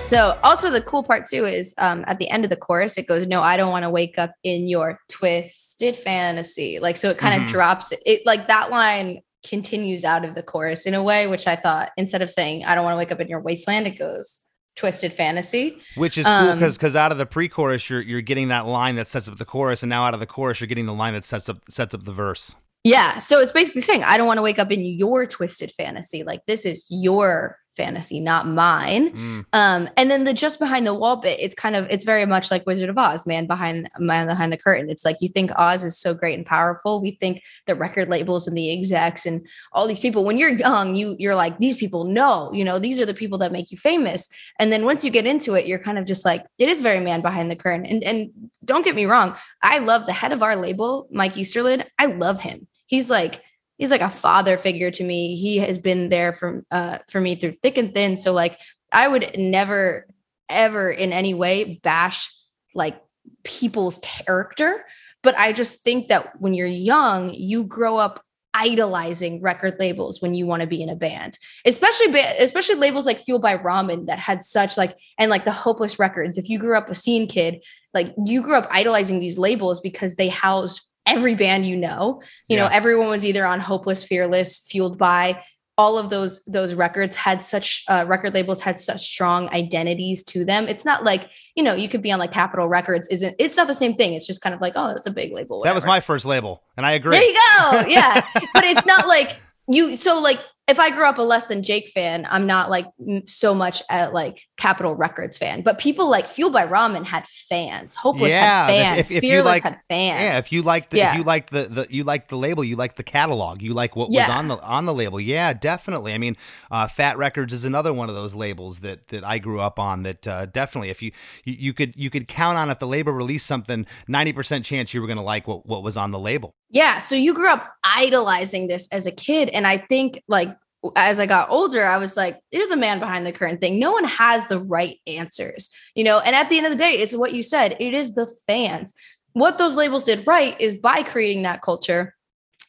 So 0.05 0.37
also 0.43 0.69
the 0.69 0.81
cool 0.81 1.03
part 1.03 1.25
too 1.25 1.45
is 1.45 1.73
um, 1.77 2.03
at 2.07 2.19
the 2.19 2.29
end 2.29 2.43
of 2.43 2.49
the 2.49 2.57
chorus 2.57 2.97
it 2.97 3.07
goes 3.07 3.25
no 3.25 3.41
I 3.41 3.55
don't 3.57 3.71
want 3.71 3.83
to 3.83 3.89
wake 3.89 4.17
up 4.19 4.31
in 4.43 4.67
your 4.67 4.99
twisted 5.09 5.95
fantasy 5.95 6.79
like 6.79 6.97
so 6.97 7.09
it 7.09 7.17
kind 7.17 7.39
Mhm. 7.41 7.45
of 7.45 7.51
drops 7.51 7.93
it 8.05 8.21
like 8.25 8.47
that 8.47 8.69
line 8.69 9.21
continues 9.47 10.03
out 10.05 10.25
of 10.25 10.35
the 10.35 10.43
chorus 10.43 10.85
in 10.85 10.93
a 10.93 11.01
way 11.01 11.25
which 11.27 11.47
I 11.47 11.55
thought 11.55 11.91
instead 11.97 12.21
of 12.21 12.29
saying 12.29 12.65
I 12.65 12.75
don't 12.75 12.83
want 12.83 12.93
to 12.95 12.97
wake 12.97 13.11
up 13.11 13.21
in 13.21 13.27
your 13.27 13.39
wasteland 13.39 13.87
it 13.87 13.97
goes 13.97 14.41
twisted 14.75 15.13
fantasy 15.13 15.77
Which 15.95 16.17
is 16.17 16.25
cool 16.27 16.33
Um, 16.35 16.57
because 16.57 16.77
because 16.77 16.95
out 16.95 17.11
of 17.13 17.17
the 17.17 17.25
pre-chorus 17.25 17.89
you're 17.89 18.01
you're 18.01 18.21
getting 18.21 18.49
that 18.49 18.67
line 18.67 18.95
that 18.97 19.07
sets 19.07 19.27
up 19.29 19.37
the 19.37 19.45
chorus, 19.45 19.83
and 19.83 19.89
now 19.89 20.03
out 20.05 20.13
of 20.13 20.19
the 20.19 20.27
chorus 20.27 20.59
you're 20.59 20.67
getting 20.67 20.85
the 20.85 20.93
line 20.93 21.13
that 21.13 21.23
sets 21.23 21.47
up 21.49 21.59
sets 21.69 21.95
up 21.95 22.03
the 22.03 22.13
verse. 22.13 22.55
Yeah 22.83 23.17
so 23.17 23.39
it's 23.39 23.51
basically 23.51 23.81
saying 23.81 24.03
I 24.03 24.17
don't 24.17 24.27
want 24.27 24.37
to 24.37 24.43
wake 24.43 24.59
up 24.59 24.71
in 24.71 24.83
your 24.83 25.25
twisted 25.25 25.71
fantasy 25.71 26.23
like 26.23 26.41
this 26.47 26.65
is 26.65 26.85
your 26.89 27.57
fantasy 27.75 28.19
not 28.19 28.47
mine 28.47 29.11
Mm. 29.13 29.45
Um, 29.53 29.89
and 29.97 30.09
then 30.09 30.23
the 30.23 30.33
just 30.33 30.59
behind 30.59 30.85
the 30.87 30.93
wall 30.93 31.17
bit, 31.17 31.39
it's 31.39 31.53
kind 31.53 31.75
of 31.75 31.85
it's 31.89 32.03
very 32.03 32.25
much 32.25 32.49
like 32.51 32.65
Wizard 32.65 32.89
of 32.89 32.97
Oz, 32.97 33.25
man 33.25 33.45
behind 33.45 33.89
man 33.99 34.27
behind 34.27 34.51
the 34.51 34.57
curtain. 34.57 34.89
It's 34.89 35.05
like 35.05 35.17
you 35.21 35.29
think 35.29 35.51
Oz 35.57 35.83
is 35.83 35.97
so 35.97 36.13
great 36.13 36.37
and 36.37 36.45
powerful. 36.45 37.01
We 37.01 37.11
think 37.11 37.41
the 37.67 37.75
record 37.75 38.09
labels 38.09 38.47
and 38.47 38.57
the 38.57 38.71
execs 38.71 39.25
and 39.25 39.47
all 39.71 39.87
these 39.87 39.99
people. 39.99 40.25
When 40.25 40.37
you're 40.37 40.51
young, 40.51 40.95
you 40.95 41.15
you're 41.19 41.35
like 41.35 41.57
these 41.59 41.77
people 41.77 42.05
know, 42.05 42.51
you 42.53 42.63
know, 42.63 42.79
these 42.79 42.99
are 42.99 43.05
the 43.05 43.13
people 43.13 43.37
that 43.39 43.51
make 43.51 43.71
you 43.71 43.77
famous. 43.77 44.27
And 44.59 44.71
then 44.71 44.85
once 44.85 45.03
you 45.03 45.11
get 45.11 45.25
into 45.25 45.53
it, 45.53 45.67
you're 45.67 45.79
kind 45.79 45.97
of 45.97 46.05
just 46.05 46.25
like 46.25 46.45
it 46.57 46.69
is 46.69 46.81
very 46.81 46.99
man 46.99 47.21
behind 47.21 47.51
the 47.51 47.55
curtain. 47.55 47.85
And 47.85 48.03
and 48.03 48.31
don't 48.65 48.85
get 48.85 48.95
me 48.95 49.05
wrong, 49.05 49.35
I 49.61 49.79
love 49.79 50.05
the 50.05 50.13
head 50.13 50.31
of 50.31 50.43
our 50.43 50.55
label, 50.55 51.07
Mike 51.11 51.35
Easterlin. 51.35 51.85
I 51.99 52.07
love 52.07 52.39
him. 52.39 52.67
He's 52.93 53.09
like 53.09 53.41
he's 53.79 53.89
like 53.89 54.01
a 54.01 54.09
father 54.11 54.55
figure 54.55 54.91
to 54.91 55.03
me. 55.03 55.35
He 55.35 55.57
has 55.57 55.79
been 55.79 56.09
there 56.09 56.31
for 56.31 56.63
uh 56.69 56.99
for 57.09 57.19
me 57.19 57.35
through 57.35 57.55
thick 57.63 57.75
and 57.75 57.91
thin. 57.91 58.17
So 58.17 58.33
like 58.33 58.59
I 58.91 59.07
would 59.07 59.35
never 59.35 60.05
ever 60.47 60.91
in 60.91 61.11
any 61.11 61.33
way 61.33 61.79
bash 61.81 62.31
like 62.75 63.01
people's 63.43 63.97
character, 64.03 64.85
but 65.23 65.35
I 65.39 65.53
just 65.53 65.81
think 65.81 66.09
that 66.09 66.39
when 66.39 66.53
you're 66.53 66.67
young, 66.67 67.33
you 67.33 67.63
grow 67.63 67.97
up 67.97 68.23
idolizing 68.53 69.41
record 69.41 69.75
labels 69.79 70.21
when 70.21 70.35
you 70.35 70.45
want 70.45 70.61
to 70.61 70.67
be 70.67 70.83
in 70.83 70.87
a 70.87 70.95
band 70.95 71.39
especially 71.65 72.13
especially 72.37 72.75
labels 72.75 73.07
like 73.07 73.19
fueled 73.19 73.41
by 73.41 73.57
ramen 73.57 74.05
that 74.05 74.19
had 74.19 74.43
such 74.43 74.77
like 74.77 74.95
and 75.17 75.31
like 75.31 75.43
the 75.43 75.51
hopeless 75.51 75.97
records 75.97 76.37
if 76.37 76.47
you 76.47 76.59
grew 76.59 76.77
up 76.77 76.87
a 76.87 76.93
scene 76.93 77.25
kid 77.25 77.63
like 77.95 78.13
you 78.27 78.43
grew 78.43 78.53
up 78.53 78.67
idolizing 78.69 79.19
these 79.19 79.39
labels 79.39 79.79
because 79.79 80.17
they 80.17 80.29
housed 80.29 80.81
every 81.05 81.35
band 81.35 81.65
you 81.65 81.75
know 81.75 82.21
you 82.47 82.55
know 82.55 82.67
everyone 82.67 83.09
was 83.09 83.25
either 83.25 83.45
on 83.45 83.59
hopeless 83.59 84.03
fearless 84.03 84.65
fueled 84.69 84.97
by 84.97 85.37
all 85.77 85.97
of 85.97 86.09
those 86.09 86.43
those 86.45 86.73
records 86.73 87.15
had 87.15 87.43
such 87.43 87.83
uh, 87.87 88.05
record 88.07 88.33
labels 88.33 88.61
had 88.61 88.77
such 88.77 89.01
strong 89.01 89.49
identities 89.49 90.23
to 90.23 90.45
them. 90.45 90.67
It's 90.67 90.85
not 90.85 91.03
like 91.03 91.29
you 91.55 91.63
know 91.63 91.73
you 91.73 91.89
could 91.89 92.01
be 92.01 92.11
on 92.11 92.19
like 92.19 92.31
Capitol 92.31 92.67
Records. 92.67 93.07
Isn't 93.07 93.35
it's 93.39 93.57
not 93.57 93.67
the 93.67 93.73
same 93.73 93.95
thing. 93.95 94.13
It's 94.13 94.27
just 94.27 94.41
kind 94.41 94.53
of 94.53 94.61
like 94.61 94.73
oh, 94.75 94.89
it's 94.89 95.07
a 95.07 95.11
big 95.11 95.31
label. 95.33 95.63
That 95.63 95.75
was 95.75 95.85
my 95.85 95.99
first 95.99 96.25
label, 96.25 96.61
and 96.77 96.85
I 96.85 96.91
agree. 96.91 97.11
There 97.11 97.23
you 97.23 97.33
go. 97.33 97.83
Yeah. 97.87 98.25
but 98.53 98.63
it's 98.63 98.85
not 98.85 99.07
like 99.07 99.39
you 99.67 99.97
so 99.97 100.19
like 100.19 100.39
if 100.67 100.79
I 100.79 100.91
grew 100.91 101.03
up 101.05 101.17
a 101.17 101.21
less 101.21 101.47
than 101.47 101.61
Jake 101.61 101.89
fan, 101.89 102.25
I'm 102.29 102.47
not 102.47 102.69
like 102.69 102.85
so 103.25 103.53
much 103.53 103.83
at 103.89 104.13
like 104.13 104.39
Capitol 104.55 104.95
Records 104.95 105.37
fan. 105.37 105.61
But 105.61 105.77
people 105.77 106.09
like 106.09 106.25
Fueled 106.27 106.53
by 106.53 106.65
Ramen 106.65 107.05
had 107.05 107.27
fans. 107.27 107.95
Hopeless 107.95 108.31
Yeah, 108.31 108.65
had 108.67 108.69
if- 108.73 108.81
fans. 108.83 109.11
if- 109.11 109.17
if 109.17 109.23
you 109.23 109.29
Fearless 109.31 109.45
like- 109.45 109.63
had 109.63 109.75
fans. 109.89 110.19
Yeah, 110.21 110.37
if 110.37 110.51
you 110.53 110.61
like 110.61 110.89
the, 110.89 110.97
Yeah. 110.99 111.11
if 111.11 111.17
you 111.17 111.23
like 111.25 111.49
the, 111.49 111.63
the 111.63 111.87
you 111.89 112.05
liked 112.05 112.29
the 112.29 112.37
label, 112.37 112.63
you 112.63 112.77
like 112.77 112.95
the 112.95 113.03
catalog, 113.03 113.61
you 113.61 113.73
like 113.73 113.95
what 113.97 114.09
was 114.09 114.29
on 114.29 114.47
the 114.47 114.57
on 114.61 114.85
the 114.85 114.93
label. 114.93 115.19
Yeah, 115.19 115.51
definitely. 115.51 116.13
I 116.13 116.17
mean, 116.17 116.37
uh, 116.71 116.87
Fat 116.87 117.17
Records 117.17 117.53
is 117.53 117.65
another 117.65 117.91
one 117.93 118.07
of 118.07 118.15
those 118.15 118.33
labels 118.33 118.79
that 118.79 119.09
that 119.09 119.25
I 119.25 119.39
grew 119.39 119.59
up 119.59 119.79
on. 119.79 120.03
That 120.03 120.25
uh, 120.27 120.45
definitely, 120.45 120.89
if 120.91 121.01
you, 121.01 121.11
you 121.43 121.55
you 121.59 121.73
could 121.73 121.93
you 121.97 122.09
could 122.09 122.27
count 122.29 122.57
on 122.57 122.69
if 122.69 122.79
the 122.79 122.87
label 122.87 123.11
released 123.11 123.47
something, 123.47 123.85
ninety 124.07 124.31
percent 124.31 124.63
chance 124.63 124.93
you 124.93 125.01
were 125.01 125.07
going 125.07 125.17
to 125.17 125.23
like 125.23 125.45
what 125.45 125.65
what 125.65 125.83
was 125.83 125.97
on 125.97 126.11
the 126.11 126.19
label. 126.19 126.55
Yeah. 126.69 126.97
So 126.97 127.15
you 127.15 127.35
grew 127.35 127.49
up 127.49 127.71
idolizing 127.83 128.67
this 128.67 128.87
as 128.91 129.05
a 129.05 129.11
kid. 129.11 129.49
And 129.49 129.67
I 129.67 129.77
think 129.77 130.23
like 130.27 130.57
as 130.95 131.19
I 131.19 131.25
got 131.25 131.49
older, 131.49 131.85
I 131.85 131.97
was 131.97 132.17
like, 132.17 132.39
it 132.51 132.59
is 132.59 132.71
a 132.71 132.77
man 132.77 132.99
behind 132.99 133.25
the 133.25 133.31
current 133.31 133.61
thing. 133.61 133.79
No 133.79 133.91
one 133.91 134.03
has 134.03 134.47
the 134.47 134.59
right 134.59 134.99
answers, 135.07 135.69
you 135.95 136.03
know? 136.03 136.19
And 136.19 136.35
at 136.35 136.49
the 136.49 136.57
end 136.57 136.65
of 136.65 136.71
the 136.71 136.77
day, 136.77 136.93
it's 136.93 137.15
what 137.15 137.33
you 137.33 137.43
said. 137.43 137.77
It 137.79 137.93
is 137.93 138.15
the 138.15 138.27
fans. 138.47 138.93
What 139.33 139.57
those 139.57 139.75
labels 139.75 140.05
did 140.05 140.27
right 140.27 140.59
is 140.59 140.73
by 140.73 141.03
creating 141.03 141.43
that 141.43 141.61
culture, 141.61 142.15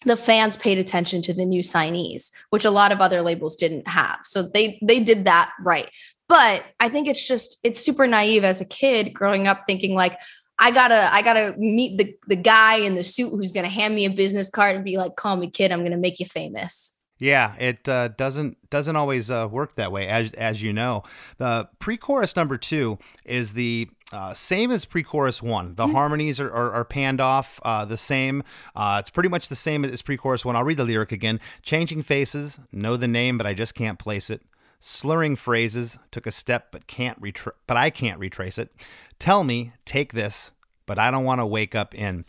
the 0.05 0.17
fans 0.17 0.57
paid 0.57 0.79
attention 0.79 1.23
to 1.23 1.35
the 1.35 1.45
new 1.45 1.62
signees, 1.62 2.31
which 2.51 2.65
a 2.65 2.71
lot 2.71 2.93
of 2.93 3.01
other 3.01 3.23
labels 3.23 3.57
didn't 3.57 3.89
have. 3.89 4.21
So 4.23 4.43
they 4.43 4.79
they 4.83 5.01
did 5.01 5.25
that 5.25 5.53
right. 5.61 5.91
But 6.29 6.65
I 6.81 6.89
think 6.89 7.09
it's 7.09 7.27
just 7.27 7.59
it's 7.62 7.81
super 7.81 8.07
naive 8.07 8.45
as 8.45 8.61
a 8.61 8.67
kid 8.67 9.12
growing 9.12 9.47
up 9.47 9.65
thinking 9.67 9.95
like 9.95 10.19
I 10.59 10.71
gotta 10.71 11.12
I 11.12 11.23
gotta 11.23 11.55
meet 11.59 11.99
the 11.99 12.17
the 12.29 12.37
guy 12.37 12.77
in 12.77 12.95
the 12.95 13.05
suit 13.05 13.31
who's 13.31 13.53
gonna 13.53 13.69
hand 13.69 13.95
me 13.95 14.05
a 14.05 14.11
business 14.11 14.51
card 14.51 14.77
and 14.77 14.85
be 14.85 14.97
like, 14.97 15.17
call 15.17 15.37
me 15.37 15.51
kid, 15.51 15.73
I'm 15.73 15.83
gonna 15.83 15.97
make 15.97 16.21
you 16.21 16.27
famous. 16.27 16.93
Yeah, 17.19 17.55
it 17.59 17.89
uh, 17.89 18.09
doesn't 18.09 18.71
doesn't 18.71 18.97
always 18.97 19.31
uh, 19.31 19.49
work 19.51 19.77
that 19.77 19.93
way, 19.93 20.09
as 20.09 20.33
as 20.33 20.62
you 20.62 20.73
know. 20.73 21.05
The 21.39 21.69
pre-chorus 21.79 22.35
number 22.35 22.59
two 22.59 22.99
is 23.25 23.53
the 23.53 23.89
uh, 24.12 24.35
same 24.35 24.73
as 24.73 24.85
pre-chorus 24.85 25.41
one. 25.41 25.77
The 25.77 25.87
harmonies 25.87 26.41
are, 26.41 26.51
are, 26.51 26.73
are 26.73 26.85
panned 26.85 27.21
off 27.21 27.61
uh, 27.65 27.85
the 27.85 27.97
same. 27.97 28.43
Uh, 28.75 28.97
it's 29.01 29.11
pretty 29.11 29.29
much 29.29 29.49
the 29.49 29.57
same 29.57 29.85
as 29.85 30.03
pre-chorus 30.03 30.45
one. 30.45 30.57
I'll 30.57 30.65
read 30.65 30.77
the 30.77 30.85
lyric 30.85 31.12
again. 31.12 31.41
Changing 31.62 32.03
faces, 32.03 32.59
know 32.73 32.97
the 32.97 33.09
name, 33.09 33.39
but 33.39 33.47
I 33.47 33.55
just 33.55 33.75
can't 33.75 33.99
place 33.99 34.29
it. 34.29 34.43
Slurring 34.81 35.37
phrases, 35.37 35.99
took 36.11 36.27
a 36.27 36.33
step 36.33 36.69
but 36.73 36.87
can't 36.87 37.21
retra- 37.21 37.53
but 37.67 37.77
I 37.77 37.91
can't 37.91 38.19
retrace 38.19 38.59
it. 38.59 38.71
Tell 39.19 39.45
me, 39.45 39.73
take 39.85 40.12
this, 40.12 40.53
but 40.85 40.99
I 40.99 41.11
don't 41.11 41.25
want 41.25 41.41
to 41.41 41.47
wake 41.47 41.75
up 41.75 41.95
in. 41.95 42.25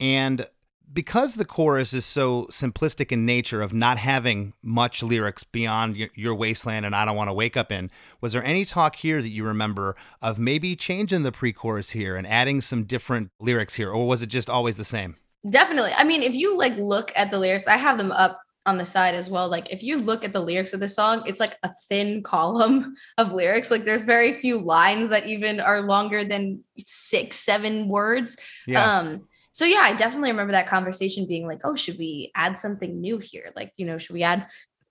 And 0.00 0.46
because 0.92 1.34
the 1.34 1.44
chorus 1.44 1.92
is 1.92 2.04
so 2.04 2.46
simplistic 2.46 3.12
in 3.12 3.24
nature 3.24 3.62
of 3.62 3.72
not 3.72 3.98
having 3.98 4.52
much 4.62 5.02
lyrics 5.02 5.44
beyond 5.44 5.96
your, 5.96 6.08
your 6.14 6.34
wasteland 6.34 6.84
and 6.84 6.94
I 6.94 7.04
don't 7.04 7.16
want 7.16 7.28
to 7.28 7.34
wake 7.34 7.56
up 7.56 7.70
in, 7.70 7.90
was 8.20 8.32
there 8.32 8.44
any 8.44 8.64
talk 8.64 8.96
here 8.96 9.22
that 9.22 9.28
you 9.28 9.44
remember 9.44 9.96
of 10.20 10.38
maybe 10.38 10.74
changing 10.74 11.22
the 11.22 11.32
pre-chorus 11.32 11.90
here 11.90 12.16
and 12.16 12.26
adding 12.26 12.60
some 12.60 12.84
different 12.84 13.30
lyrics 13.38 13.74
here, 13.74 13.90
or 13.90 14.06
was 14.06 14.22
it 14.22 14.28
just 14.28 14.50
always 14.50 14.76
the 14.76 14.84
same? 14.84 15.16
Definitely. 15.48 15.92
I 15.96 16.04
mean, 16.04 16.22
if 16.22 16.34
you 16.34 16.56
like 16.56 16.76
look 16.76 17.12
at 17.16 17.30
the 17.30 17.38
lyrics, 17.38 17.66
I 17.66 17.76
have 17.76 17.96
them 17.96 18.12
up 18.12 18.40
on 18.66 18.76
the 18.76 18.84
side 18.84 19.14
as 19.14 19.30
well. 19.30 19.48
Like 19.48 19.72
if 19.72 19.82
you 19.82 19.96
look 19.96 20.22
at 20.24 20.32
the 20.32 20.40
lyrics 20.40 20.72
of 20.72 20.80
the 20.80 20.88
song, 20.88 21.22
it's 21.26 21.40
like 21.40 21.56
a 21.62 21.70
thin 21.88 22.22
column 22.22 22.94
of 23.18 23.32
lyrics. 23.32 23.70
Like 23.70 23.84
there's 23.84 24.04
very 24.04 24.34
few 24.34 24.60
lines 24.60 25.08
that 25.10 25.26
even 25.26 25.60
are 25.60 25.80
longer 25.80 26.24
than 26.24 26.62
six, 26.78 27.38
seven 27.38 27.88
words. 27.88 28.36
Yeah. 28.66 28.84
Um, 28.84 29.26
so 29.52 29.64
yeah, 29.64 29.80
I 29.82 29.94
definitely 29.94 30.30
remember 30.30 30.52
that 30.52 30.66
conversation 30.66 31.26
being 31.26 31.46
like, 31.46 31.60
oh, 31.64 31.74
should 31.76 31.98
we 31.98 32.30
add 32.34 32.56
something 32.56 33.00
new 33.00 33.18
here? 33.18 33.50
Like, 33.56 33.72
you 33.76 33.86
know, 33.86 33.98
should 33.98 34.14
we 34.14 34.22
add 34.22 34.46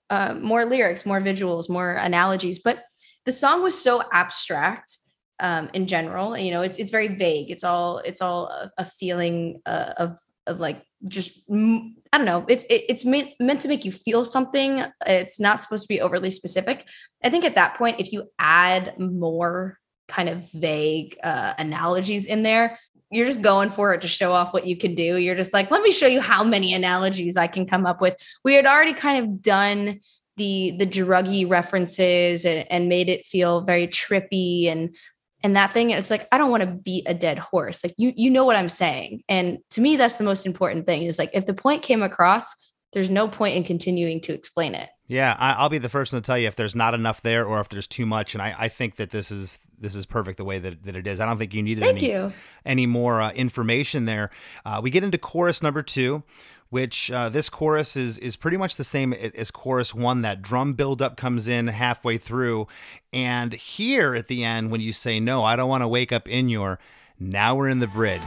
uh, 0.09 0.33
more 0.33 0.65
lyrics, 0.65 1.05
more 1.05 1.21
visuals, 1.21 1.69
more 1.69 1.93
analogies? 1.93 2.59
But 2.59 2.83
the 3.25 3.31
song 3.31 3.63
was 3.63 3.81
so 3.81 4.03
abstract 4.11 4.97
um, 5.39 5.69
in 5.73 5.87
general. 5.87 6.37
You 6.37 6.51
know, 6.51 6.61
it's 6.61 6.77
it's 6.77 6.91
very 6.91 7.07
vague. 7.07 7.49
It's 7.51 7.63
all 7.63 7.99
it's 7.99 8.21
all 8.21 8.47
a, 8.47 8.71
a 8.77 8.85
feeling 8.85 9.61
uh, 9.65 9.93
of 9.97 10.19
of 10.47 10.59
like 10.59 10.83
just 11.07 11.49
I 11.49 12.17
don't 12.17 12.25
know. 12.25 12.45
It's 12.47 12.63
it, 12.65 12.85
it's 12.89 13.05
meant 13.05 13.29
meant 13.39 13.61
to 13.61 13.67
make 13.67 13.85
you 13.85 13.91
feel 13.91 14.25
something. 14.25 14.83
It's 15.05 15.39
not 15.39 15.61
supposed 15.61 15.83
to 15.83 15.87
be 15.87 16.01
overly 16.01 16.31
specific. 16.31 16.87
I 17.23 17.29
think 17.29 17.45
at 17.45 17.55
that 17.55 17.75
point, 17.75 17.99
if 17.99 18.11
you 18.11 18.29
add 18.37 18.99
more 18.99 19.77
kind 20.07 20.27
of 20.27 20.51
vague 20.51 21.17
uh, 21.23 21.53
analogies 21.57 22.25
in 22.25 22.43
there, 22.43 22.79
you're 23.11 23.25
just 23.25 23.41
going 23.41 23.71
for 23.71 23.93
it 23.93 24.01
to 24.01 24.07
show 24.07 24.31
off 24.31 24.53
what 24.53 24.67
you 24.67 24.77
can 24.77 24.95
do. 24.95 25.17
You're 25.17 25.35
just 25.35 25.53
like, 25.53 25.71
let 25.71 25.81
me 25.81 25.91
show 25.91 26.07
you 26.07 26.21
how 26.21 26.43
many 26.43 26.73
analogies 26.73 27.37
I 27.37 27.47
can 27.47 27.65
come 27.65 27.85
up 27.85 28.01
with. 28.01 28.15
We 28.43 28.53
had 28.53 28.65
already 28.65 28.93
kind 28.93 29.23
of 29.23 29.41
done 29.41 29.99
the 30.37 30.75
the 30.77 30.87
druggy 30.87 31.49
references 31.49 32.45
and, 32.45 32.65
and 32.71 32.87
made 32.87 33.09
it 33.09 33.25
feel 33.25 33.61
very 33.61 33.87
trippy 33.87 34.67
and 34.67 34.95
and 35.43 35.55
that 35.55 35.73
thing. 35.73 35.91
It's 35.91 36.09
like 36.09 36.27
I 36.31 36.37
don't 36.37 36.51
want 36.51 36.61
to 36.61 36.67
beat 36.67 37.05
a 37.07 37.13
dead 37.13 37.39
horse. 37.39 37.83
Like 37.83 37.93
you 37.97 38.13
you 38.15 38.29
know 38.29 38.45
what 38.45 38.55
I'm 38.55 38.69
saying. 38.69 39.23
And 39.27 39.59
to 39.71 39.81
me, 39.81 39.95
that's 39.95 40.17
the 40.17 40.23
most 40.23 40.45
important 40.45 40.85
thing. 40.85 41.03
Is 41.03 41.19
like 41.19 41.31
if 41.33 41.45
the 41.45 41.53
point 41.53 41.83
came 41.83 42.03
across, 42.03 42.55
there's 42.91 43.09
no 43.09 43.27
point 43.27 43.55
in 43.55 43.63
continuing 43.63 44.21
to 44.21 44.33
explain 44.33 44.75
it. 44.75 44.89
Yeah, 45.07 45.35
I, 45.39 45.53
I'll 45.53 45.69
be 45.69 45.77
the 45.79 45.89
first 45.89 46.13
one 46.13 46.21
to 46.21 46.25
tell 46.25 46.37
you 46.37 46.47
if 46.47 46.55
there's 46.55 46.75
not 46.75 46.93
enough 46.93 47.21
there 47.21 47.45
or 47.45 47.59
if 47.59 47.69
there's 47.69 47.87
too 47.87 48.05
much, 48.05 48.35
and 48.35 48.41
I, 48.41 48.55
I 48.57 48.67
think 48.69 48.97
that 48.97 49.09
this 49.09 49.31
is 49.31 49.59
this 49.79 49.95
is 49.95 50.05
perfect 50.05 50.37
the 50.37 50.43
way 50.43 50.59
that, 50.59 50.83
that 50.83 50.95
it 50.95 51.07
is. 51.07 51.19
I 51.19 51.25
don't 51.25 51.37
think 51.37 51.53
you 51.53 51.63
needed 51.63 51.81
Thank 51.81 51.97
any 51.99 52.11
you. 52.11 52.33
any 52.65 52.85
more 52.85 53.21
uh, 53.21 53.31
information 53.31 54.05
there. 54.05 54.29
Uh, 54.65 54.81
we 54.83 54.91
get 54.91 55.03
into 55.03 55.17
chorus 55.17 55.63
number 55.63 55.81
two, 55.81 56.21
which 56.69 57.09
uh, 57.11 57.29
this 57.29 57.49
chorus 57.49 57.95
is 57.95 58.17
is 58.19 58.35
pretty 58.35 58.57
much 58.57 58.75
the 58.75 58.83
same 58.83 59.13
as 59.13 59.51
chorus 59.51 59.95
one. 59.95 60.21
That 60.21 60.41
drum 60.41 60.73
buildup 60.73 61.17
comes 61.17 61.47
in 61.47 61.67
halfway 61.67 62.17
through, 62.17 62.67
and 63.11 63.53
here 63.53 64.13
at 64.13 64.27
the 64.27 64.43
end 64.43 64.69
when 64.69 64.81
you 64.81 64.93
say 64.93 65.19
no, 65.19 65.43
I 65.43 65.55
don't 65.55 65.69
want 65.69 65.81
to 65.81 65.87
wake 65.87 66.11
up 66.11 66.27
in 66.27 66.49
your. 66.49 66.79
Now 67.19 67.55
we're 67.55 67.67
in 67.67 67.79
the 67.79 67.87
bridge. 67.87 68.21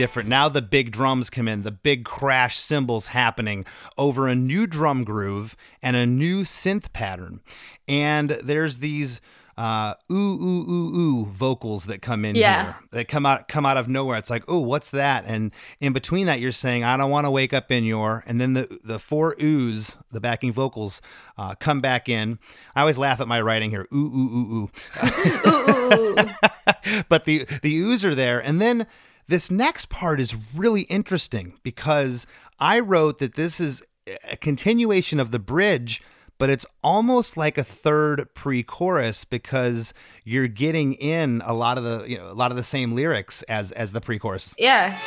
Different. 0.00 0.30
Now 0.30 0.48
the 0.48 0.62
big 0.62 0.92
drums 0.92 1.28
come 1.28 1.46
in, 1.46 1.62
the 1.62 1.70
big 1.70 2.04
crash 2.06 2.56
cymbals 2.56 3.08
happening 3.08 3.66
over 3.98 4.28
a 4.28 4.34
new 4.34 4.66
drum 4.66 5.04
groove 5.04 5.54
and 5.82 5.94
a 5.94 6.06
new 6.06 6.42
synth 6.44 6.90
pattern. 6.94 7.40
And 7.86 8.30
there's 8.30 8.78
these 8.78 9.20
uh, 9.58 9.92
ooh 10.10 10.14
ooh 10.42 10.64
ooh 10.70 10.96
ooh 10.96 11.24
vocals 11.26 11.84
that 11.84 12.00
come 12.00 12.24
in 12.24 12.34
Yeah. 12.34 12.62
here 12.62 12.76
that 12.92 13.08
come 13.08 13.26
out 13.26 13.46
come 13.46 13.66
out 13.66 13.76
of 13.76 13.88
nowhere. 13.90 14.16
It's 14.16 14.30
like, 14.30 14.42
oh, 14.48 14.60
what's 14.60 14.88
that? 14.90 15.24
And 15.26 15.52
in 15.80 15.92
between 15.92 16.24
that, 16.28 16.40
you're 16.40 16.50
saying, 16.50 16.82
I 16.82 16.96
don't 16.96 17.10
want 17.10 17.26
to 17.26 17.30
wake 17.30 17.52
up 17.52 17.70
in 17.70 17.84
your. 17.84 18.24
And 18.26 18.40
then 18.40 18.54
the 18.54 18.78
the 18.82 18.98
four 18.98 19.34
oohs, 19.36 19.98
the 20.10 20.20
backing 20.20 20.50
vocals, 20.54 21.02
uh, 21.36 21.54
come 21.56 21.82
back 21.82 22.08
in. 22.08 22.38
I 22.74 22.80
always 22.80 22.96
laugh 22.96 23.20
at 23.20 23.28
my 23.28 23.38
writing 23.42 23.68
here. 23.68 23.86
Ooh 23.92 23.96
ooh 23.98 24.30
ooh 24.34 24.54
ooh. 24.54 24.70
Ooh, 25.92 26.14
but 27.10 27.24
the 27.26 27.44
the 27.62 27.78
oohs 27.82 28.02
are 28.02 28.14
there, 28.14 28.40
and 28.40 28.62
then 28.62 28.86
this 29.30 29.48
next 29.50 29.90
part 29.90 30.20
is 30.20 30.34
really 30.56 30.82
interesting 30.82 31.56
because 31.62 32.26
I 32.58 32.80
wrote 32.80 33.20
that 33.20 33.34
this 33.36 33.60
is 33.60 33.80
a 34.28 34.36
continuation 34.36 35.20
of 35.20 35.30
the 35.30 35.38
bridge, 35.38 36.02
but 36.36 36.50
it's 36.50 36.66
almost 36.82 37.36
like 37.36 37.56
a 37.56 37.62
third 37.62 38.34
pre-chorus 38.34 39.24
because 39.24 39.94
you're 40.24 40.48
getting 40.48 40.94
in 40.94 41.42
a 41.44 41.54
lot 41.54 41.78
of 41.78 41.84
the 41.84 42.04
you 42.10 42.18
know 42.18 42.28
a 42.28 42.34
lot 42.34 42.50
of 42.50 42.56
the 42.56 42.64
same 42.64 42.92
lyrics 42.92 43.42
as 43.42 43.70
as 43.72 43.92
the 43.92 44.00
pre-chorus. 44.00 44.52
yeah. 44.58 44.98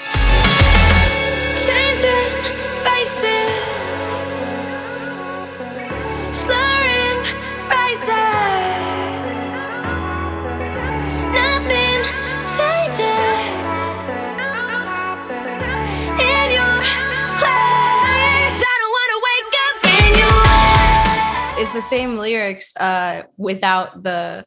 Changing 1.58 2.44
faces, 2.84 4.08
slurring 6.32 6.83
It's 21.64 21.72
the 21.72 21.82
same 21.82 22.18
lyrics 22.18 22.76
uh 22.76 23.24
without 23.38 24.04
the 24.04 24.44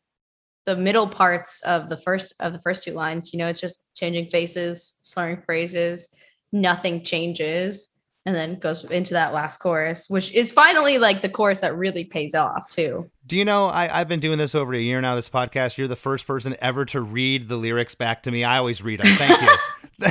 the 0.67 0.77
middle 0.77 1.09
parts 1.09 1.63
of 1.63 1.89
the 1.89 1.97
first 1.97 2.35
of 2.41 2.53
the 2.53 2.61
first 2.61 2.83
two 2.83 2.91
lines, 2.91 3.33
you 3.33 3.39
know, 3.39 3.49
it's 3.49 3.59
just 3.59 3.87
changing 3.97 4.29
faces, 4.29 4.99
slurring 5.01 5.41
phrases, 5.47 6.11
nothing 6.53 7.03
changes, 7.03 7.89
and 8.27 8.35
then 8.35 8.59
goes 8.59 8.85
into 8.85 9.15
that 9.15 9.33
last 9.33 9.59
chorus, 9.59 10.11
which 10.11 10.33
is 10.35 10.53
finally 10.53 10.99
like 10.99 11.23
the 11.23 11.29
chorus 11.29 11.61
that 11.61 11.77
really 11.77 12.05
pays 12.05 12.35
off 12.35 12.69
too. 12.69 13.09
Do 13.25 13.37
you 13.37 13.45
know 13.45 13.67
I, 13.67 14.01
I've 14.01 14.09
been 14.09 14.21
doing 14.21 14.37
this 14.37 14.55
over 14.55 14.75
a 14.75 14.81
year 14.81 15.01
now, 15.01 15.15
this 15.15 15.29
podcast. 15.29 15.79
You're 15.79 15.89
the 15.89 15.97
first 15.97 16.27
person 16.27 16.57
ever 16.61 16.85
to 16.87 17.01
read 17.01 17.49
the 17.49 17.57
lyrics 17.57 17.95
back 17.95 18.25
to 18.25 18.31
me. 18.33 18.43
I 18.43 18.59
always 18.59 18.83
read 18.83 19.01
them. 19.01 19.07
Thank 19.17 19.41
you. 19.41 19.57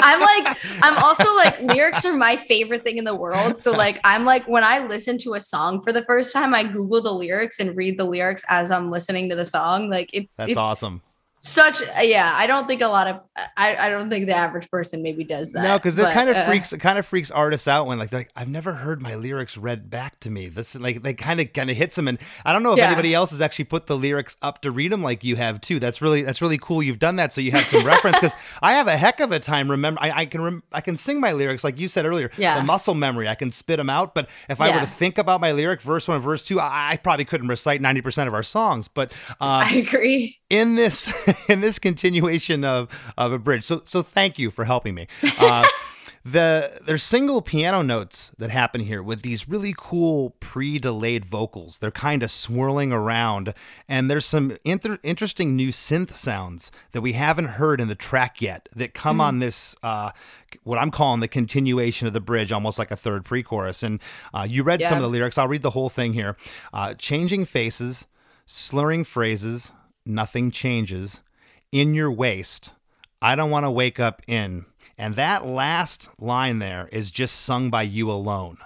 I'm 0.00 0.20
like, 0.20 0.58
I'm 0.82 0.96
also 0.98 1.34
like, 1.36 1.60
lyrics 1.60 2.04
are 2.04 2.14
my 2.14 2.36
favorite 2.36 2.82
thing 2.82 2.98
in 2.98 3.04
the 3.04 3.16
world. 3.16 3.58
So, 3.58 3.72
like, 3.72 4.00
I'm 4.04 4.24
like, 4.24 4.46
when 4.46 4.62
I 4.62 4.86
listen 4.86 5.18
to 5.18 5.34
a 5.34 5.40
song 5.40 5.80
for 5.80 5.92
the 5.92 6.02
first 6.02 6.32
time, 6.32 6.54
I 6.54 6.62
Google 6.62 7.02
the 7.02 7.12
lyrics 7.12 7.58
and 7.58 7.76
read 7.76 7.98
the 7.98 8.04
lyrics 8.04 8.44
as 8.48 8.70
I'm 8.70 8.90
listening 8.90 9.28
to 9.30 9.36
the 9.36 9.44
song. 9.44 9.90
Like, 9.90 10.10
it's 10.12 10.36
That's 10.36 10.52
it's 10.52 10.58
awesome. 10.58 11.02
Such, 11.40 11.80
yeah. 12.02 12.32
I 12.34 12.46
don't 12.46 12.66
think 12.66 12.80
a 12.82 12.88
lot 12.88 13.06
of, 13.06 13.20
I, 13.56 13.76
I 13.76 13.88
don't 13.88 14.10
think 14.10 14.26
the 14.26 14.34
average 14.36 14.70
person 14.70 15.02
maybe 15.02 15.24
does 15.24 15.52
that. 15.52 15.62
No, 15.62 15.78
because 15.78 15.98
it 15.98 16.12
kind 16.12 16.28
of 16.28 16.36
uh, 16.36 16.46
freaks 16.46 16.72
it 16.72 16.78
kind 16.78 16.98
of 16.98 17.06
freaks 17.06 17.30
artists 17.30 17.68
out 17.68 17.86
when 17.86 17.98
like 17.98 18.10
they're 18.10 18.20
like 18.20 18.30
I've 18.34 18.48
never 18.48 18.72
heard 18.74 19.00
my 19.00 19.14
lyrics 19.14 19.56
read 19.56 19.88
back 19.90 20.18
to 20.20 20.30
me. 20.30 20.48
This 20.48 20.74
like 20.74 21.02
they 21.02 21.14
kind 21.14 21.40
of 21.40 21.52
kind 21.52 21.70
of 21.70 21.76
hits 21.76 21.94
them, 21.96 22.08
and 22.08 22.18
I 22.44 22.52
don't 22.52 22.62
know 22.62 22.72
if 22.72 22.78
Yeah. 22.78 22.86
anybody 22.86 23.14
else 23.14 23.30
has 23.30 23.40
actually 23.40 23.66
put 23.66 23.86
the 23.86 23.96
lyrics 23.96 24.36
up 24.42 24.62
to 24.62 24.70
read 24.70 24.90
them 24.92 25.02
like 25.02 25.22
you 25.24 25.36
have 25.36 25.60
too. 25.60 25.78
That's 25.78 26.02
really 26.02 26.22
that's 26.22 26.42
really 26.42 26.58
cool. 26.58 26.82
You've 26.82 26.98
done 26.98 27.16
that, 27.16 27.32
so 27.32 27.40
you 27.40 27.52
have 27.52 27.64
some 27.66 27.84
reference. 27.86 28.16
Because 28.18 28.34
I 28.62 28.72
have 28.74 28.88
a 28.88 28.96
heck 28.96 29.20
of 29.20 29.30
a 29.32 29.38
time 29.38 29.70
remember. 29.70 30.00
I, 30.02 30.10
I 30.22 30.26
can 30.26 30.42
rem- 30.42 30.62
I 30.72 30.80
can 30.80 30.96
sing 30.96 31.20
my 31.20 31.32
lyrics 31.32 31.62
like 31.62 31.78
you 31.78 31.86
said 31.88 32.04
earlier. 32.06 32.30
Yeah. 32.36 32.58
the 32.58 32.64
muscle 32.64 32.94
memory. 32.94 33.28
I 33.28 33.34
can 33.36 33.50
spit 33.52 33.76
them 33.78 33.90
out. 33.90 34.14
But 34.14 34.28
if 34.48 34.60
I 34.60 34.70
were 34.74 34.80
to 34.80 34.86
think 34.86 35.18
about 35.18 35.40
my 35.40 35.52
lyric, 35.52 35.80
verse 35.82 36.08
one, 36.08 36.20
verse 36.20 36.44
two, 36.44 36.58
I, 36.60 36.92
I 36.92 36.96
probably 36.96 37.24
couldn't 37.24 37.48
recite 37.48 37.80
ninety 37.80 38.00
percent 38.00 38.26
of 38.28 38.34
our 38.34 38.42
songs. 38.42 38.88
But 38.88 39.12
uh, 39.40 39.44
I 39.66 39.74
agree. 39.76 40.38
in 40.50 40.74
this 40.74 41.08
in 41.48 41.60
this 41.60 41.78
continuation 41.78 42.64
of 42.64 42.88
of 43.16 43.32
a 43.32 43.38
bridge. 43.38 43.64
So 43.64 43.82
so 43.84 44.02
thank 44.02 44.38
you 44.38 44.50
for 44.50 44.64
helping 44.64 44.94
me. 44.94 45.06
Uh, 45.38 45.66
the 46.24 46.80
there's 46.84 47.02
single 47.02 47.40
piano 47.40 47.82
notes 47.82 48.32
that 48.38 48.50
happen 48.50 48.82
here 48.82 49.02
with 49.02 49.22
these 49.22 49.48
really 49.48 49.74
cool 49.76 50.30
pre-delayed 50.40 51.24
vocals. 51.24 51.78
They're 51.78 51.90
kind 51.90 52.22
of 52.22 52.30
swirling 52.30 52.92
around, 52.92 53.54
and 53.88 54.10
there's 54.10 54.26
some 54.26 54.56
inter- 54.64 54.98
interesting 55.02 55.56
new 55.56 55.68
synth 55.68 56.12
sounds 56.12 56.70
that 56.92 57.00
we 57.00 57.12
haven't 57.12 57.46
heard 57.46 57.80
in 57.80 57.88
the 57.88 57.94
track 57.94 58.42
yet 58.42 58.68
that 58.74 58.94
come 58.94 59.20
on 59.20 59.38
this 59.38 59.76
uh, 59.82 60.10
what 60.64 60.78
I'm 60.78 60.90
calling 60.90 61.20
the 61.20 61.28
continuation 61.28 62.06
of 62.06 62.12
the 62.12 62.20
bridge, 62.20 62.52
almost 62.52 62.78
like 62.78 62.90
a 62.90 62.96
third 62.96 63.24
pre-chorus. 63.24 63.82
And 63.82 64.00
uh, 64.34 64.46
you 64.48 64.62
read 64.62 64.82
some 64.82 64.96
of 64.96 65.02
the 65.02 65.08
lyrics. 65.08 65.38
I'll 65.38 65.48
read 65.48 65.62
the 65.62 65.70
whole 65.70 65.88
thing 65.88 66.12
here. 66.12 66.36
Uh, 66.72 66.94
changing 66.94 67.44
faces, 67.44 68.06
slurring 68.46 69.04
phrases, 69.04 69.72
nothing 70.08 70.50
changes. 70.50 71.20
In 71.70 71.94
your 71.94 72.10
waist, 72.10 72.72
I 73.20 73.34
don't 73.36 73.50
want 73.50 73.64
to 73.64 73.70
wake 73.70 74.00
up 74.00 74.22
in. 74.26 74.64
And 74.96 75.14
that 75.14 75.46
last 75.46 76.08
line 76.20 76.58
there 76.58 76.88
is 76.90 77.10
just 77.10 77.36
sung 77.36 77.70
by 77.70 77.82
you 77.82 78.10
alone. 78.10 78.58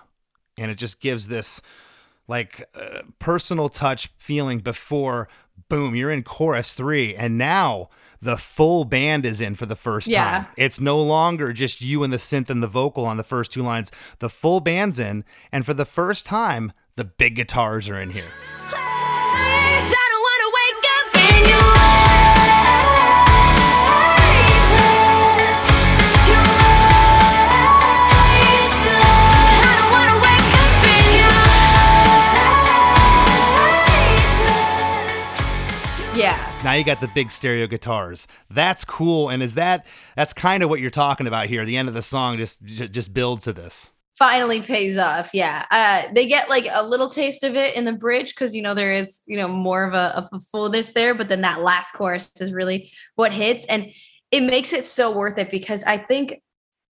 And 0.56 0.70
it 0.70 0.76
just 0.76 1.00
gives 1.00 1.28
this 1.28 1.60
like 2.28 2.64
uh, 2.74 3.02
personal 3.18 3.68
touch 3.68 4.08
feeling 4.16 4.60
before 4.60 5.28
boom, 5.68 5.94
you're 5.94 6.10
in 6.10 6.22
chorus 6.22 6.72
three. 6.72 7.14
And 7.14 7.36
now 7.36 7.88
the 8.20 8.36
full 8.36 8.84
band 8.84 9.26
is 9.26 9.40
in 9.40 9.54
for 9.54 9.66
the 9.66 9.76
first 9.76 10.06
Yeah. 10.08 10.24
time. 10.30 10.46
It's 10.56 10.78
no 10.80 10.98
longer 11.00 11.52
just 11.52 11.80
you 11.80 12.02
and 12.04 12.12
the 12.12 12.18
synth 12.18 12.48
and 12.50 12.62
the 12.62 12.68
vocal 12.68 13.04
on 13.04 13.16
the 13.16 13.24
first 13.24 13.50
two 13.52 13.62
lines. 13.62 13.90
The 14.20 14.30
full 14.30 14.60
band's 14.60 15.00
in. 15.00 15.24
And 15.50 15.66
for 15.66 15.74
the 15.74 15.84
first 15.86 16.24
time, 16.26 16.72
the 16.96 17.04
big 17.04 17.36
guitars 17.36 17.88
are 17.88 18.00
in 18.00 18.10
here. 18.10 18.30
Now 36.72 36.78
you 36.78 36.84
got 36.84 37.02
the 37.02 37.08
big 37.08 37.30
stereo 37.30 37.66
guitars. 37.66 38.26
That's 38.48 38.82
cool. 38.82 39.28
And 39.28 39.42
is 39.42 39.56
that 39.56 39.84
that's 40.16 40.32
kind 40.32 40.62
of 40.62 40.70
what 40.70 40.80
you're 40.80 40.88
talking 40.88 41.26
about 41.26 41.48
here? 41.48 41.66
The 41.66 41.76
end 41.76 41.86
of 41.86 41.92
the 41.92 42.00
song 42.00 42.38
just 42.38 42.64
just 42.64 43.12
builds 43.12 43.44
to 43.44 43.52
this. 43.52 43.90
finally 44.14 44.62
pays 44.62 44.96
off. 44.96 45.30
Yeah. 45.34 45.66
Uh, 45.70 46.04
they 46.14 46.26
get 46.26 46.48
like 46.48 46.66
a 46.70 46.86
little 46.86 47.08
taste 47.10 47.44
of 47.44 47.56
it 47.56 47.74
in 47.76 47.84
the 47.84 47.92
bridge 47.92 48.30
because, 48.30 48.54
you 48.54 48.62
know, 48.62 48.72
there 48.72 48.92
is, 48.92 49.22
you 49.26 49.36
know, 49.36 49.48
more 49.48 49.84
of 49.84 49.94
a, 49.94 50.16
of 50.16 50.28
a 50.32 50.40
fullness 50.40 50.92
there. 50.92 51.14
But 51.14 51.28
then 51.28 51.40
that 51.40 51.60
last 51.60 51.92
chorus 51.92 52.30
is 52.40 52.52
really 52.52 52.92
what 53.16 53.32
hits. 53.32 53.66
And 53.66 53.86
it 54.30 54.42
makes 54.42 54.72
it 54.72 54.84
so 54.84 55.10
worth 55.14 55.38
it 55.38 55.50
because 55.50 55.84
I 55.84 55.98
think 55.98 56.40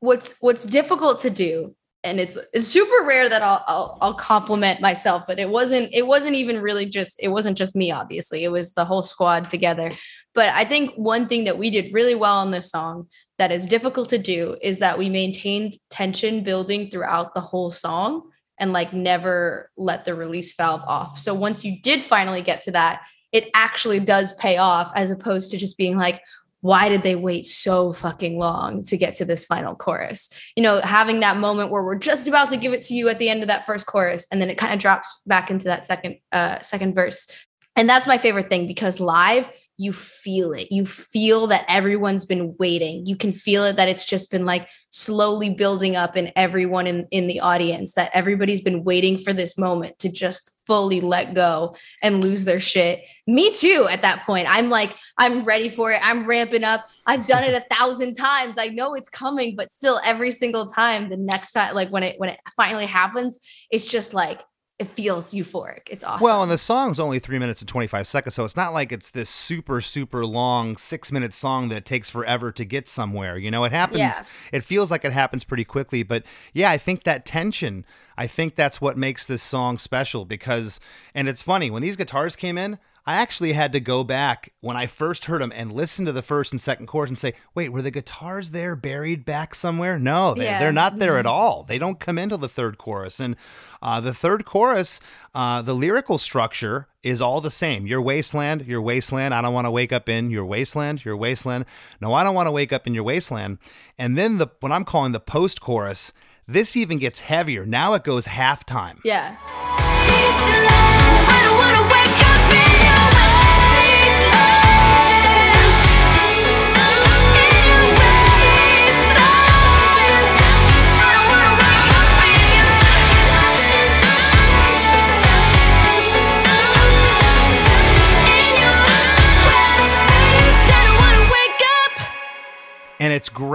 what's 0.00 0.34
what's 0.40 0.64
difficult 0.64 1.20
to 1.20 1.30
do 1.30 1.74
and 2.02 2.18
it's 2.18 2.38
it's 2.52 2.66
super 2.66 3.04
rare 3.04 3.28
that 3.28 3.42
I'll, 3.42 3.62
I'll 3.66 3.98
I'll 4.00 4.14
compliment 4.14 4.80
myself 4.80 5.24
but 5.26 5.38
it 5.38 5.48
wasn't 5.48 5.90
it 5.92 6.06
wasn't 6.06 6.34
even 6.34 6.60
really 6.60 6.86
just 6.86 7.22
it 7.22 7.28
wasn't 7.28 7.58
just 7.58 7.76
me 7.76 7.90
obviously 7.90 8.42
it 8.44 8.50
was 8.50 8.72
the 8.72 8.84
whole 8.84 9.02
squad 9.02 9.50
together 9.50 9.92
but 10.34 10.48
I 10.50 10.64
think 10.64 10.94
one 10.94 11.28
thing 11.28 11.44
that 11.44 11.58
we 11.58 11.70
did 11.70 11.92
really 11.92 12.14
well 12.14 12.36
on 12.36 12.50
this 12.50 12.70
song 12.70 13.08
that 13.38 13.50
is 13.50 13.66
difficult 13.66 14.10
to 14.10 14.18
do 14.18 14.56
is 14.62 14.78
that 14.78 14.98
we 14.98 15.08
maintained 15.08 15.74
tension 15.90 16.44
building 16.44 16.90
throughout 16.90 17.34
the 17.34 17.40
whole 17.40 17.70
song 17.70 18.30
and 18.58 18.72
like 18.72 18.92
never 18.92 19.70
let 19.76 20.04
the 20.04 20.14
release 20.14 20.54
valve 20.54 20.84
off. 20.86 21.18
So 21.18 21.34
once 21.34 21.64
you 21.64 21.80
did 21.80 22.02
finally 22.02 22.42
get 22.42 22.60
to 22.62 22.72
that, 22.72 23.00
it 23.32 23.48
actually 23.54 24.00
does 24.00 24.34
pay 24.34 24.58
off 24.58 24.92
as 24.94 25.10
opposed 25.10 25.50
to 25.50 25.56
just 25.56 25.78
being 25.78 25.96
like, 25.96 26.20
why 26.60 26.88
did 26.88 27.02
they 27.02 27.16
wait 27.16 27.46
so 27.46 27.92
fucking 27.92 28.38
long 28.38 28.82
to 28.84 28.96
get 28.96 29.14
to 29.16 29.24
this 29.24 29.44
final 29.44 29.74
chorus? 29.74 30.30
You 30.56 30.62
know, 30.62 30.80
having 30.80 31.20
that 31.20 31.36
moment 31.36 31.70
where 31.70 31.82
we're 31.82 31.98
just 31.98 32.28
about 32.28 32.50
to 32.50 32.56
give 32.56 32.72
it 32.72 32.82
to 32.82 32.94
you 32.94 33.08
at 33.08 33.18
the 33.18 33.28
end 33.28 33.42
of 33.42 33.48
that 33.48 33.66
first 33.66 33.86
chorus, 33.86 34.26
and 34.30 34.40
then 34.40 34.50
it 34.50 34.58
kind 34.58 34.72
of 34.72 34.78
drops 34.78 35.22
back 35.26 35.50
into 35.50 35.64
that 35.64 35.84
second 35.84 36.16
uh 36.32 36.60
second 36.60 36.94
verse. 36.94 37.28
And 37.76 37.88
that's 37.88 38.06
my 38.06 38.18
favorite 38.18 38.50
thing 38.50 38.66
because 38.66 39.00
live, 39.00 39.50
you 39.80 39.94
feel 39.94 40.52
it. 40.52 40.70
You 40.70 40.84
feel 40.84 41.46
that 41.46 41.64
everyone's 41.66 42.26
been 42.26 42.54
waiting. 42.58 43.06
You 43.06 43.16
can 43.16 43.32
feel 43.32 43.64
it 43.64 43.76
that 43.76 43.88
it's 43.88 44.04
just 44.04 44.30
been 44.30 44.44
like 44.44 44.68
slowly 44.90 45.54
building 45.54 45.96
up 45.96 46.18
in 46.18 46.30
everyone 46.36 46.86
in, 46.86 47.06
in 47.10 47.28
the 47.28 47.40
audience, 47.40 47.94
that 47.94 48.10
everybody's 48.12 48.60
been 48.60 48.84
waiting 48.84 49.16
for 49.16 49.32
this 49.32 49.56
moment 49.56 49.98
to 50.00 50.12
just 50.12 50.52
fully 50.66 51.00
let 51.00 51.32
go 51.32 51.74
and 52.02 52.20
lose 52.20 52.44
their 52.44 52.60
shit. 52.60 53.06
Me 53.26 53.50
too, 53.50 53.88
at 53.90 54.02
that 54.02 54.26
point. 54.26 54.46
I'm 54.50 54.68
like, 54.68 54.94
I'm 55.16 55.44
ready 55.46 55.70
for 55.70 55.92
it. 55.92 56.00
I'm 56.02 56.26
ramping 56.26 56.62
up. 56.62 56.84
I've 57.06 57.24
done 57.24 57.44
it 57.44 57.54
a 57.54 57.74
thousand 57.74 58.12
times. 58.12 58.58
I 58.58 58.68
know 58.68 58.92
it's 58.92 59.08
coming, 59.08 59.56
but 59.56 59.72
still 59.72 59.98
every 60.04 60.30
single 60.30 60.66
time, 60.66 61.08
the 61.08 61.16
next 61.16 61.52
time, 61.52 61.74
like 61.74 61.88
when 61.88 62.02
it 62.02 62.20
when 62.20 62.28
it 62.28 62.38
finally 62.54 62.86
happens, 62.86 63.38
it's 63.70 63.86
just 63.86 64.12
like 64.12 64.42
it 64.80 64.88
feels 64.88 65.34
euphoric. 65.34 65.80
It's 65.90 66.02
awesome. 66.02 66.24
Well, 66.24 66.42
and 66.42 66.50
the 66.50 66.56
song's 66.56 66.98
only 66.98 67.18
three 67.18 67.38
minutes 67.38 67.60
and 67.60 67.68
25 67.68 68.06
seconds, 68.06 68.34
so 68.34 68.44
it's 68.46 68.56
not 68.56 68.72
like 68.72 68.90
it's 68.92 69.10
this 69.10 69.28
super, 69.28 69.82
super 69.82 70.24
long 70.24 70.78
six 70.78 71.12
minute 71.12 71.34
song 71.34 71.68
that 71.68 71.84
takes 71.84 72.08
forever 72.08 72.50
to 72.50 72.64
get 72.64 72.88
somewhere. 72.88 73.36
You 73.36 73.50
know, 73.50 73.64
it 73.64 73.72
happens, 73.72 73.98
Yeah. 73.98 74.24
it 74.52 74.64
feels 74.64 74.90
like 74.90 75.04
it 75.04 75.12
happens 75.12 75.44
pretty 75.44 75.64
quickly. 75.64 76.02
But 76.02 76.24
yeah, 76.54 76.70
I 76.70 76.78
think 76.78 77.04
that 77.04 77.26
tension, 77.26 77.84
I 78.16 78.26
think 78.26 78.54
that's 78.54 78.80
what 78.80 78.96
makes 78.96 79.26
this 79.26 79.42
song 79.42 79.76
special 79.76 80.24
because, 80.24 80.80
and 81.14 81.28
it's 81.28 81.42
funny, 81.42 81.70
when 81.70 81.82
these 81.82 81.96
guitars 81.96 82.34
came 82.34 82.56
in, 82.56 82.78
I 83.06 83.14
actually 83.16 83.52
had 83.52 83.72
to 83.72 83.80
go 83.80 84.04
back 84.04 84.52
when 84.60 84.76
I 84.76 84.86
first 84.86 85.24
heard 85.24 85.40
them 85.42 85.52
and 85.54 85.72
listen 85.72 86.04
to 86.04 86.12
the 86.12 86.22
first 86.22 86.52
and 86.52 86.60
second 86.60 86.86
chorus 86.86 87.08
and 87.10 87.18
say, 87.18 87.34
wait, 87.54 87.70
were 87.70 87.82
the 87.82 87.90
guitars 87.90 88.50
there 88.50 88.76
buried 88.76 89.24
back 89.24 89.54
somewhere? 89.54 89.98
No, 89.98 90.34
they, 90.34 90.44
Yeah. 90.44 90.58
they're 90.60 90.72
not 90.72 90.98
there 90.98 91.18
at 91.18 91.26
all. 91.26 91.64
They 91.64 91.78
don't 91.78 91.98
come 91.98 92.18
into 92.18 92.36
the 92.36 92.48
third 92.48 92.78
chorus. 92.78 93.18
And 93.18 93.36
uh, 93.82 94.00
the 94.00 94.12
third 94.14 94.44
chorus, 94.44 95.00
uh, 95.34 95.62
the 95.62 95.74
lyrical 95.74 96.18
structure 96.18 96.88
is 97.02 97.20
all 97.22 97.40
the 97.40 97.50
same. 97.50 97.86
Your 97.86 98.02
wasteland, 98.02 98.66
your 98.66 98.82
wasteland. 98.82 99.32
I 99.32 99.40
don't 99.40 99.54
want 99.54 99.66
to 99.66 99.70
wake 99.70 99.92
up 99.92 100.08
in 100.08 100.30
your 100.30 100.44
wasteland, 100.44 101.04
your 101.04 101.16
wasteland. 101.16 101.64
No, 102.00 102.12
I 102.12 102.22
don't 102.22 102.34
want 102.34 102.46
to 102.48 102.52
wake 102.52 102.72
up 102.72 102.86
in 102.86 102.92
your 102.94 103.04
wasteland. 103.04 103.58
And 103.98 104.18
then 104.18 104.36
the 104.38 104.48
what 104.60 104.70
I'm 104.72 104.84
calling 104.84 105.12
the 105.12 105.20
post 105.20 105.60
chorus, 105.62 106.12
this 106.46 106.76
even 106.76 106.98
gets 106.98 107.20
heavier. 107.20 107.64
Now 107.64 107.94
it 107.94 108.04
goes 108.04 108.26
halftime. 108.26 108.98
yeah. 109.04 109.36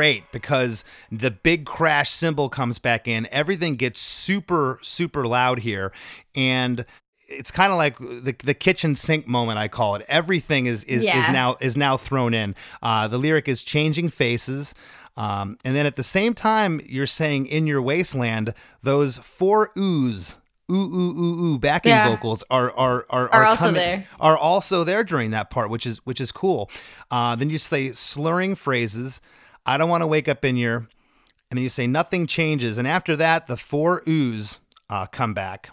Great 0.05 0.31
because 0.31 0.83
the 1.11 1.31
big 1.31 1.65
crash 1.65 2.11
cymbal 2.11 2.49
comes 2.49 2.79
back 2.79 3.07
in. 3.07 3.27
Everything 3.31 3.75
gets 3.75 3.99
super, 3.99 4.79
super 4.81 5.25
loud 5.25 5.59
here. 5.59 5.91
And 6.35 6.85
it's 7.27 7.49
kind 7.49 7.71
of 7.71 7.77
like 7.77 7.97
the 7.97 8.35
the 8.43 8.53
kitchen 8.53 8.95
sink 8.95 9.27
moment 9.27 9.57
I 9.57 9.67
call 9.67 9.95
it. 9.95 10.05
Everything 10.07 10.67
is 10.67 10.83
is, 10.83 11.03
is 11.03 11.29
now 11.29 11.57
is 11.59 11.75
now 11.75 11.97
thrown 11.97 12.33
in. 12.33 12.55
Uh, 12.83 13.07
the 13.07 13.17
lyric 13.17 13.47
is 13.47 13.63
changing 13.63 14.09
faces. 14.09 14.75
Um, 15.17 15.57
and 15.65 15.75
then 15.75 15.85
at 15.85 15.95
the 15.95 16.03
same 16.03 16.33
time, 16.33 16.81
you're 16.85 17.07
saying 17.07 17.47
in 17.47 17.65
your 17.67 17.81
wasteland, 17.81 18.53
those 18.83 19.17
four 19.19 19.69
oohs, 19.77 20.35
ooh, 20.69 20.73
ooh, 20.75 21.17
ooh, 21.17 21.45
ooh, 21.53 21.57
backing 21.57 21.91
Yeah. 21.91 22.09
vocals 22.09 22.43
are 22.51 22.69
are 22.77 23.05
are, 23.09 23.29
Are 23.33 23.45
also 23.45 23.65
coming- 23.67 23.75
there. 23.81 24.07
Are 24.19 24.37
also 24.37 24.83
there 24.83 25.03
during 25.03 25.31
that 25.31 25.49
part, 25.49 25.69
which 25.69 25.85
is 25.87 25.97
which 26.05 26.19
is 26.21 26.31
cool. 26.31 26.69
Uh, 27.09 27.35
then 27.35 27.49
you 27.49 27.57
say 27.57 27.91
slurring 27.93 28.55
phrases. 28.55 29.19
I 29.65 29.77
don't 29.77 29.89
want 29.89 30.01
to 30.01 30.07
wake 30.07 30.27
up 30.27 30.45
in 30.45 30.57
your, 30.57 30.77
and 30.77 30.87
then 31.57 31.63
you 31.63 31.69
say 31.69 31.87
nothing 31.87 32.27
changes. 32.27 32.77
And 32.77 32.87
after 32.87 33.15
that, 33.15 33.47
the 33.47 33.57
four 33.57 34.01
oohs 34.03 34.59
uh, 34.89 35.05
come 35.07 35.33
back. 35.33 35.69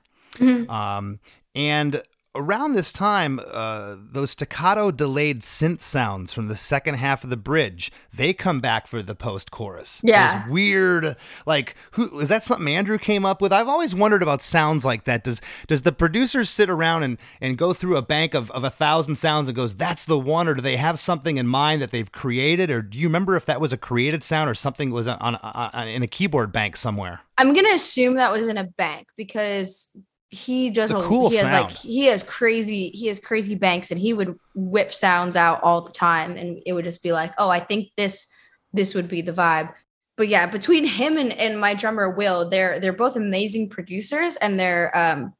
Um, 0.70 1.20
and 1.55 2.03
around 2.35 2.72
this 2.72 2.93
time, 2.93 3.41
uh, 3.53 3.97
those 3.99 4.30
staccato 4.30 4.91
delayed 4.91 5.41
synth 5.41 5.83
sounds 5.83 6.33
from 6.33 6.49
the 6.49 6.57
second 6.57 6.95
half 6.95 7.24
of 7.24 7.30
the 7.30 7.37
bridge, 7.37 7.93
they 8.12 8.33
come 8.33 8.61
back 8.61 8.87
for 8.87 9.03
the 9.03 9.14
post 9.14 9.51
chorus. 9.51 10.01
Yeah. 10.03 10.49
weird, 10.49 11.16
like, 11.47 11.76
who 11.93 12.20
is 12.20 12.28
that 12.30 12.43
something 12.43 12.68
Andrew 12.68 12.99
came 12.99 13.26
up 13.26 13.43
with? 13.43 13.53
I've 13.53 13.68
always 13.68 13.95
wondered 13.95 14.22
about 14.22 14.41
sounds 14.41 14.85
like 14.85 15.05
that. 15.05 15.24
Does 15.24 15.41
does 15.68 15.83
the 15.83 15.93
producers 15.93 16.49
sit 16.49 16.70
around 16.70 17.03
and, 17.03 17.18
and 17.41 17.59
go 17.59 17.72
through 17.72 17.97
a 17.97 18.03
bank 18.03 18.35
of, 18.35 18.51
of 18.53 18.64
a 18.64 18.70
thousand 18.70 19.16
sounds 19.16 19.49
and 19.49 19.57
goes, 19.57 19.74
that's 19.74 20.05
the 20.05 20.18
one, 20.18 20.49
or 20.49 20.55
do 20.55 20.61
they 20.61 20.76
have 20.76 20.99
something 20.99 21.37
in 21.37 21.47
mind 21.47 21.83
that 21.83 21.91
they've 21.91 22.11
created? 22.11 22.70
Or 22.70 22.80
do 22.80 22.99
you 22.99 23.09
remember 23.09 23.37
if 23.37 23.45
that 23.47 23.61
was 23.61 23.72
a 23.72 23.76
created 23.76 24.24
sound 24.24 24.49
or 24.49 24.55
something 24.55 24.91
was 24.91 25.07
on, 25.07 25.18
on, 25.18 25.37
on 25.37 25.89
in 25.89 26.03
a 26.03 26.09
keyboard 26.09 26.53
bank 26.53 26.76
somewhere? 26.76 27.20
I'm 27.37 27.53
gonna 27.53 27.74
assume 27.74 28.14
that 28.14 28.33
was 28.33 28.49
in 28.49 28.57
a 28.57 28.64
bank 28.64 29.09
because 29.16 29.97
he 30.33 30.70
does 30.70 30.91
It's 30.91 30.99
a 30.99 31.03
cool 31.03 31.28
he 31.28 31.37
has 31.37 31.53
like 31.53 31.70
he 31.70 32.07
has 32.07 32.22
crazy 32.22 32.89
he 32.95 33.09
has 33.09 33.20
crazy 33.20 33.55
banks 33.55 33.91
and 33.91 34.01
he 34.01 34.14
would 34.14 34.39
whip 34.55 34.95
sounds 34.95 35.37
out 35.37 35.62
all 35.62 35.83
the 35.83 35.93
time 35.93 36.39
and 36.39 36.59
it 36.64 36.72
would 36.72 36.87
just 36.87 37.03
be 37.03 37.12
like 37.12 37.35
oh 37.37 37.51
I 37.51 37.61
think 37.61 37.91
this 37.99 38.28
this 38.72 38.95
would 38.95 39.09
be 39.09 39.20
the 39.20 39.33
vibe. 39.33 39.74
But 40.16 40.28
yeah 40.28 40.47
between 40.47 40.87
him 40.87 41.18
and, 41.18 41.33
and 41.35 41.61
my 41.61 41.74
drummer 41.74 42.11
Will 42.11 42.49
they're 42.49 42.80
they're 42.80 42.95
both 42.95 43.14
amazing 43.14 43.68
producers 43.68 44.37
and 44.37 44.59
they're 44.59 44.97
um 44.97 45.35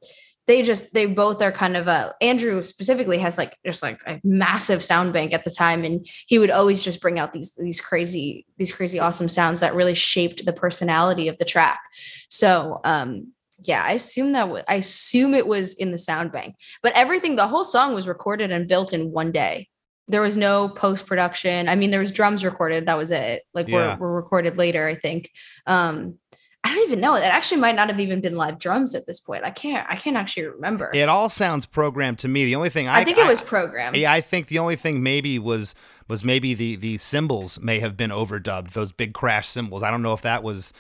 they 0.47 0.61
just 0.61 0.93
they 0.93 1.07
both 1.07 1.40
are 1.40 1.53
kind 1.53 1.74
of 1.74 1.86
a 1.88 2.14
Andrew 2.20 2.61
specifically 2.61 3.16
has 3.16 3.38
like 3.38 3.57
just 3.64 3.82
like 3.82 3.99
a 4.07 4.20
massive 4.22 4.84
sound 4.84 5.14
bank 5.14 5.32
at 5.32 5.45
the 5.45 5.51
time 5.51 5.84
and 5.84 6.07
he 6.26 6.38
would 6.38 6.51
always 6.51 6.84
just 6.84 7.01
bring 7.01 7.18
out 7.18 7.32
these 7.32 7.55
these 7.55 7.80
crazy 7.80 8.45
these 8.59 8.72
crazy 8.72 9.01
awesome 9.01 9.30
sounds 9.30 9.61
that 9.61 9.74
really 9.74 9.95
shaped 9.95 10.45
the 10.45 10.53
personality 10.53 11.28
of 11.28 11.38
the 11.38 11.47
track. 11.47 11.80
So 12.28 12.82
um 12.84 13.32
yeah 13.64 13.84
i 13.84 13.92
assume 13.92 14.32
that 14.32 14.42
w- 14.42 14.64
i 14.68 14.74
assume 14.76 15.34
it 15.34 15.46
was 15.46 15.74
in 15.74 15.90
the 15.92 15.98
sound 15.98 16.32
bank 16.32 16.54
but 16.82 16.92
everything 16.94 17.36
the 17.36 17.46
whole 17.46 17.64
song 17.64 17.94
was 17.94 18.06
recorded 18.08 18.50
and 18.50 18.68
built 18.68 18.92
in 18.92 19.12
one 19.12 19.32
day 19.32 19.68
there 20.08 20.20
was 20.20 20.36
no 20.36 20.68
post 20.68 21.06
production 21.06 21.68
i 21.68 21.74
mean 21.74 21.90
there 21.90 22.00
was 22.00 22.12
drums 22.12 22.44
recorded 22.44 22.86
that 22.86 22.98
was 22.98 23.10
it 23.10 23.42
like 23.54 23.68
Yeah. 23.68 23.96
were, 23.98 24.08
were 24.08 24.16
recorded 24.16 24.56
later 24.56 24.86
i 24.86 24.94
think 24.94 25.30
um 25.66 26.18
i 26.64 26.74
don't 26.74 26.84
even 26.86 27.00
know 27.00 27.14
it 27.14 27.22
actually 27.22 27.60
might 27.60 27.76
not 27.76 27.88
have 27.88 28.00
even 28.00 28.20
been 28.20 28.36
live 28.36 28.58
drums 28.58 28.94
at 28.94 29.06
this 29.06 29.20
point 29.20 29.44
i 29.44 29.50
can't 29.50 29.86
i 29.88 29.96
can't 29.96 30.16
actually 30.16 30.46
remember 30.46 30.90
It 30.94 31.08
all 31.08 31.28
sounds 31.28 31.66
programmed 31.66 32.18
to 32.20 32.28
me. 32.28 32.44
The 32.44 32.54
only 32.56 32.70
thing 32.70 32.88
I, 32.88 33.00
I 33.00 33.04
think 33.04 33.18
it 33.18 33.26
was 33.26 33.40
programmed 33.40 33.96
Yeah, 33.96 34.12
I 34.12 34.20
think 34.20 34.46
the 34.48 34.58
only 34.58 34.76
thing 34.76 35.02
maybe 35.02 35.38
was 35.38 35.74
was 36.12 36.22
maybe 36.24 36.52
the 36.54 36.76
the 36.76 36.98
cymbals 36.98 37.58
may 37.58 37.80
have 37.80 37.96
been 37.96 38.10
overdubbed. 38.10 38.72
Those 38.72 38.92
big 38.92 39.14
crash 39.14 39.48
cymbals. 39.48 39.82
I 39.82 39.90
don't 39.90 40.02
know 40.02 40.12
if 40.12 40.22
that 40.22 40.42
was 40.42 40.72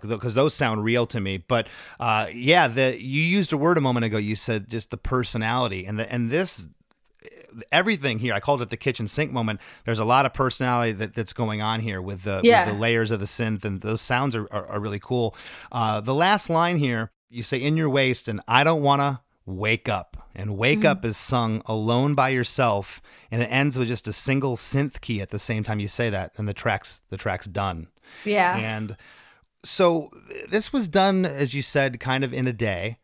because 0.00 0.34
those 0.34 0.54
sound 0.54 0.84
real 0.84 1.04
to 1.08 1.20
me. 1.20 1.38
But 1.38 1.66
uh, 1.98 2.28
yeah, 2.32 2.68
the 2.68 2.96
you 2.98 3.22
used 3.22 3.52
a 3.52 3.56
word 3.56 3.76
a 3.76 3.80
moment 3.80 4.04
ago. 4.06 4.16
You 4.18 4.36
said 4.36 4.70
just 4.70 4.90
the 4.90 4.96
personality 4.96 5.84
and 5.84 5.98
the 5.98 6.10
and 6.12 6.30
this 6.30 6.62
everything 7.72 8.20
here. 8.20 8.32
I 8.34 8.40
called 8.40 8.62
it 8.62 8.70
the 8.70 8.76
kitchen 8.76 9.08
sink 9.08 9.32
moment. 9.32 9.60
There's 9.84 9.98
a 9.98 10.04
lot 10.04 10.26
of 10.26 10.32
personality 10.32 10.92
that, 10.92 11.14
that's 11.14 11.32
going 11.32 11.60
on 11.60 11.80
here 11.80 12.00
with 12.00 12.22
the, 12.22 12.40
Yeah. 12.44 12.66
with 12.66 12.74
the 12.74 12.80
layers 12.80 13.10
of 13.10 13.18
the 13.20 13.26
synth, 13.26 13.64
and 13.64 13.80
those 13.80 14.00
sounds 14.00 14.36
are, 14.36 14.46
are, 14.52 14.66
are 14.66 14.80
really 14.80 15.00
cool. 15.00 15.34
Uh, 15.72 16.00
the 16.00 16.14
last 16.14 16.48
line 16.48 16.78
here, 16.78 17.10
you 17.28 17.42
say 17.42 17.58
"in 17.58 17.76
your 17.76 17.90
waist," 17.90 18.28
and 18.28 18.40
I 18.46 18.62
don't 18.64 18.82
want 18.82 19.00
to 19.02 19.20
wake 19.48 19.88
up. 19.88 20.16
And 20.34 20.56
wake 20.56 20.80
mm-hmm. 20.80 20.88
up 20.88 21.04
is 21.04 21.16
sung 21.16 21.62
alone 21.66 22.14
by 22.14 22.28
yourself, 22.28 23.02
and 23.30 23.42
it 23.42 23.46
ends 23.46 23.76
with 23.76 23.88
just 23.88 24.06
a 24.06 24.12
single 24.12 24.56
synth 24.56 25.00
key 25.00 25.20
at 25.20 25.30
the 25.30 25.38
same 25.38 25.64
time 25.64 25.80
you 25.80 25.88
say 25.88 26.10
that, 26.10 26.32
and 26.36 26.48
the 26.48 26.54
track's 26.54 27.02
the 27.10 27.16
track's 27.16 27.46
done. 27.46 27.88
yeah 28.24 28.56
And 28.56 28.96
so 29.64 30.10
this 30.48 30.72
was 30.72 30.86
done, 30.86 31.24
as 31.24 31.54
you 31.54 31.62
said, 31.62 31.98
kind 31.98 32.22
of 32.22 32.32
in 32.32 32.46
a 32.46 32.52
day, 32.52 32.98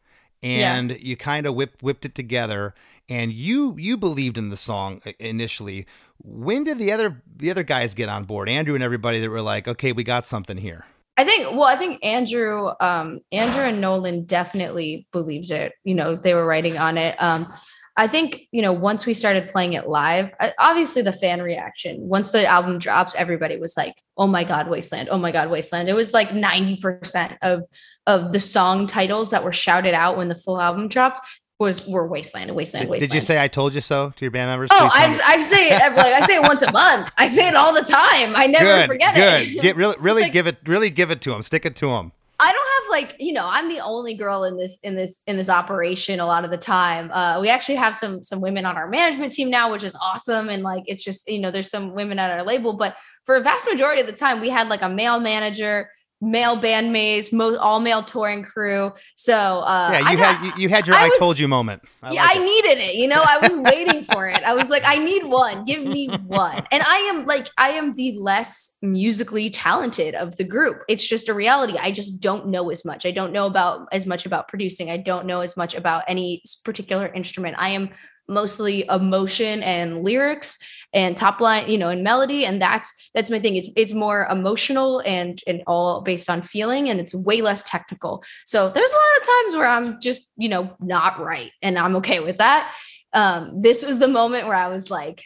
and 0.44 0.96
you 1.00 1.16
kind 1.16 1.46
of 1.46 1.54
whipped 1.54 1.82
whipped 1.82 2.04
it 2.04 2.14
together. 2.14 2.74
And 3.08 3.32
you 3.32 3.74
you 3.78 3.96
believed 3.96 4.38
in 4.38 4.50
the 4.50 4.56
song 4.56 5.02
initially. 5.18 5.86
When 6.22 6.62
did 6.62 6.78
the 6.78 6.92
other 6.92 7.22
the 7.36 7.50
other 7.50 7.64
guys 7.64 7.94
get 7.94 8.08
on 8.08 8.24
board? 8.24 8.48
Andrew 8.48 8.74
and 8.74 8.84
everybody 8.84 9.20
that 9.20 9.28
were 9.28 9.42
like, 9.42 9.66
okay, 9.66 9.92
we 9.92 10.04
got 10.04 10.24
something 10.24 10.56
here. 10.56 10.86
I 11.16 11.24
think 11.24 11.52
well, 11.52 11.64
I 11.64 11.76
think 11.76 12.04
Andrew, 12.04 12.70
um, 12.80 13.20
Andrew 13.30 13.62
and 13.62 13.80
Nolan 13.80 14.24
definitely 14.24 15.06
believed 15.12 15.52
it. 15.52 15.72
You 15.84 15.94
know, 15.94 16.16
they 16.16 16.34
were 16.34 16.46
writing 16.46 16.76
on 16.76 16.98
it. 16.98 17.20
Um, 17.22 17.52
I 17.96 18.08
think 18.08 18.48
you 18.50 18.60
know 18.60 18.72
once 18.72 19.06
we 19.06 19.14
started 19.14 19.48
playing 19.48 19.74
it 19.74 19.88
live, 19.88 20.32
obviously 20.58 21.02
the 21.02 21.12
fan 21.12 21.40
reaction. 21.40 21.98
Once 22.00 22.30
the 22.30 22.44
album 22.44 22.80
dropped, 22.80 23.14
everybody 23.14 23.56
was 23.56 23.76
like, 23.76 23.94
"Oh 24.16 24.26
my 24.26 24.42
god, 24.42 24.68
Wasteland! 24.68 25.08
Oh 25.12 25.18
my 25.18 25.30
god, 25.30 25.50
Wasteland!" 25.50 25.88
It 25.88 25.94
was 25.94 26.12
like 26.12 26.34
ninety 26.34 26.76
percent 26.76 27.38
of 27.42 27.64
of 28.06 28.32
the 28.32 28.40
song 28.40 28.88
titles 28.88 29.30
that 29.30 29.44
were 29.44 29.52
shouted 29.52 29.94
out 29.94 30.16
when 30.16 30.28
the 30.28 30.34
full 30.34 30.60
album 30.60 30.88
dropped 30.88 31.20
was 31.60 31.86
were 31.86 32.06
Wasteland, 32.06 32.54
Wasteland, 32.54 32.86
Did, 32.86 32.90
Wasteland. 32.90 33.10
did 33.12 33.14
you 33.14 33.20
say 33.20 33.42
I 33.42 33.48
told 33.48 33.74
you 33.74 33.80
so 33.80 34.10
to 34.16 34.24
your 34.24 34.30
band 34.32 34.50
members? 34.50 34.70
Oh. 34.72 34.90
I, 34.92 35.06
I 35.24 35.40
say 35.40 35.68
it 35.68 35.94
like 35.96 36.12
I 36.12 36.20
say 36.26 36.36
it 36.36 36.42
once 36.42 36.62
a 36.62 36.72
month. 36.72 37.10
I 37.16 37.26
say 37.26 37.46
it 37.48 37.54
all 37.54 37.72
the 37.72 37.82
time. 37.82 38.34
I 38.34 38.46
never 38.46 38.64
good, 38.64 38.86
forget 38.88 39.14
good. 39.14 39.56
it. 39.56 39.62
Get 39.62 39.76
really, 39.76 39.94
really 40.00 40.22
like- 40.22 40.32
give 40.32 40.46
it, 40.46 40.56
really 40.66 40.90
give 40.90 41.10
it 41.10 41.20
to 41.22 41.30
them. 41.30 41.42
Stick 41.42 41.64
it 41.64 41.76
to 41.76 41.86
them. 41.86 42.12
I 42.40 42.50
don't 42.50 42.66
have 42.84 42.90
like 42.90 43.16
you 43.20 43.32
know 43.32 43.46
I'm 43.46 43.68
the 43.68 43.78
only 43.78 44.14
girl 44.14 44.42
in 44.42 44.56
this 44.58 44.80
in 44.80 44.96
this 44.96 45.22
in 45.28 45.36
this 45.36 45.48
operation 45.48 46.18
a 46.18 46.26
lot 46.26 46.44
of 46.44 46.50
the 46.50 46.56
time. 46.58 47.10
Uh, 47.12 47.40
we 47.40 47.48
actually 47.48 47.76
have 47.76 47.94
some 47.94 48.24
some 48.24 48.40
women 48.40 48.66
on 48.66 48.76
our 48.76 48.88
management 48.88 49.32
team 49.32 49.48
now, 49.50 49.70
which 49.70 49.84
is 49.84 49.94
awesome. 50.02 50.48
And 50.48 50.64
like 50.64 50.82
it's 50.88 51.04
just 51.04 51.28
you 51.28 51.38
know 51.38 51.52
there's 51.52 51.70
some 51.70 51.94
women 51.94 52.18
at 52.18 52.32
our 52.32 52.42
label, 52.42 52.72
but 52.72 52.96
for 53.24 53.36
a 53.36 53.40
vast 53.40 53.68
majority 53.70 54.00
of 54.00 54.08
the 54.08 54.12
time 54.12 54.40
we 54.40 54.50
had 54.50 54.68
like 54.68 54.82
a 54.82 54.88
male 54.88 55.20
manager, 55.20 55.88
male 56.24 56.56
bandmates, 56.56 57.32
mo- 57.32 57.56
all 57.56 57.80
male 57.80 58.02
touring 58.02 58.42
crew. 58.42 58.92
So 59.14 59.34
uh, 59.34 59.90
yeah, 59.92 60.02
I 60.06 60.10
you 60.12 60.16
got- 60.16 60.36
had 60.36 60.46
you, 60.56 60.62
you 60.62 60.68
had 60.68 60.86
your 60.86 60.96
I 60.96 61.04
I, 61.04 61.08
was- 61.08 61.18
told 61.18 61.38
you 61.38 61.46
moment. 61.48 61.82
I 62.02 62.12
yeah, 62.12 62.22
like 62.22 62.36
I 62.36 62.40
it. 62.40 62.44
needed 62.44 62.78
it. 62.84 62.94
You 62.96 63.08
know, 63.08 63.22
I 63.26 63.38
was 63.38 63.56
waiting 63.72 64.04
for 64.04 64.28
it. 64.28 64.42
I 64.44 64.54
was 64.54 64.68
like, 64.68 64.82
I 64.84 64.96
need 64.96 65.24
one. 65.24 65.64
Give 65.64 65.82
me 65.82 66.08
one. 66.26 66.62
And 66.70 66.82
I 66.82 66.96
am 67.12 67.24
like, 67.26 67.48
I 67.56 67.70
am 67.70 67.94
the 67.94 68.12
less 68.18 68.76
musically 68.82 69.48
talented 69.50 70.14
of 70.14 70.36
the 70.36 70.44
group. 70.44 70.82
It's 70.88 71.06
just 71.06 71.28
a 71.28 71.34
reality. 71.34 71.76
I 71.78 71.92
just 71.92 72.20
don't 72.20 72.48
know 72.48 72.70
as 72.70 72.84
much. 72.84 73.06
I 73.06 73.10
don't 73.10 73.32
know 73.32 73.46
about 73.46 73.88
as 73.92 74.06
much 74.06 74.26
about 74.26 74.48
producing. 74.48 74.90
I 74.90 74.98
don't 74.98 75.26
know 75.26 75.40
as 75.40 75.56
much 75.56 75.74
about 75.74 76.04
any 76.08 76.42
particular 76.64 77.06
instrument. 77.08 77.56
I 77.58 77.70
am 77.70 77.90
mostly 78.28 78.84
emotion 78.88 79.62
and 79.62 80.02
lyrics 80.02 80.58
and 80.92 81.16
top 81.16 81.40
line 81.40 81.68
you 81.68 81.76
know 81.76 81.88
and 81.88 82.02
melody 82.02 82.46
and 82.46 82.60
that's 82.60 83.10
that's 83.14 83.30
my 83.30 83.38
thing. 83.38 83.56
It's 83.56 83.70
it's 83.76 83.92
more 83.92 84.26
emotional 84.30 85.00
and 85.04 85.40
and 85.46 85.62
all 85.66 86.00
based 86.00 86.30
on 86.30 86.42
feeling 86.42 86.88
and 86.88 87.00
it's 87.00 87.14
way 87.14 87.42
less 87.42 87.62
technical. 87.62 88.22
So 88.44 88.68
there's 88.68 88.90
a 88.90 88.94
lot 88.94 89.20
of 89.20 89.26
times 89.26 89.56
where 89.56 89.66
i'm 89.66 90.00
just 90.00 90.32
you 90.36 90.48
know 90.48 90.74
not 90.80 91.20
right 91.20 91.52
and 91.62 91.78
i'm 91.78 91.96
okay 91.96 92.20
with 92.20 92.38
that. 92.38 92.74
Um 93.12 93.60
this 93.60 93.84
was 93.84 93.98
the 93.98 94.08
moment 94.08 94.46
where 94.46 94.56
i 94.56 94.68
was 94.68 94.90
like 94.90 95.24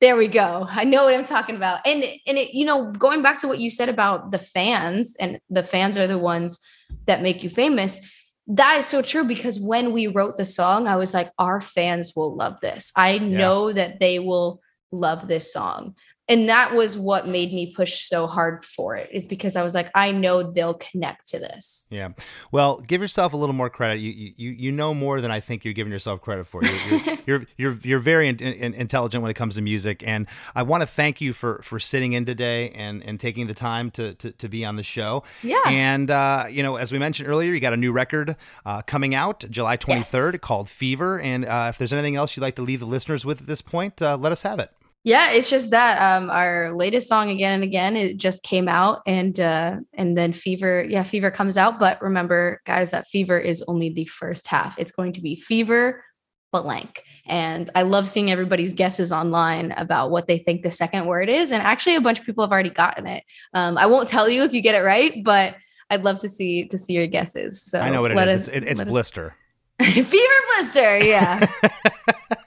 there 0.00 0.16
we 0.16 0.26
go. 0.26 0.66
I 0.68 0.82
know 0.82 1.04
what 1.04 1.14
i'm 1.14 1.24
talking 1.24 1.56
about. 1.56 1.86
And 1.86 2.04
and 2.26 2.38
it 2.38 2.54
you 2.54 2.64
know 2.64 2.92
going 2.92 3.22
back 3.22 3.40
to 3.40 3.48
what 3.48 3.58
you 3.58 3.70
said 3.70 3.88
about 3.88 4.30
the 4.30 4.38
fans 4.38 5.16
and 5.18 5.38
the 5.50 5.62
fans 5.62 5.96
are 5.96 6.06
the 6.06 6.18
ones 6.18 6.58
that 7.06 7.22
make 7.22 7.42
you 7.42 7.50
famous 7.50 8.00
that 8.48 8.78
is 8.78 8.86
so 8.86 9.02
true 9.02 9.24
because 9.24 9.60
when 9.60 9.92
we 9.92 10.06
wrote 10.08 10.36
the 10.36 10.44
song 10.44 10.88
i 10.88 10.96
was 10.96 11.14
like 11.14 11.30
our 11.38 11.60
fans 11.60 12.12
will 12.16 12.34
love 12.34 12.60
this. 12.60 12.92
I 12.96 13.18
know 13.18 13.72
that 13.72 14.00
they 14.00 14.18
will 14.18 14.60
love 14.90 15.28
this 15.28 15.52
song 15.52 15.94
and 16.32 16.48
that 16.48 16.74
was 16.74 16.96
what 16.96 17.28
made 17.28 17.52
me 17.52 17.72
push 17.74 18.00
so 18.00 18.26
hard 18.26 18.64
for 18.64 18.96
it 18.96 19.08
is 19.12 19.26
because 19.26 19.56
i 19.56 19.62
was 19.62 19.74
like 19.74 19.90
i 19.94 20.10
know 20.10 20.42
they'll 20.42 20.74
connect 20.74 21.28
to 21.28 21.38
this 21.38 21.86
Yeah. 21.90 22.10
Well, 22.50 22.80
give 22.80 23.00
yourself 23.00 23.32
a 23.32 23.36
little 23.36 23.54
more 23.54 23.68
credit. 23.70 24.00
You 24.00 24.32
you 24.36 24.50
you 24.50 24.72
know 24.72 24.94
more 24.94 25.20
than 25.20 25.30
I 25.30 25.40
think 25.40 25.64
you're 25.64 25.74
giving 25.74 25.92
yourself 25.92 26.20
credit 26.20 26.46
for. 26.46 26.64
You're 26.64 26.74
you're 26.74 27.18
you're, 27.26 27.46
you're, 27.56 27.78
you're 27.82 27.98
very 27.98 28.28
in, 28.28 28.36
in, 28.36 28.74
intelligent 28.74 29.22
when 29.22 29.30
it 29.30 29.34
comes 29.34 29.54
to 29.56 29.62
music, 29.62 30.02
and 30.06 30.26
I 30.54 30.62
want 30.62 30.82
to 30.82 30.86
thank 30.86 31.20
you 31.20 31.32
for 31.32 31.60
for 31.62 31.78
sitting 31.78 32.12
in 32.14 32.24
today 32.24 32.70
and 32.70 33.04
and 33.04 33.20
taking 33.20 33.46
the 33.46 33.54
time 33.54 33.90
to 33.92 34.14
to, 34.14 34.32
to 34.32 34.48
be 34.48 34.64
on 34.64 34.76
the 34.76 34.82
show. 34.82 35.24
Yeah. 35.42 35.60
And 35.66 36.10
uh, 36.10 36.44
you 36.50 36.62
know, 36.62 36.76
as 36.76 36.92
we 36.92 36.98
mentioned 36.98 37.28
earlier, 37.28 37.52
you 37.52 37.60
got 37.60 37.74
a 37.74 37.76
new 37.76 37.92
record 37.92 38.36
uh, 38.64 38.82
coming 38.82 39.14
out 39.14 39.44
July 39.50 39.76
23rd 39.76 40.40
called 40.40 40.68
Fever. 40.68 41.20
And 41.20 41.44
uh, 41.44 41.66
if 41.68 41.78
there's 41.78 41.92
anything 41.92 42.16
else 42.16 42.36
you'd 42.36 42.42
like 42.42 42.56
to 42.56 42.62
leave 42.62 42.80
the 42.80 42.86
listeners 42.86 43.24
with 43.24 43.42
at 43.42 43.46
this 43.46 43.60
point, 43.60 44.00
uh, 44.00 44.16
let 44.16 44.32
us 44.32 44.42
have 44.42 44.58
it. 44.58 44.70
Yeah, 45.04 45.32
it's 45.32 45.50
just 45.50 45.70
that 45.70 46.00
um 46.00 46.30
our 46.30 46.72
latest 46.72 47.08
song 47.08 47.30
again 47.30 47.52
and 47.54 47.64
again 47.64 47.96
it 47.96 48.16
just 48.18 48.42
came 48.44 48.68
out 48.68 49.00
and 49.06 49.38
uh 49.40 49.76
and 49.94 50.16
then 50.16 50.32
Fever 50.32 50.84
yeah 50.88 51.02
Fever 51.02 51.30
comes 51.30 51.56
out 51.56 51.80
but 51.80 52.00
remember 52.00 52.60
guys 52.66 52.92
that 52.92 53.06
Fever 53.08 53.38
is 53.38 53.64
only 53.66 53.90
the 53.90 54.04
first 54.06 54.46
half. 54.46 54.78
It's 54.78 54.92
going 54.92 55.12
to 55.14 55.20
be 55.20 55.34
Fever 55.34 56.04
blank. 56.52 57.02
And 57.26 57.68
I 57.74 57.82
love 57.82 58.08
seeing 58.08 58.30
everybody's 58.30 58.74
guesses 58.74 59.10
online 59.10 59.72
about 59.72 60.10
what 60.10 60.26
they 60.28 60.38
think 60.38 60.62
the 60.62 60.70
second 60.70 61.06
word 61.06 61.28
is 61.28 61.50
and 61.50 61.62
actually 61.62 61.96
a 61.96 62.00
bunch 62.00 62.20
of 62.20 62.26
people 62.26 62.44
have 62.44 62.52
already 62.52 62.70
gotten 62.70 63.06
it. 63.08 63.24
Um 63.54 63.76
I 63.78 63.86
won't 63.86 64.08
tell 64.08 64.28
you 64.28 64.44
if 64.44 64.52
you 64.52 64.60
get 64.60 64.76
it 64.76 64.84
right, 64.84 65.24
but 65.24 65.56
I'd 65.90 66.04
love 66.04 66.20
to 66.20 66.28
see 66.28 66.66
to 66.68 66.78
see 66.78 66.92
your 66.92 67.08
guesses. 67.08 67.60
So 67.62 67.80
I 67.80 67.90
know 67.90 68.02
what 68.02 68.12
it 68.12 68.18
is. 68.28 68.48
us- 68.48 68.54
It's, 68.54 68.66
it's 68.66 68.78
let 68.78 68.86
us- 68.86 68.92
blister. 68.92 69.34
Fever 69.82 70.40
blister, 70.54 70.98
yeah. 70.98 71.44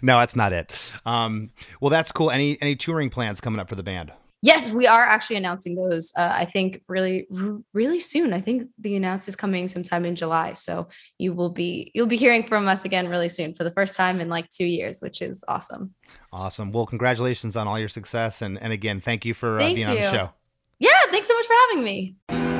no, 0.02 0.18
that's 0.18 0.36
not 0.36 0.52
it. 0.52 0.72
Um, 1.06 1.50
well, 1.80 1.90
that's 1.90 2.12
cool. 2.12 2.30
Any 2.30 2.60
any 2.60 2.76
touring 2.76 3.10
plans 3.10 3.40
coming 3.40 3.60
up 3.60 3.68
for 3.68 3.76
the 3.76 3.82
band? 3.82 4.12
Yes, 4.42 4.70
we 4.70 4.86
are 4.86 5.04
actually 5.04 5.36
announcing 5.36 5.74
those. 5.74 6.12
Uh, 6.16 6.32
I 6.34 6.46
think 6.46 6.80
really, 6.88 7.26
r- 7.36 7.58
really 7.74 8.00
soon. 8.00 8.32
I 8.32 8.40
think 8.40 8.68
the 8.78 8.96
announce 8.96 9.28
is 9.28 9.36
coming 9.36 9.68
sometime 9.68 10.06
in 10.06 10.16
July. 10.16 10.54
So 10.54 10.88
you 11.18 11.34
will 11.34 11.50
be 11.50 11.90
you'll 11.94 12.06
be 12.06 12.16
hearing 12.16 12.46
from 12.46 12.66
us 12.66 12.86
again 12.86 13.08
really 13.08 13.28
soon 13.28 13.52
for 13.54 13.64
the 13.64 13.70
first 13.72 13.96
time 13.96 14.18
in 14.20 14.28
like 14.28 14.48
two 14.50 14.64
years, 14.64 15.00
which 15.02 15.20
is 15.20 15.44
awesome. 15.46 15.94
Awesome. 16.32 16.72
Well, 16.72 16.86
congratulations 16.86 17.56
on 17.56 17.68
all 17.68 17.78
your 17.78 17.88
success, 17.88 18.40
and 18.40 18.58
and 18.62 18.72
again, 18.72 19.00
thank 19.00 19.24
you 19.24 19.34
for 19.34 19.56
uh, 19.56 19.60
Thank 19.60 19.76
being 19.76 19.88
on 19.88 19.96
the 19.96 20.10
show. 20.10 20.30
Yeah, 20.78 20.90
thanks 21.10 21.28
so 21.28 21.34
much 21.34 21.46
for 21.46 21.54
having 21.68 21.84
me. 21.84 22.59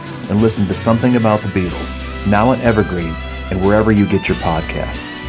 and 0.31 0.41
listen 0.41 0.65
to 0.65 0.73
Something 0.73 1.17
About 1.17 1.41
the 1.41 1.49
Beatles, 1.49 1.93
now 2.25 2.47
on 2.49 2.59
Evergreen 2.61 3.13
and 3.51 3.61
wherever 3.61 3.91
you 3.91 4.07
get 4.07 4.29
your 4.29 4.37
podcasts. 4.37 5.25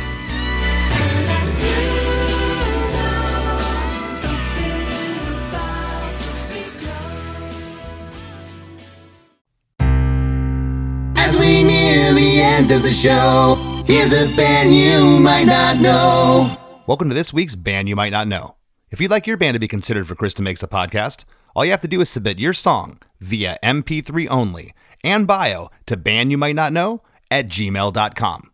As 11.17 11.37
we 11.37 11.65
near 11.65 12.15
the 12.15 12.41
end 12.41 12.71
of 12.71 12.83
the 12.83 12.93
show, 12.93 13.83
here's 13.85 14.13
a 14.13 14.35
band 14.37 14.73
you 14.73 15.19
might 15.19 15.45
not 15.45 15.79
know. 15.79 16.57
Welcome 16.87 17.09
to 17.09 17.15
this 17.15 17.33
week's 17.33 17.57
band 17.57 17.89
you 17.89 17.97
might 17.97 18.13
not 18.13 18.29
know. 18.29 18.55
If 18.93 19.01
you'd 19.01 19.11
like 19.11 19.27
your 19.27 19.37
band 19.37 19.55
to 19.55 19.59
be 19.61 19.69
considered 19.69 20.07
for 20.07 20.15
Chris 20.15 20.35
DeMakes 20.35 20.63
A 20.63 20.69
Podcast, 20.69 21.25
all 21.57 21.65
you 21.65 21.71
have 21.73 21.81
to 21.81 21.89
do 21.89 22.01
is 22.01 22.09
submit 22.09 22.39
your 22.39 22.53
song 22.53 23.01
via 23.21 23.59
MP3 23.65 24.29
only 24.31 24.73
and 25.05 25.27
bio 25.27 25.71
to 25.87 25.97
bandyoumightnotknow 25.97 27.01
at 27.31 27.49
gmail.com. 27.49 28.51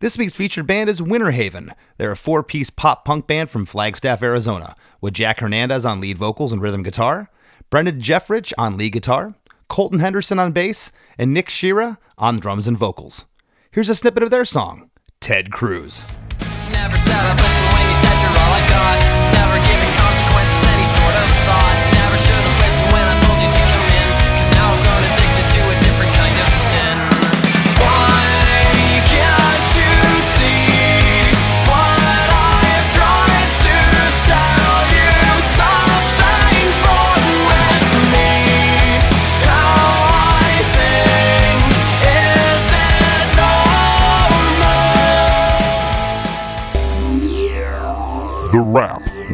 This 0.00 0.18
week's 0.18 0.34
featured 0.34 0.66
band 0.66 0.90
is 0.90 1.00
Winter 1.00 1.30
Haven. 1.30 1.72
They're 1.96 2.12
a 2.12 2.16
four 2.16 2.42
piece 2.42 2.68
pop 2.68 3.04
punk 3.04 3.26
band 3.26 3.48
from 3.48 3.64
Flagstaff, 3.64 4.22
Arizona, 4.22 4.74
with 5.00 5.14
Jack 5.14 5.40
Hernandez 5.40 5.86
on 5.86 6.00
lead 6.00 6.18
vocals 6.18 6.52
and 6.52 6.60
rhythm 6.60 6.82
guitar, 6.82 7.30
Brendan 7.70 8.00
Jeffrich 8.00 8.52
on 8.58 8.76
lead 8.76 8.92
guitar, 8.92 9.34
Colton 9.68 10.00
Henderson 10.00 10.38
on 10.38 10.52
bass, 10.52 10.92
and 11.16 11.32
Nick 11.32 11.48
Shira 11.48 11.98
on 12.18 12.38
drums 12.38 12.68
and 12.68 12.76
vocals. 12.76 13.24
Here's 13.70 13.88
a 13.88 13.94
snippet 13.94 14.22
of 14.22 14.30
their 14.30 14.44
song, 14.44 14.90
Ted 15.20 15.50
Cruz. 15.50 16.06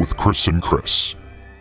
With 0.03 0.17
Chris 0.17 0.49
and 0.49 0.61
Chris. 0.61 1.15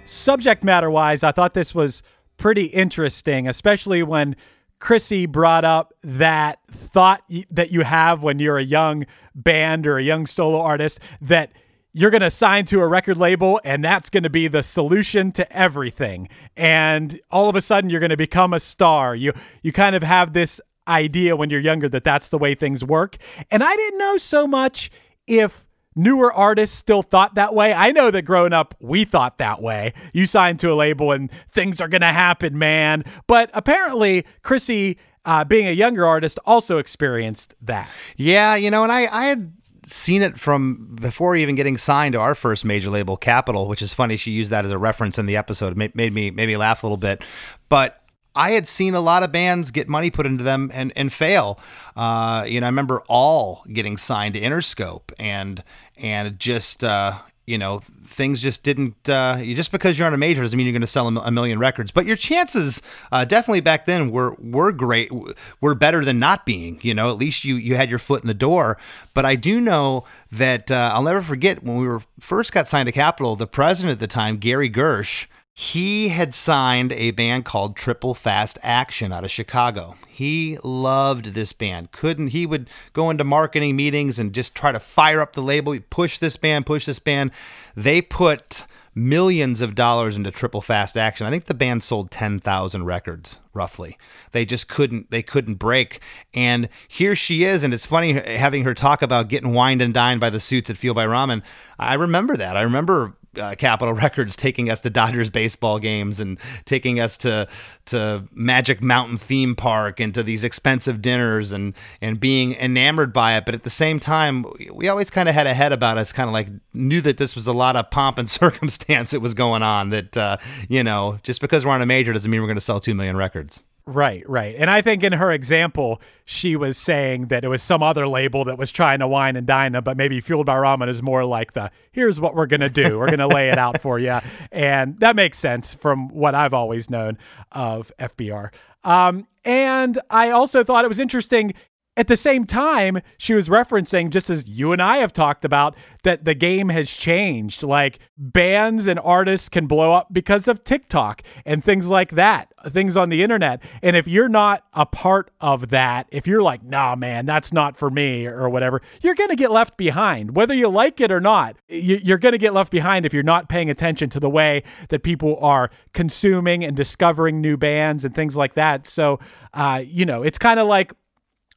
subject 0.03 0.63
matter 0.63 0.89
wise, 0.89 1.23
I 1.23 1.31
thought 1.31 1.53
this 1.53 1.75
was 1.75 2.01
pretty 2.37 2.65
interesting, 2.65 3.47
especially 3.47 4.01
when 4.01 4.35
Chrissy 4.79 5.27
brought 5.27 5.63
up 5.63 5.93
that 6.01 6.57
thought 6.71 7.21
that 7.51 7.71
you 7.71 7.81
have 7.81 8.23
when 8.23 8.39
you're 8.39 8.57
a 8.57 8.63
young 8.63 9.05
band 9.35 9.85
or 9.85 9.99
a 9.99 10.03
young 10.03 10.25
solo 10.25 10.59
artist 10.59 10.99
that 11.21 11.51
you're 11.93 12.09
going 12.09 12.21
to 12.21 12.31
sign 12.31 12.65
to 12.65 12.81
a 12.81 12.87
record 12.87 13.17
label 13.17 13.61
and 13.63 13.85
that's 13.85 14.09
going 14.09 14.23
to 14.23 14.29
be 14.29 14.47
the 14.47 14.63
solution 14.63 15.31
to 15.33 15.55
everything. 15.55 16.27
And 16.57 17.21
all 17.29 17.47
of 17.47 17.55
a 17.55 17.61
sudden 17.61 17.91
you're 17.91 17.99
going 17.99 18.09
to 18.09 18.17
become 18.17 18.55
a 18.55 18.59
star. 18.59 19.13
You 19.13 19.33
you 19.61 19.71
kind 19.71 19.95
of 19.95 20.01
have 20.01 20.33
this 20.33 20.59
idea 20.87 21.35
when 21.35 21.51
you're 21.51 21.59
younger 21.59 21.87
that 21.89 22.03
that's 22.03 22.29
the 22.29 22.39
way 22.39 22.55
things 22.55 22.83
work. 22.83 23.17
And 23.51 23.63
I 23.63 23.75
didn't 23.75 23.99
know 23.99 24.17
so 24.17 24.47
much 24.47 24.89
if 25.27 25.67
newer 25.95 26.31
artists 26.31 26.77
still 26.77 27.01
thought 27.01 27.35
that 27.35 27.53
way. 27.53 27.73
I 27.73 27.91
know 27.91 28.11
that 28.11 28.23
growing 28.23 28.53
up, 28.53 28.75
we 28.79 29.05
thought 29.05 29.37
that 29.37 29.61
way. 29.61 29.93
You 30.13 30.25
sign 30.25 30.57
to 30.57 30.71
a 30.71 30.75
label 30.75 31.11
and 31.11 31.31
things 31.49 31.81
are 31.81 31.87
going 31.87 32.01
to 32.01 32.07
happen, 32.07 32.57
man. 32.57 33.03
But 33.27 33.49
apparently, 33.53 34.25
Chrissy, 34.43 34.97
uh, 35.25 35.43
being 35.43 35.67
a 35.67 35.71
younger 35.71 36.05
artist, 36.05 36.39
also 36.45 36.77
experienced 36.77 37.55
that. 37.61 37.89
Yeah, 38.17 38.55
you 38.55 38.71
know, 38.71 38.83
and 38.83 38.91
I, 38.91 39.07
I 39.11 39.25
had 39.25 39.53
seen 39.83 40.21
it 40.21 40.39
from 40.39 40.95
before 41.01 41.35
even 41.35 41.55
getting 41.55 41.77
signed 41.77 42.13
to 42.13 42.19
our 42.19 42.35
first 42.35 42.63
major 42.63 42.89
label, 42.89 43.17
Capitol, 43.17 43.67
which 43.67 43.81
is 43.81 43.93
funny. 43.93 44.15
She 44.17 44.31
used 44.31 44.51
that 44.51 44.65
as 44.65 44.71
a 44.71 44.77
reference 44.77 45.17
in 45.17 45.25
the 45.25 45.37
episode. 45.37 45.77
It 45.77 45.95
made 45.95 46.13
me 46.13 46.31
made 46.31 46.47
me 46.47 46.57
laugh 46.57 46.83
a 46.83 46.87
little 46.87 46.97
bit, 46.97 47.23
but. 47.69 47.97
I 48.35 48.51
had 48.51 48.67
seen 48.67 48.95
a 48.95 49.01
lot 49.01 49.23
of 49.23 49.31
bands 49.31 49.71
get 49.71 49.89
money 49.89 50.09
put 50.09 50.25
into 50.25 50.43
them 50.43 50.71
and, 50.73 50.93
and 50.95 51.11
fail. 51.11 51.59
Uh, 51.95 52.45
you 52.47 52.61
know, 52.61 52.67
I 52.67 52.69
remember 52.69 53.01
all 53.07 53.63
getting 53.71 53.97
signed 53.97 54.35
to 54.35 54.41
Interscope 54.41 55.11
and 55.19 55.63
and 55.97 56.39
just 56.39 56.83
uh, 56.83 57.17
you 57.45 57.57
know 57.57 57.81
things 58.05 58.41
just 58.41 58.63
didn't. 58.63 59.09
Uh, 59.09 59.43
just 59.43 59.71
because 59.71 59.97
you're 59.97 60.07
on 60.07 60.13
a 60.13 60.17
major 60.17 60.41
doesn't 60.41 60.55
mean 60.55 60.65
you're 60.65 60.73
going 60.73 60.81
to 60.81 60.87
sell 60.87 61.07
a, 61.07 61.31
million 61.31 61.59
records. 61.59 61.91
But 61.91 62.05
your 62.05 62.15
chances 62.15 62.81
uh, 63.11 63.25
definitely 63.25 63.61
back 63.61 63.85
then 63.85 64.11
were 64.11 64.35
were 64.39 64.71
great. 64.71 65.11
Were 65.59 65.75
better 65.75 66.05
than 66.05 66.19
not 66.19 66.45
being. 66.45 66.79
You 66.81 66.93
know, 66.93 67.09
at 67.09 67.17
least 67.17 67.43
you 67.43 67.55
you 67.55 67.75
had 67.75 67.89
your 67.89 67.99
foot 67.99 68.21
in 68.21 68.27
the 68.27 68.33
door. 68.33 68.77
But 69.13 69.25
I 69.25 69.35
do 69.35 69.59
know 69.59 70.05
that 70.31 70.71
uh, 70.71 70.91
I'll 70.93 71.03
never 71.03 71.21
forget 71.21 71.63
when 71.63 71.77
we 71.77 71.87
were 71.87 72.01
first 72.19 72.53
got 72.53 72.67
signed 72.67 72.87
to 72.87 72.93
Capitol. 72.93 73.35
The 73.35 73.47
president 73.47 73.93
at 73.93 73.99
the 73.99 74.07
time, 74.07 74.37
Gary 74.37 74.69
Gersh. 74.69 75.25
He 75.61 76.07
had 76.09 76.33
signed 76.33 76.91
a 76.91 77.11
band 77.11 77.45
called 77.45 77.75
Triple 77.75 78.15
Fast 78.15 78.57
Action 78.63 79.13
out 79.13 79.23
of 79.23 79.29
Chicago. 79.29 79.95
He 80.07 80.57
loved 80.63 81.35
this 81.35 81.53
band. 81.53 81.91
Couldn't 81.91 82.29
he 82.29 82.47
would 82.47 82.67
go 82.93 83.11
into 83.11 83.23
marketing 83.23 83.75
meetings 83.75 84.17
and 84.17 84.33
just 84.33 84.55
try 84.55 84.71
to 84.71 84.79
fire 84.79 85.21
up 85.21 85.33
the 85.33 85.43
label, 85.43 85.77
push 85.91 86.17
this 86.17 86.35
band, 86.35 86.65
push 86.65 86.87
this 86.87 86.97
band. 86.97 87.29
They 87.75 88.01
put 88.01 88.65
millions 88.95 89.61
of 89.61 89.75
dollars 89.75 90.17
into 90.17 90.31
Triple 90.31 90.61
Fast 90.61 90.97
Action. 90.97 91.27
I 91.27 91.29
think 91.29 91.45
the 91.45 91.53
band 91.53 91.83
sold 91.83 92.09
10,000 92.09 92.83
records 92.83 93.37
roughly. 93.53 93.99
They 94.31 94.45
just 94.45 94.67
couldn't 94.67 95.11
they 95.11 95.21
couldn't 95.21 95.55
break. 95.55 96.01
And 96.33 96.69
here 96.87 97.15
she 97.15 97.43
is 97.43 97.63
and 97.63 97.71
it's 97.71 97.85
funny 97.85 98.13
having 98.13 98.63
her 98.63 98.73
talk 98.73 99.03
about 99.03 99.27
getting 99.27 99.53
wined 99.53 99.83
and 99.83 99.93
dined 99.93 100.21
by 100.21 100.31
the 100.31 100.39
suits 100.39 100.71
at 100.71 100.77
Fueled 100.77 100.95
by 100.95 101.05
Ramen. 101.05 101.43
I 101.77 101.93
remember 101.93 102.35
that. 102.35 102.57
I 102.57 102.63
remember 102.63 103.13
uh, 103.37 103.55
Capitol 103.55 103.93
Records 104.01 104.35
taking 104.35 104.69
us 104.69 104.81
to 104.81 104.89
Dodgers 104.89 105.29
baseball 105.29 105.79
games 105.79 106.19
and 106.19 106.39
taking 106.65 106.99
us 106.99 107.17
to 107.17 107.47
to 107.85 108.23
Magic 108.31 108.81
Mountain 108.81 109.17
theme 109.17 109.55
park 109.55 109.99
and 109.99 110.13
to 110.13 110.23
these 110.23 110.43
expensive 110.43 111.01
dinners 111.01 111.51
and 111.51 111.75
and 112.01 112.19
being 112.19 112.53
enamored 112.53 113.13
by 113.13 113.37
it. 113.37 113.45
But 113.45 113.55
at 113.55 113.63
the 113.63 113.69
same 113.69 113.99
time, 113.99 114.45
we 114.73 114.87
always 114.89 115.09
kind 115.09 115.29
of 115.29 115.35
had 115.35 115.47
a 115.47 115.53
head 115.53 115.71
about 115.71 115.97
us, 115.97 116.11
kind 116.11 116.29
of 116.29 116.33
like 116.33 116.47
knew 116.73 117.01
that 117.01 117.17
this 117.17 117.35
was 117.35 117.47
a 117.47 117.53
lot 117.53 117.75
of 117.75 117.89
pomp 117.91 118.17
and 118.17 118.29
circumstance 118.29 119.11
that 119.11 119.19
was 119.19 119.33
going 119.33 119.63
on. 119.63 119.89
That 119.89 120.17
uh, 120.17 120.37
you 120.69 120.83
know, 120.83 121.19
just 121.23 121.41
because 121.41 121.65
we're 121.65 121.71
on 121.71 121.81
a 121.81 121.85
major 121.85 122.13
doesn't 122.13 122.29
mean 122.29 122.41
we're 122.41 122.47
going 122.47 122.55
to 122.55 122.61
sell 122.61 122.79
two 122.79 122.95
million 122.95 123.17
records. 123.17 123.61
Right, 123.85 124.27
right. 124.29 124.55
And 124.57 124.69
I 124.69 124.81
think 124.81 125.03
in 125.03 125.13
her 125.13 125.31
example, 125.31 126.01
she 126.23 126.55
was 126.55 126.77
saying 126.77 127.27
that 127.27 127.43
it 127.43 127.47
was 127.47 127.63
some 127.63 127.81
other 127.81 128.07
label 128.07 128.45
that 128.45 128.57
was 128.57 128.71
trying 128.71 128.99
to 128.99 129.07
wine 129.07 129.35
and 129.35 129.47
dine 129.47 129.71
them, 129.71 129.83
but 129.83 129.97
maybe 129.97 130.19
Fueled 130.19 130.45
by 130.45 130.55
Ramen 130.55 130.87
is 130.87 131.01
more 131.01 131.25
like 131.25 131.53
the 131.53 131.71
here's 131.91 132.19
what 132.19 132.35
we're 132.35 132.45
going 132.45 132.61
to 132.61 132.69
do. 132.69 132.99
We're 132.99 133.07
going 133.07 133.19
to 133.19 133.27
lay 133.27 133.49
it 133.49 133.57
out 133.57 133.81
for 133.81 133.97
you. 133.99 134.19
And 134.51 134.99
that 134.99 135.15
makes 135.15 135.39
sense 135.39 135.73
from 135.73 136.09
what 136.09 136.35
I've 136.35 136.53
always 136.53 136.89
known 136.89 137.17
of 137.51 137.91
FBR. 137.97 138.49
Um, 138.83 139.27
and 139.43 139.99
I 140.09 140.29
also 140.31 140.63
thought 140.63 140.83
it 140.85 140.87
was 140.87 140.99
interesting 140.99 141.53
at 141.97 142.07
the 142.07 142.15
same 142.15 142.45
time, 142.45 143.01
she 143.17 143.33
was 143.33 143.49
referencing, 143.49 144.09
just 144.09 144.29
as 144.29 144.47
you 144.47 144.71
and 144.71 144.81
I 144.81 144.97
have 144.97 145.11
talked 145.11 145.43
about, 145.43 145.75
that 146.03 146.23
the 146.23 146.33
game 146.33 146.69
has 146.69 146.89
changed. 146.89 147.63
Like 147.63 147.99
bands 148.17 148.87
and 148.87 148.97
artists 148.97 149.49
can 149.49 149.67
blow 149.67 149.91
up 149.91 150.07
because 150.13 150.47
of 150.47 150.63
TikTok 150.63 151.21
and 151.45 151.61
things 151.61 151.89
like 151.89 152.11
that, 152.11 152.53
things 152.69 152.95
on 152.95 153.09
the 153.09 153.21
internet. 153.21 153.61
And 153.83 153.97
if 153.97 154.07
you're 154.07 154.29
not 154.29 154.63
a 154.73 154.85
part 154.85 155.31
of 155.41 155.67
that, 155.69 156.07
if 156.11 156.27
you're 156.27 156.41
like, 156.41 156.63
nah, 156.63 156.95
man, 156.95 157.25
that's 157.25 157.51
not 157.51 157.75
for 157.75 157.89
me 157.89 158.25
or 158.25 158.49
whatever, 158.49 158.81
you're 159.01 159.15
going 159.15 159.29
to 159.29 159.35
get 159.35 159.51
left 159.51 159.75
behind. 159.75 160.33
Whether 160.33 160.53
you 160.53 160.69
like 160.69 161.01
it 161.01 161.11
or 161.11 161.19
not, 161.19 161.57
you- 161.67 161.99
you're 162.01 162.17
going 162.17 162.31
to 162.33 162.37
get 162.37 162.53
left 162.53 162.71
behind 162.71 163.05
if 163.05 163.13
you're 163.13 163.21
not 163.21 163.49
paying 163.49 163.69
attention 163.69 164.09
to 164.11 164.19
the 164.19 164.29
way 164.29 164.63
that 164.89 165.03
people 165.03 165.37
are 165.41 165.69
consuming 165.93 166.63
and 166.63 166.75
discovering 166.75 167.41
new 167.41 167.57
bands 167.57 168.05
and 168.05 168.15
things 168.15 168.37
like 168.37 168.53
that. 168.53 168.87
So, 168.87 169.19
uh, 169.53 169.83
you 169.85 170.05
know, 170.05 170.23
it's 170.23 170.39
kind 170.39 170.57
of 170.57 170.67
like, 170.67 170.93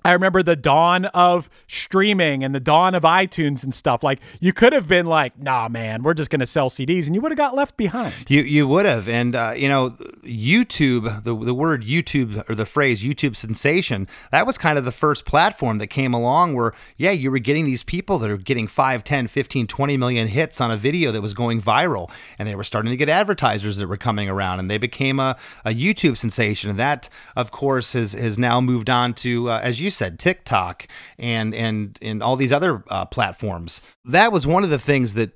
I 0.05 0.12
remember 0.12 0.42
the 0.42 0.57
dawn 0.57 1.07
of 1.07 1.48
streaming 1.66 2.44
and 2.44 2.55
the 2.55 2.61
dawn 2.61 2.94
of 2.94 3.05
iTunes 3.05 3.64
and 3.64 3.72
stuff. 3.72 4.02
Like 4.02 4.20
you 4.38 4.52
could 4.52 4.74
have 4.74 4.86
been 4.86 5.07
like, 5.07 5.38
"Nah, 5.38 5.68
man, 5.68 6.02
we're 6.02 6.12
just 6.12 6.30
going 6.30 6.40
to 6.40 6.46
sell 6.46 6.68
CDs," 6.68 7.07
and 7.07 7.14
you 7.14 7.22
would 7.22 7.32
have 7.32 7.38
got 7.38 7.55
left 7.55 7.78
behind. 7.78 8.14
You 8.28 8.42
you 8.42 8.68
would 8.68 8.84
have, 8.84 9.09
and 9.09 9.34
uh, 9.34 9.55
you 9.57 9.68
know, 9.68 9.90
YouTube, 10.22 11.24
the 11.24 11.34
the 11.34 11.55
word 11.55 11.84
YouTube 11.84 12.48
or 12.50 12.55
the 12.55 12.66
phrase 12.66 13.02
YouTube 13.02 13.34
sensation, 13.34 14.07
that 14.30 14.46
was 14.46 14.59
kind 14.59 14.78
of 14.78 14.84
the 14.84 14.92
first 14.92 15.24
platform 15.24 15.78
that 15.78 15.86
came 15.86 16.12
along 16.12 16.55
where, 16.55 16.74
yeah, 16.96 17.11
you 17.11 17.30
were 17.30 17.38
getting 17.38 17.64
these 17.64 17.82
people 17.82 18.18
that 18.18 18.30
are 18.30 18.36
getting 18.36 18.66
5, 18.66 19.05
10, 19.05 19.26
15, 19.26 19.66
20 19.66 19.96
million 19.96 20.28
hits 20.28 20.61
on 20.61 20.70
a 20.70 20.76
video 20.76 21.12
that 21.12 21.22
was 21.22 21.32
going 21.32 21.62
viral, 21.62 22.11
and 22.38 22.46
they 22.46 22.55
were 22.55 22.64
starting 22.64 22.90
to 22.90 22.96
get 22.96 23.09
advertisers 23.09 23.78
that 23.78 23.86
were 23.86 23.96
coming 23.96 24.28
around, 24.28 24.59
and 24.59 24.70
they 24.70 24.78
became 24.78 25.18
a, 25.18 25.36
a 25.64 25.70
YouTube 25.70 26.18
sensation, 26.18 26.68
and 26.68 26.78
that, 26.78 27.09
of 27.36 27.50
course, 27.50 27.94
has 27.94 28.12
has 28.12 28.38
now 28.38 28.61
moved 28.61 28.90
on 28.90 29.14
to, 29.14 29.48
uh, 29.48 29.61
as 29.62 29.80
you 29.80 29.90
said, 29.95 30.18
TikTok 30.18 30.86
and 31.18 31.55
and 31.55 31.99
and 32.03 32.22
all 32.22 32.36
these 32.36 32.53
other 32.53 32.84
uh, 32.88 33.05
platforms. 33.07 33.80
That 34.05 34.32
was 34.32 34.47
one 34.47 34.64
of 34.64 34.70
the 34.70 34.78
things 34.78 35.14
that 35.14 35.32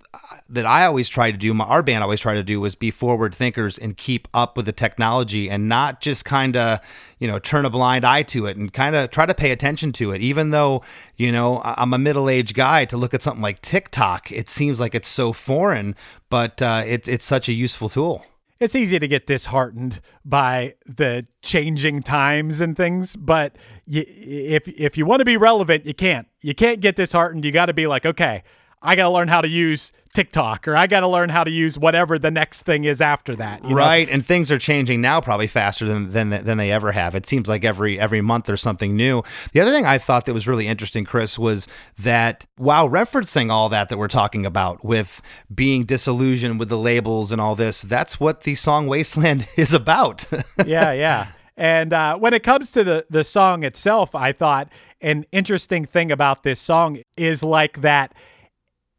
that 0.49 0.67
I 0.67 0.87
always 0.87 1.09
try 1.09 1.31
to 1.31 1.37
do. 1.37 1.55
My 1.55 1.65
our 1.65 1.83
band 1.83 2.03
always 2.03 2.21
try 2.21 2.35
to 2.35 2.43
do 2.43 2.61
was 2.61 2.75
be 2.75 2.91
forward 2.91 3.35
thinkers 3.35 3.79
and 3.79 3.97
keep 3.97 4.29
up 4.35 4.57
with 4.57 4.67
the 4.67 4.73
technology 4.73 5.49
and 5.49 5.69
not 5.69 6.01
just 6.01 6.25
kind 6.25 6.57
of 6.57 6.81
you 7.19 7.29
know 7.29 7.39
turn 7.39 7.65
a 7.65 7.71
blind 7.71 8.05
eye 8.05 8.23
to 8.25 8.47
it 8.47 8.57
and 8.57 8.73
kind 8.73 8.97
of 8.97 9.11
try 9.11 9.27
to 9.27 9.35
pay 9.35 9.51
attention 9.51 9.93
to 9.93 10.13
it. 10.13 10.21
Even 10.21 10.51
though 10.51 10.83
you 11.17 11.33
know 11.33 11.63
I'm 11.65 11.95
a 11.95 11.99
middle 11.99 12.29
aged 12.29 12.55
guy, 12.55 12.85
to 12.87 12.97
look 12.97 13.15
at 13.15 13.23
something 13.23 13.43
like 13.43 13.63
TikTok, 13.63 14.33
it 14.33 14.49
seems 14.49 14.81
like 14.81 14.95
it's 14.95 15.09
so 15.09 15.33
foreign, 15.33 15.97
but 16.31 16.61
uh, 16.61 16.83
it's 16.87 17.09
it's 17.09 17.25
such 17.25 17.49
a 17.49 17.53
useful 17.53 17.89
tool. 17.89 18.25
It's 18.61 18.75
easy 18.75 18.99
to 18.99 19.07
get 19.07 19.27
disheartened 19.27 20.01
by 20.25 20.75
the 20.85 21.27
changing 21.43 22.03
times 22.03 22.61
and 22.61 22.77
things, 22.77 23.15
but 23.15 23.57
y- 23.87 24.05
if 24.09 24.67
if 24.69 24.99
you 24.99 25.07
want 25.07 25.21
to 25.21 25.25
be 25.25 25.37
relevant, 25.37 25.87
you 25.87 25.95
can't. 25.95 26.27
You 26.41 26.55
can't 26.55 26.81
get 26.81 26.97
disheartened. 26.97 27.45
You 27.45 27.53
got 27.53 27.67
to 27.67 27.73
be 27.73 27.87
like, 27.87 28.05
okay, 28.05 28.43
I 28.83 28.97
got 28.97 29.05
to 29.05 29.11
learn 29.11 29.29
how 29.29 29.41
to 29.41 29.49
use 29.49 29.93
TikTok, 30.15 30.67
or 30.67 30.77
I 30.77 30.87
got 30.87 31.01
to 31.01 31.09
learn 31.09 31.29
how 31.29 31.45
to 31.45 31.51
use 31.51 31.79
whatever 31.79 32.19
the 32.19 32.31
next 32.31 32.63
thing 32.63 32.85
is 32.85 33.01
after 33.01 33.37
that. 33.37 33.63
you 33.63 33.71
know? 33.71 33.77
right 33.77 34.09
and 34.09 34.25
things 34.25 34.51
are 34.51 34.59
changing 34.59 35.01
now 35.01 35.21
probably 35.21 35.47
faster 35.47 35.87
than, 35.87 36.13
than 36.13 36.31
than 36.31 36.59
they 36.59 36.73
ever 36.73 36.93
have 36.93 37.15
it 37.15 37.27
seems 37.27 37.49
like 37.49 37.65
every 37.65 38.01
every 38.01 38.21
month 38.21 38.47
there's 38.47 38.63
something 38.63 38.97
new 38.97 39.23
the 39.53 39.61
other 39.61 39.71
thing 39.71 39.85
i 39.87 39.99
thought 39.99 40.27
that 40.27 40.35
was 40.35 40.49
really 40.49 40.67
interesting 40.67 41.05
chris 41.05 41.39
was 41.39 41.69
that 41.99 42.47
while 42.57 42.89
referencing 42.89 43.51
all 43.51 43.69
that 43.69 43.89
that 43.89 43.99
we're 43.99 44.09
talking 44.09 44.45
about 44.45 44.85
with 44.85 45.21
being 45.55 45.85
disillusioned 45.85 46.59
with 46.59 46.69
the 46.69 46.79
labels 46.79 47.31
and 47.31 47.41
all 47.41 47.55
this 47.55 47.83
that's 47.83 48.19
what 48.19 48.43
the 48.43 48.55
song 48.55 48.87
wasteland 48.87 49.47
is 49.57 49.73
about 49.73 50.27
yeah, 50.67 50.93
yeah. 50.93 51.29
And 51.57 51.93
uh, 51.93 52.17
when 52.17 52.35
it 52.35 52.45
comes 52.45 52.71
to 52.73 52.85
the 52.85 53.05
the 53.11 53.25
song 53.25 53.65
itself, 53.65 54.15
I 54.15 54.33
thought 54.33 54.71
an 55.01 55.27
interesting 55.33 55.85
thing 55.85 56.13
about 56.13 56.45
this 56.45 56.61
song 56.61 57.03
is 57.17 57.43
like 57.43 57.81
that 57.81 58.15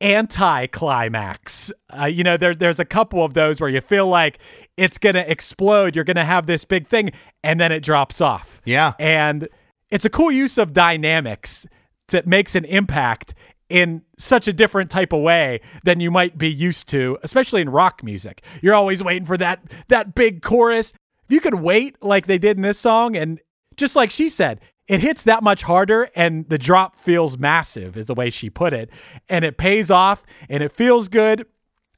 anti-climax. 0.01 1.71
Uh, 1.97 2.05
you 2.05 2.23
know, 2.23 2.37
there 2.37 2.55
there's 2.55 2.79
a 2.79 2.85
couple 2.85 3.23
of 3.23 3.33
those 3.33 3.59
where 3.59 3.69
you 3.69 3.81
feel 3.81 4.07
like 4.07 4.39
it's 4.77 4.97
gonna 4.97 5.25
explode. 5.27 5.95
You're 5.95 6.05
gonna 6.05 6.25
have 6.25 6.45
this 6.45 6.65
big 6.65 6.87
thing, 6.87 7.11
and 7.43 7.59
then 7.59 7.71
it 7.71 7.81
drops 7.81 8.21
off. 8.21 8.61
Yeah. 8.65 8.93
and 8.99 9.47
it's 9.89 10.05
a 10.05 10.09
cool 10.09 10.31
use 10.31 10.59
of 10.59 10.71
dynamics 10.73 11.65
that 12.09 12.27
makes 12.27 12.53
an 12.55 12.63
impact 12.65 13.33
in 13.69 14.03
such 14.19 14.47
a 14.47 14.53
different 14.53 14.91
type 14.91 15.11
of 15.13 15.21
way 15.21 15.61
than 15.83 15.99
you 15.99 16.11
might 16.11 16.37
be 16.37 16.51
used 16.51 16.87
to, 16.89 17.17
especially 17.23 17.61
in 17.61 17.69
rock 17.69 18.03
music. 18.03 18.43
You're 18.61 18.75
always 18.75 19.03
waiting 19.03 19.25
for 19.25 19.37
that 19.37 19.61
that 19.87 20.15
big 20.15 20.41
chorus. 20.41 20.93
If 21.25 21.33
you 21.33 21.39
could 21.41 21.55
wait 21.55 22.01
like 22.03 22.25
they 22.27 22.37
did 22.37 22.57
in 22.57 22.63
this 22.63 22.79
song 22.79 23.15
and 23.15 23.39
just 23.75 23.95
like 23.95 24.11
she 24.11 24.29
said, 24.29 24.59
it 24.89 25.01
hits 25.01 25.21
that 25.23 25.43
much 25.43 25.61
harder 25.61 26.09
and 26.15 26.49
the 26.49 26.57
drop 26.57 26.97
feels 26.97 27.37
massive 27.37 27.95
is 27.95 28.07
the 28.07 28.15
way 28.15 28.31
she 28.31 28.49
put 28.49 28.73
it 28.73 28.89
and 29.29 29.45
it 29.45 29.55
pays 29.55 29.91
off 29.91 30.25
and 30.49 30.63
it 30.63 30.71
feels 30.71 31.07
good. 31.07 31.45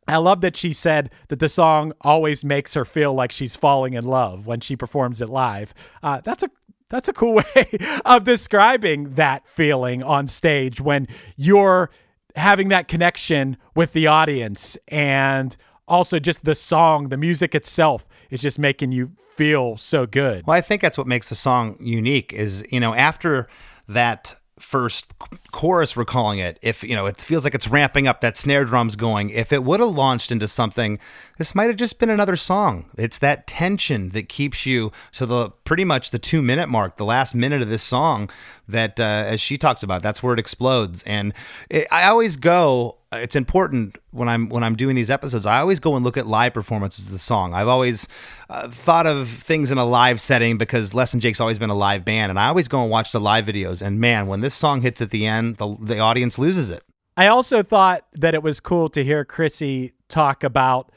I 0.10 0.18
love 0.18 0.42
that 0.42 0.58
she 0.58 0.74
said 0.74 1.10
that 1.30 1.40
the 1.40 1.48
song 1.48 1.94
always 2.02 2.44
makes 2.44 2.74
her 2.74 2.84
feel 2.84 3.14
like 3.14 3.32
she's 3.32 3.56
falling 3.56 3.94
in 3.94 4.04
love 4.04 4.46
when 4.46 4.60
she 4.60 4.76
performs 4.76 5.22
it 5.22 5.30
live. 5.30 5.74
Uh, 6.04 6.20
that's 6.22 6.44
a 6.44 6.50
that's 6.90 7.08
a 7.08 7.14
cool 7.14 7.36
way 7.56 7.72
of 8.04 8.26
describing 8.26 9.16
that 9.16 9.48
feeling 9.48 10.04
on 10.04 10.28
stage 10.28 10.82
when 10.82 11.08
you're 11.38 11.90
having 12.36 12.68
that 12.70 12.90
connection 12.90 13.56
with 13.74 13.94
the 13.94 14.08
audience 14.08 14.78
and 14.90 15.56
also 15.88 16.20
just 16.20 16.44
the 16.44 16.56
song, 16.56 17.08
the 17.08 17.18
music 17.18 17.56
itself 17.56 18.06
is 18.32 18.42
just 18.42 18.58
making 18.58 18.92
you 18.92 19.12
feel 19.36 19.78
so 19.78 20.08
good. 20.08 20.48
Well, 20.48 20.58
I 20.58 20.62
think 20.62 20.82
that's 20.82 20.98
what 20.98 21.06
makes 21.06 21.30
the 21.30 21.36
song 21.36 21.78
unique 21.80 22.34
is, 22.34 22.66
you 22.72 22.80
know, 22.80 22.96
after 22.96 23.48
that 23.88 24.36
first 24.62 25.12
chorus 25.52 25.96
we're 25.96 26.06
calling 26.06 26.40
it 26.40 26.60
if 26.62 26.84
you 26.84 26.96
know 26.96 27.08
it 27.08 27.20
feels 27.20 27.44
like 27.44 27.56
it's 27.56 27.68
ramping 27.68 28.08
up 28.08 28.22
that 28.22 28.38
snare 28.38 28.64
drum's 28.64 28.96
going 28.96 29.30
if 29.32 29.52
it 29.52 29.64
would 29.64 29.80
have 29.80 29.90
launched 29.90 30.32
into 30.32 30.48
something 30.48 31.00
this 31.40 31.56
might 31.56 31.66
have 31.66 31.76
just 31.76 32.00
been 32.00 32.12
another 32.12 32.36
song 32.36 32.90
it's 32.98 33.18
that 33.18 33.48
tension 33.48 34.10
that 34.10 34.30
keeps 34.30 34.66
you 34.66 34.92
to 35.12 35.26
the 35.26 35.50
pretty 35.66 35.84
much 35.84 36.12
the 36.12 36.20
two 36.20 36.42
minute 36.42 36.70
mark 36.70 36.98
the 36.98 37.06
last 37.06 37.34
minute 37.34 37.62
of 37.62 37.70
this 37.70 37.84
song 37.84 38.30
that 38.68 39.00
uh, 39.00 39.04
as 39.04 39.42
she 39.42 39.58
talks 39.58 39.82
about 39.82 40.04
that's 40.04 40.22
where 40.22 40.34
it 40.34 40.40
explodes 40.40 41.02
and 41.04 41.34
it, 41.70 41.88
i 41.92 42.08
always 42.08 42.38
go 42.38 42.98
it's 43.12 43.36
important 43.36 43.98
when 44.12 44.30
I'm 44.30 44.50
when 44.50 44.64
I'm 44.64 44.76
doing 44.76 44.96
these 44.96 45.10
episodes. 45.10 45.46
I 45.46 45.60
always 45.60 45.80
go 45.80 45.96
and 45.96 46.06
look 46.06 46.18
at 46.18 46.28
live 46.28 46.54
performances 46.54 47.08
of 47.08 47.14
the 47.14 47.20
song. 47.20 47.54
I've 47.54 47.68
always 47.68 48.08
uh, 48.50 48.70
thought 48.70 49.08
of 49.08 49.30
things 49.30 49.72
in 49.72 49.78
a 49.78 49.86
live 49.86 50.22
setting 50.22 50.58
because 50.58 50.94
Less 50.94 51.12
Than 51.12 51.20
Jake's 51.20 51.40
always 51.40 51.58
been 51.58 51.70
a 51.70 51.76
live 51.76 52.06
band, 52.06 52.30
and 52.30 52.40
I 52.40 52.48
always 52.48 52.68
go 52.68 52.82
and 52.82 52.92
watch 52.92 53.12
the 53.12 53.20
live 53.20 53.46
videos. 53.46 53.82
And 53.82 54.00
man, 54.00 54.28
when 54.28 54.42
this 54.42 54.54
song 54.54 54.82
hits 54.82 55.02
at 55.02 55.10
the 55.10 55.26
end, 55.26 55.58
the 55.58 55.76
the 55.80 56.00
audience 56.00 56.38
loses 56.38 56.70
it. 56.70 56.84
I 57.18 57.28
also 57.28 57.62
thought 57.62 58.06
that 58.14 58.34
it 58.34 58.44
was 58.44 58.60
cool 58.60 58.90
to 58.90 59.04
hear 59.04 59.26
Chrissy 59.26 59.94
talk 60.08 60.44
about 60.44 60.92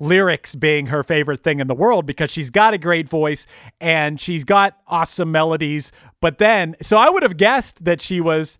lyrics 0.00 0.54
being 0.54 0.86
her 0.86 1.02
favorite 1.02 1.42
thing 1.42 1.60
in 1.60 1.66
the 1.66 1.74
world 1.74 2.04
because 2.06 2.30
she's 2.30 2.50
got 2.50 2.74
a 2.74 2.78
great 2.78 3.08
voice 3.08 3.46
and 3.80 4.20
she's 4.20 4.44
got 4.44 4.78
awesome 4.88 5.30
melodies. 5.30 5.92
But 6.20 6.38
then, 6.38 6.76
so 6.82 6.96
I 6.96 7.08
would 7.08 7.22
have 7.22 7.36
guessed 7.36 7.84
that 7.84 8.00
she 8.00 8.20
was, 8.20 8.58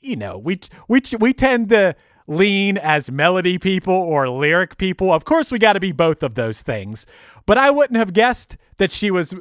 you 0.00 0.16
know, 0.16 0.38
we 0.38 0.60
we 0.88 1.02
we 1.18 1.32
tend 1.32 1.68
to 1.70 1.94
lean 2.26 2.78
as 2.78 3.10
melody 3.10 3.58
people 3.58 3.94
or 3.94 4.28
lyric 4.28 4.76
people. 4.78 5.12
Of 5.12 5.24
course, 5.24 5.52
we 5.52 5.58
got 5.58 5.74
to 5.74 5.80
be 5.80 5.92
both 5.92 6.22
of 6.22 6.34
those 6.34 6.62
things. 6.62 7.06
But 7.46 7.58
I 7.58 7.70
wouldn't 7.70 7.98
have 7.98 8.12
guessed 8.12 8.56
that 8.78 8.92
she 8.92 9.10
was 9.10 9.34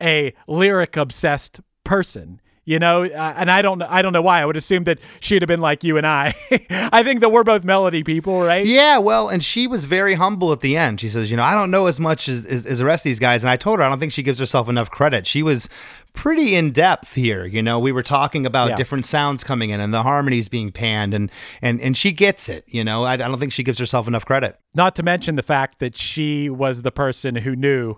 a 0.00 0.32
lyric 0.46 0.96
obsessed 0.96 1.60
person 1.84 2.40
you 2.68 2.78
know 2.78 3.04
uh, 3.04 3.34
and 3.36 3.50
i 3.50 3.62
don't 3.62 3.82
i 3.82 4.02
don't 4.02 4.12
know 4.12 4.20
why 4.22 4.40
i 4.40 4.44
would 4.44 4.56
assume 4.56 4.84
that 4.84 4.98
she'd 5.20 5.40
have 5.42 5.46
been 5.48 5.60
like 5.60 5.82
you 5.82 5.96
and 5.96 6.06
i 6.06 6.34
i 6.92 7.02
think 7.02 7.20
that 7.20 7.30
we're 7.30 7.42
both 7.44 7.64
melody 7.64 8.02
people 8.04 8.40
right 8.42 8.66
Yeah, 8.66 8.98
well, 8.98 9.28
and 9.28 9.42
she 9.42 9.66
was 9.66 9.84
very 9.84 10.14
humble 10.14 10.52
at 10.52 10.60
the 10.60 10.76
end. 10.76 11.00
She 11.00 11.08
says, 11.08 11.30
you 11.30 11.36
know, 11.36 11.42
I 11.42 11.54
don't 11.54 11.70
know 11.70 11.86
as 11.86 11.98
much 11.98 12.28
as, 12.28 12.44
as, 12.44 12.66
as 12.66 12.78
the 12.80 12.84
rest 12.84 13.00
of 13.06 13.10
these 13.10 13.18
guys. 13.18 13.42
And 13.42 13.50
I 13.50 13.56
told 13.56 13.78
her, 13.78 13.84
I 13.84 13.88
don't 13.88 13.98
think 13.98 14.12
she 14.12 14.22
gives 14.22 14.38
herself 14.38 14.68
enough 14.68 14.90
credit. 14.90 15.26
She 15.26 15.42
was 15.42 15.68
pretty 16.12 16.54
in 16.54 16.70
depth 16.72 17.14
here. 17.14 17.46
You 17.46 17.62
know, 17.62 17.78
we 17.78 17.92
were 17.92 18.02
talking 18.02 18.44
about 18.44 18.70
Yeah. 18.70 18.76
different 18.76 19.06
sounds 19.06 19.42
coming 19.44 19.70
in 19.70 19.80
and 19.80 19.92
the 19.94 20.02
harmonies 20.02 20.48
being 20.48 20.70
panned, 20.72 21.14
and 21.14 21.30
and 21.62 21.80
and 21.80 21.96
she 21.96 22.12
gets 22.12 22.48
it. 22.48 22.64
You 22.66 22.84
know, 22.84 23.04
I, 23.04 23.14
I 23.14 23.16
don't 23.16 23.38
think 23.38 23.52
she 23.52 23.62
gives 23.62 23.78
herself 23.78 24.06
enough 24.06 24.24
credit. 24.26 24.58
not 24.74 24.94
to 24.96 25.02
mention 25.02 25.36
the 25.36 25.42
fact 25.42 25.78
that 25.78 25.96
she 25.96 26.50
was 26.50 26.82
the 26.82 26.92
person 26.92 27.36
who 27.36 27.56
knew 27.56 27.96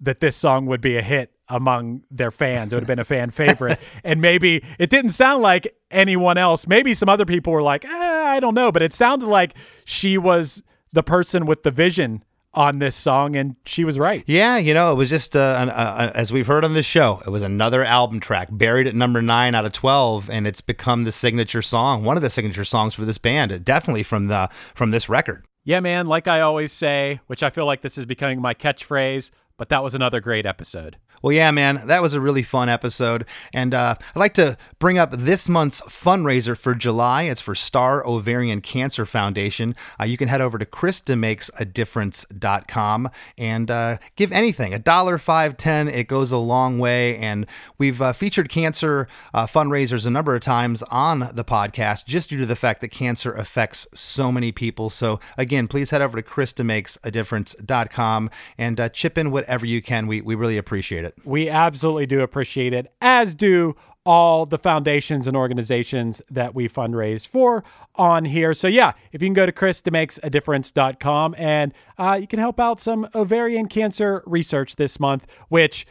that 0.00 0.20
this 0.20 0.36
song 0.36 0.66
would 0.66 0.80
be 0.80 0.96
a 0.96 1.02
hit 1.02 1.32
among 1.52 2.02
their 2.10 2.30
fans 2.30 2.72
it 2.72 2.76
would 2.76 2.82
have 2.82 2.88
been 2.88 2.98
a 2.98 3.04
fan 3.04 3.30
favorite 3.30 3.78
and 4.04 4.20
maybe 4.20 4.64
it 4.78 4.90
didn't 4.90 5.10
sound 5.10 5.42
like 5.42 5.76
anyone 5.90 6.38
else 6.38 6.66
maybe 6.66 6.94
some 6.94 7.08
other 7.08 7.24
people 7.24 7.52
were 7.52 7.62
like 7.62 7.84
eh, 7.84 8.24
i 8.26 8.40
don't 8.40 8.54
know 8.54 8.72
but 8.72 8.82
it 8.82 8.92
sounded 8.92 9.26
like 9.26 9.54
she 9.84 10.16
was 10.16 10.62
the 10.92 11.02
person 11.02 11.46
with 11.46 11.62
the 11.62 11.70
vision 11.70 12.24
on 12.54 12.78
this 12.80 12.94
song, 12.94 13.34
and 13.34 13.56
she 13.64 13.84
was 13.84 13.98
right. 13.98 14.24
Yeah, 14.26 14.58
you 14.58 14.74
know, 14.74 14.92
it 14.92 14.94
was 14.94 15.08
just, 15.08 15.36
uh, 15.36 15.56
an, 15.58 15.70
uh, 15.70 15.72
uh, 15.72 16.12
as 16.14 16.32
we've 16.32 16.46
heard 16.46 16.64
on 16.64 16.74
this 16.74 16.86
show, 16.86 17.22
it 17.26 17.30
was 17.30 17.42
another 17.42 17.82
album 17.82 18.20
track 18.20 18.48
buried 18.50 18.86
at 18.86 18.94
number 18.94 19.22
nine 19.22 19.54
out 19.54 19.64
of 19.64 19.72
12, 19.72 20.28
and 20.28 20.46
it's 20.46 20.60
become 20.60 21.04
the 21.04 21.12
signature 21.12 21.62
song, 21.62 22.04
one 22.04 22.16
of 22.16 22.22
the 22.22 22.30
signature 22.30 22.64
songs 22.64 22.94
for 22.94 23.04
this 23.04 23.18
band, 23.18 23.64
definitely 23.64 24.02
from 24.02 24.26
the 24.26 24.48
from 24.74 24.90
this 24.90 25.08
record. 25.08 25.46
Yeah, 25.64 25.80
man, 25.80 26.06
like 26.06 26.28
I 26.28 26.40
always 26.40 26.72
say, 26.72 27.20
which 27.26 27.42
I 27.42 27.50
feel 27.50 27.66
like 27.66 27.82
this 27.82 27.96
is 27.96 28.04
becoming 28.04 28.40
my 28.40 28.52
catchphrase, 28.52 29.30
but 29.56 29.68
that 29.68 29.82
was 29.82 29.94
another 29.94 30.20
great 30.20 30.44
episode. 30.44 30.96
Well, 31.22 31.32
yeah, 31.32 31.50
man, 31.52 31.86
that 31.86 32.02
was 32.02 32.14
a 32.14 32.20
really 32.20 32.42
fun 32.42 32.68
episode. 32.68 33.26
And 33.54 33.72
uh, 33.72 33.94
I'd 34.14 34.18
like 34.18 34.34
to 34.34 34.58
bring 34.80 34.98
up 34.98 35.12
this 35.12 35.48
month's 35.48 35.80
fundraiser 35.82 36.58
for 36.58 36.74
July. 36.74 37.22
It's 37.22 37.40
for 37.40 37.54
Star 37.54 38.04
Ovarian 38.04 38.60
Cancer 38.60 39.06
Foundation. 39.06 39.76
Uh, 40.00 40.04
you 40.04 40.16
can 40.16 40.26
head 40.26 40.40
over 40.40 40.58
to 40.58 40.66
ChrisDeMakesADifference.com 40.66 43.10
and 43.38 43.70
uh, 43.70 43.98
give 44.16 44.32
anything 44.32 44.74
a 44.74 44.80
dollar, 44.80 45.16
five, 45.16 45.56
ten. 45.56 45.86
It 45.86 46.08
goes 46.08 46.32
a 46.32 46.38
long 46.38 46.80
way. 46.80 47.16
And 47.18 47.46
we've 47.78 48.02
uh, 48.02 48.12
featured 48.12 48.48
cancer 48.48 49.06
uh, 49.32 49.46
fundraisers 49.46 50.04
a 50.04 50.10
number 50.10 50.34
of 50.34 50.40
times 50.40 50.82
on 50.84 51.30
the 51.32 51.44
podcast 51.44 52.06
just 52.06 52.30
due 52.30 52.38
to 52.38 52.46
the 52.46 52.56
fact 52.56 52.80
that 52.80 52.88
cancer 52.88 53.32
affects 53.32 53.86
so 53.94 54.32
many 54.32 54.50
people. 54.50 54.90
So, 54.90 55.20
again, 55.38 55.68
please 55.68 55.90
head 55.90 56.02
over 56.02 56.20
to 56.20 56.28
ChrisDeMakesADifference.com 56.28 58.30
and 58.58 58.80
uh, 58.80 58.88
chip 58.88 59.16
in 59.16 59.30
whatever 59.30 59.66
you 59.66 59.80
can. 59.80 60.08
We, 60.08 60.20
we 60.20 60.34
really 60.34 60.58
appreciate 60.58 61.04
it. 61.04 61.11
We 61.24 61.48
absolutely 61.48 62.06
do 62.06 62.20
appreciate 62.20 62.72
it, 62.72 62.92
as 63.00 63.34
do 63.34 63.76
all 64.04 64.46
the 64.46 64.58
foundations 64.58 65.28
and 65.28 65.36
organizations 65.36 66.20
that 66.30 66.54
we 66.54 66.68
fundraise 66.68 67.26
for 67.26 67.62
on 67.94 68.24
here. 68.24 68.52
So, 68.52 68.66
yeah, 68.66 68.92
if 69.12 69.22
you 69.22 69.28
can 69.28 69.34
go 69.34 69.46
to 69.46 69.52
ChrisDeMakesADifference.com 69.52 71.34
and 71.38 71.72
uh, 71.98 72.18
you 72.20 72.26
can 72.26 72.40
help 72.40 72.58
out 72.58 72.80
some 72.80 73.08
ovarian 73.14 73.68
cancer 73.68 74.22
research 74.26 74.76
this 74.76 74.98
month, 74.98 75.26
which 75.48 75.86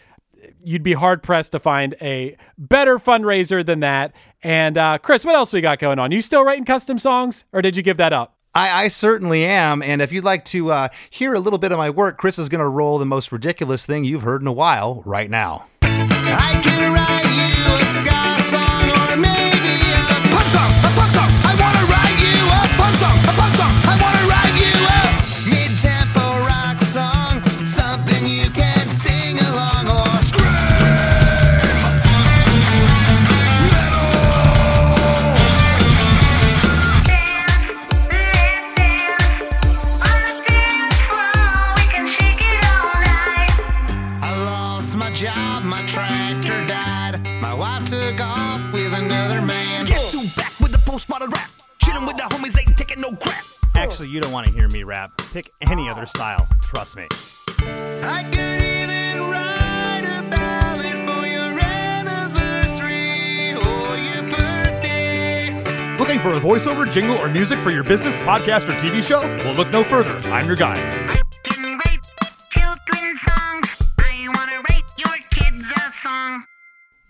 you'd 0.64 0.84
be 0.84 0.94
hard 0.94 1.24
pressed 1.24 1.52
to 1.54 1.60
find 1.60 1.96
a 2.02 2.36
better 2.58 2.98
fundraiser 2.98 3.66
than 3.66 3.80
that. 3.82 4.14
And 4.44 4.78
uh, 4.78 4.98
Chris, 4.98 5.24
what 5.24 5.36
else 5.36 5.54
we 5.54 5.62
got 5.62 5.80
going 5.80 6.00
on? 6.00 6.12
You 6.12 6.22
still 6.22 6.44
writing 6.44 6.66
custom 6.66 7.00
songs, 7.00 7.46
or 7.54 7.62
did 7.62 7.78
you 7.78 7.84
give 7.84 7.98
that 7.98 8.12
up? 8.12 8.36
I, 8.54 8.84
I 8.84 8.88
certainly 8.90 9.46
am. 9.46 9.82
And 9.82 10.02
if 10.02 10.12
you'd 10.12 10.24
like 10.24 10.46
to 10.46 10.72
uh, 10.72 10.88
hear 11.10 11.34
a 11.34 11.40
little 11.40 11.60
bit 11.60 11.72
of 11.72 11.78
my 11.78 11.90
work, 11.90 12.18
Chris 12.18 12.38
is 12.38 12.50
going 12.50 12.60
to 12.60 12.68
roll 12.68 12.98
the 12.98 13.06
most 13.06 13.32
ridiculous 13.32 13.86
thing 13.86 14.04
you've 14.04 14.24
heard 14.24 14.42
in 14.42 14.48
a 14.48 14.52
while 14.52 15.02
right 15.06 15.30
now. 15.30 15.68
Actually, 53.82 54.10
you 54.10 54.22
don't 54.22 54.32
want 54.32 54.46
to 54.46 54.54
hear 54.54 54.68
me 54.68 54.84
rap. 54.84 55.12
Pick 55.34 55.52
any 55.62 55.90
other 55.90 56.06
style. 56.06 56.48
Trust 56.62 56.96
me. 56.96 57.08
I 58.04 58.24
could 58.32 58.62
even 58.62 59.28
write 59.28 60.04
a 60.06 60.22
ballad 60.30 61.10
for 61.10 61.26
your 61.26 61.60
anniversary 61.60 63.54
or 63.54 63.98
your 63.98 64.22
birthday. 64.30 65.98
Looking 65.98 66.20
for 66.20 66.30
a 66.30 66.40
voiceover, 66.40 66.90
jingle, 66.92 67.18
or 67.18 67.28
music 67.28 67.58
for 67.60 67.72
your 67.72 67.84
business, 67.84 68.16
podcast, 68.18 68.70
or 68.70 68.74
TV 68.74 69.02
show? 69.02 69.22
Well, 69.22 69.56
look 69.56 69.72
no 69.72 69.84
further. 69.84 70.16
I'm 70.30 70.46
your 70.46 70.56
guy. 70.56 71.21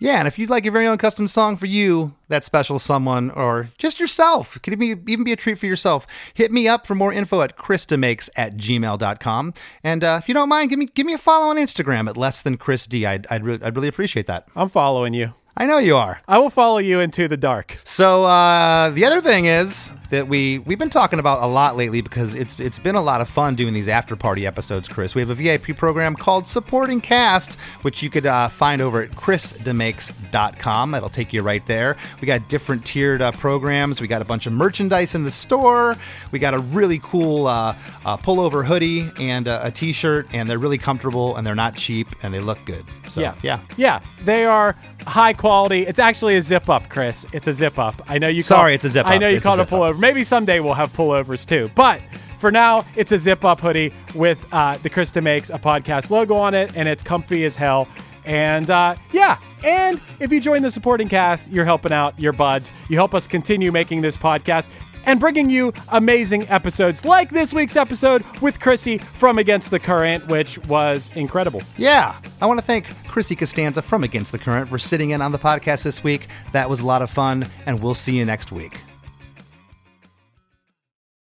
Yeah, 0.02 0.18
and 0.18 0.26
if 0.26 0.36
you'd 0.36 0.50
like 0.50 0.64
your 0.64 0.72
very 0.72 0.88
own 0.88 0.98
custom 0.98 1.28
song 1.28 1.56
for 1.56 1.66
you, 1.66 2.12
that 2.26 2.42
special 2.42 2.80
someone, 2.80 3.30
or 3.30 3.70
just 3.78 4.00
yourself, 4.00 4.56
it 4.56 4.64
could 4.64 4.72
even 4.72 5.04
be, 5.04 5.12
even 5.12 5.24
be 5.24 5.30
a 5.30 5.36
treat 5.36 5.58
for 5.58 5.66
yourself, 5.66 6.08
hit 6.34 6.50
me 6.50 6.66
up 6.66 6.88
for 6.88 6.96
more 6.96 7.12
info 7.12 7.40
at 7.40 7.56
chrisdemakes 7.56 8.28
at 8.36 8.56
gmail.com. 8.56 9.54
And 9.84 10.02
uh, 10.02 10.18
if 10.20 10.26
you 10.26 10.34
don't 10.34 10.48
mind, 10.48 10.70
give 10.70 10.80
me 10.80 10.86
give 10.86 11.06
me 11.06 11.12
a 11.12 11.18
follow 11.18 11.50
on 11.50 11.56
Instagram 11.56 12.08
at 12.08 12.16
less 12.16 12.42
than 12.42 12.56
Chris 12.56 12.88
D. 12.88 13.06
I'd, 13.06 13.28
I'd, 13.30 13.44
re- 13.44 13.60
I'd 13.62 13.76
really 13.76 13.86
appreciate 13.86 14.26
that. 14.26 14.48
I'm 14.56 14.68
following 14.68 15.14
you. 15.14 15.34
I 15.56 15.66
know 15.66 15.78
you 15.78 15.96
are. 15.96 16.20
I 16.26 16.38
will 16.38 16.50
follow 16.50 16.78
you 16.78 16.98
into 16.98 17.28
the 17.28 17.36
dark. 17.36 17.78
So 17.84 18.24
uh, 18.24 18.90
the 18.90 19.04
other 19.04 19.20
thing 19.20 19.44
is 19.44 19.92
that 20.12 20.28
we 20.28 20.58
we've 20.60 20.78
been 20.78 20.90
talking 20.90 21.18
about 21.18 21.42
a 21.42 21.46
lot 21.46 21.74
lately 21.74 22.02
because 22.02 22.34
it's 22.34 22.60
it's 22.60 22.78
been 22.78 22.94
a 22.96 23.00
lot 23.00 23.22
of 23.22 23.28
fun 23.30 23.54
doing 23.54 23.72
these 23.72 23.88
after 23.88 24.14
party 24.14 24.46
episodes. 24.46 24.86
Chris, 24.86 25.14
we 25.14 25.22
have 25.22 25.30
a 25.30 25.34
VIP 25.34 25.74
program 25.74 26.14
called 26.14 26.46
Supporting 26.46 27.00
Cast, 27.00 27.54
which 27.80 28.02
you 28.02 28.10
could 28.10 28.26
uh, 28.26 28.48
find 28.48 28.82
over 28.82 29.00
at 29.00 29.10
chrisdemakes.com. 29.12 30.90
That'll 30.90 31.08
take 31.08 31.32
you 31.32 31.40
right 31.40 31.66
there. 31.66 31.96
We 32.20 32.26
got 32.26 32.46
different 32.50 32.84
tiered 32.84 33.22
uh, 33.22 33.32
programs. 33.32 34.02
We 34.02 34.06
got 34.06 34.20
a 34.20 34.26
bunch 34.26 34.46
of 34.46 34.52
merchandise 34.52 35.14
in 35.14 35.24
the 35.24 35.30
store. 35.30 35.96
We 36.30 36.38
got 36.38 36.52
a 36.52 36.58
really 36.58 37.00
cool 37.02 37.46
uh, 37.46 37.74
uh, 38.04 38.18
pullover 38.18 38.66
hoodie 38.66 39.10
and 39.18 39.48
uh, 39.48 39.60
a 39.62 39.70
t-shirt, 39.70 40.26
and 40.34 40.48
they're 40.48 40.58
really 40.58 40.78
comfortable 40.78 41.36
and 41.36 41.46
they're 41.46 41.54
not 41.54 41.74
cheap 41.74 42.08
and 42.22 42.34
they 42.34 42.40
look 42.40 42.62
good. 42.66 42.84
So 43.08 43.22
yeah. 43.22 43.34
yeah. 43.42 43.60
Yeah. 43.76 44.00
They 44.22 44.44
are 44.44 44.76
high 45.06 45.32
quality. 45.32 45.86
It's 45.86 45.98
actually 45.98 46.36
a 46.36 46.42
zip 46.42 46.68
up, 46.68 46.88
Chris. 46.88 47.26
It's 47.32 47.48
a 47.48 47.52
zip 47.52 47.78
up. 47.78 48.00
I 48.08 48.18
know 48.18 48.28
you 48.28 48.42
Sorry, 48.42 48.70
call, 48.72 48.74
it's 48.74 48.84
a 48.84 48.88
zip 48.90 49.06
I 49.06 49.18
know 49.18 49.28
you 49.28 49.36
It's 49.36 49.44
a 49.44 49.48
called 49.48 49.60
it 49.60 49.70
a 49.70 49.74
up. 49.74 49.80
pullover. 49.80 49.98
Maybe 50.02 50.24
someday 50.24 50.58
we'll 50.58 50.74
have 50.74 50.92
pullovers 50.92 51.46
too. 51.46 51.70
But 51.76 52.02
for 52.38 52.50
now, 52.50 52.84
it's 52.96 53.12
a 53.12 53.20
zip 53.20 53.44
up 53.44 53.60
hoodie 53.60 53.94
with 54.16 54.44
uh, 54.52 54.76
the 54.78 54.90
Chris 54.90 55.12
DeMakes 55.12 55.48
a 55.54 55.60
podcast 55.60 56.10
logo 56.10 56.34
on 56.34 56.54
it, 56.54 56.76
and 56.76 56.88
it's 56.88 57.04
comfy 57.04 57.44
as 57.44 57.54
hell. 57.54 57.86
And 58.24 58.68
uh, 58.68 58.96
yeah, 59.12 59.38
and 59.62 60.00
if 60.18 60.32
you 60.32 60.40
join 60.40 60.62
the 60.62 60.72
supporting 60.72 61.08
cast, 61.08 61.48
you're 61.52 61.64
helping 61.64 61.92
out 61.92 62.18
your 62.18 62.32
buds. 62.32 62.72
You 62.88 62.96
help 62.96 63.14
us 63.14 63.28
continue 63.28 63.70
making 63.70 64.00
this 64.00 64.16
podcast 64.16 64.66
and 65.04 65.20
bringing 65.20 65.48
you 65.48 65.72
amazing 65.90 66.48
episodes 66.48 67.04
like 67.04 67.30
this 67.30 67.54
week's 67.54 67.76
episode 67.76 68.24
with 68.40 68.58
Chrissy 68.58 68.98
from 68.98 69.38
Against 69.38 69.70
the 69.70 69.78
Current, 69.78 70.26
which 70.26 70.58
was 70.66 71.14
incredible. 71.14 71.62
Yeah, 71.78 72.16
I 72.40 72.46
want 72.46 72.58
to 72.58 72.66
thank 72.66 72.88
Chrissy 73.06 73.36
Costanza 73.36 73.80
from 73.82 74.02
Against 74.02 74.32
the 74.32 74.38
Current 74.40 74.68
for 74.68 74.78
sitting 74.78 75.10
in 75.10 75.22
on 75.22 75.30
the 75.30 75.38
podcast 75.38 75.84
this 75.84 76.02
week. 76.02 76.26
That 76.50 76.68
was 76.68 76.80
a 76.80 76.86
lot 76.86 77.02
of 77.02 77.10
fun, 77.10 77.46
and 77.66 77.80
we'll 77.80 77.94
see 77.94 78.18
you 78.18 78.24
next 78.24 78.50
week. 78.50 78.80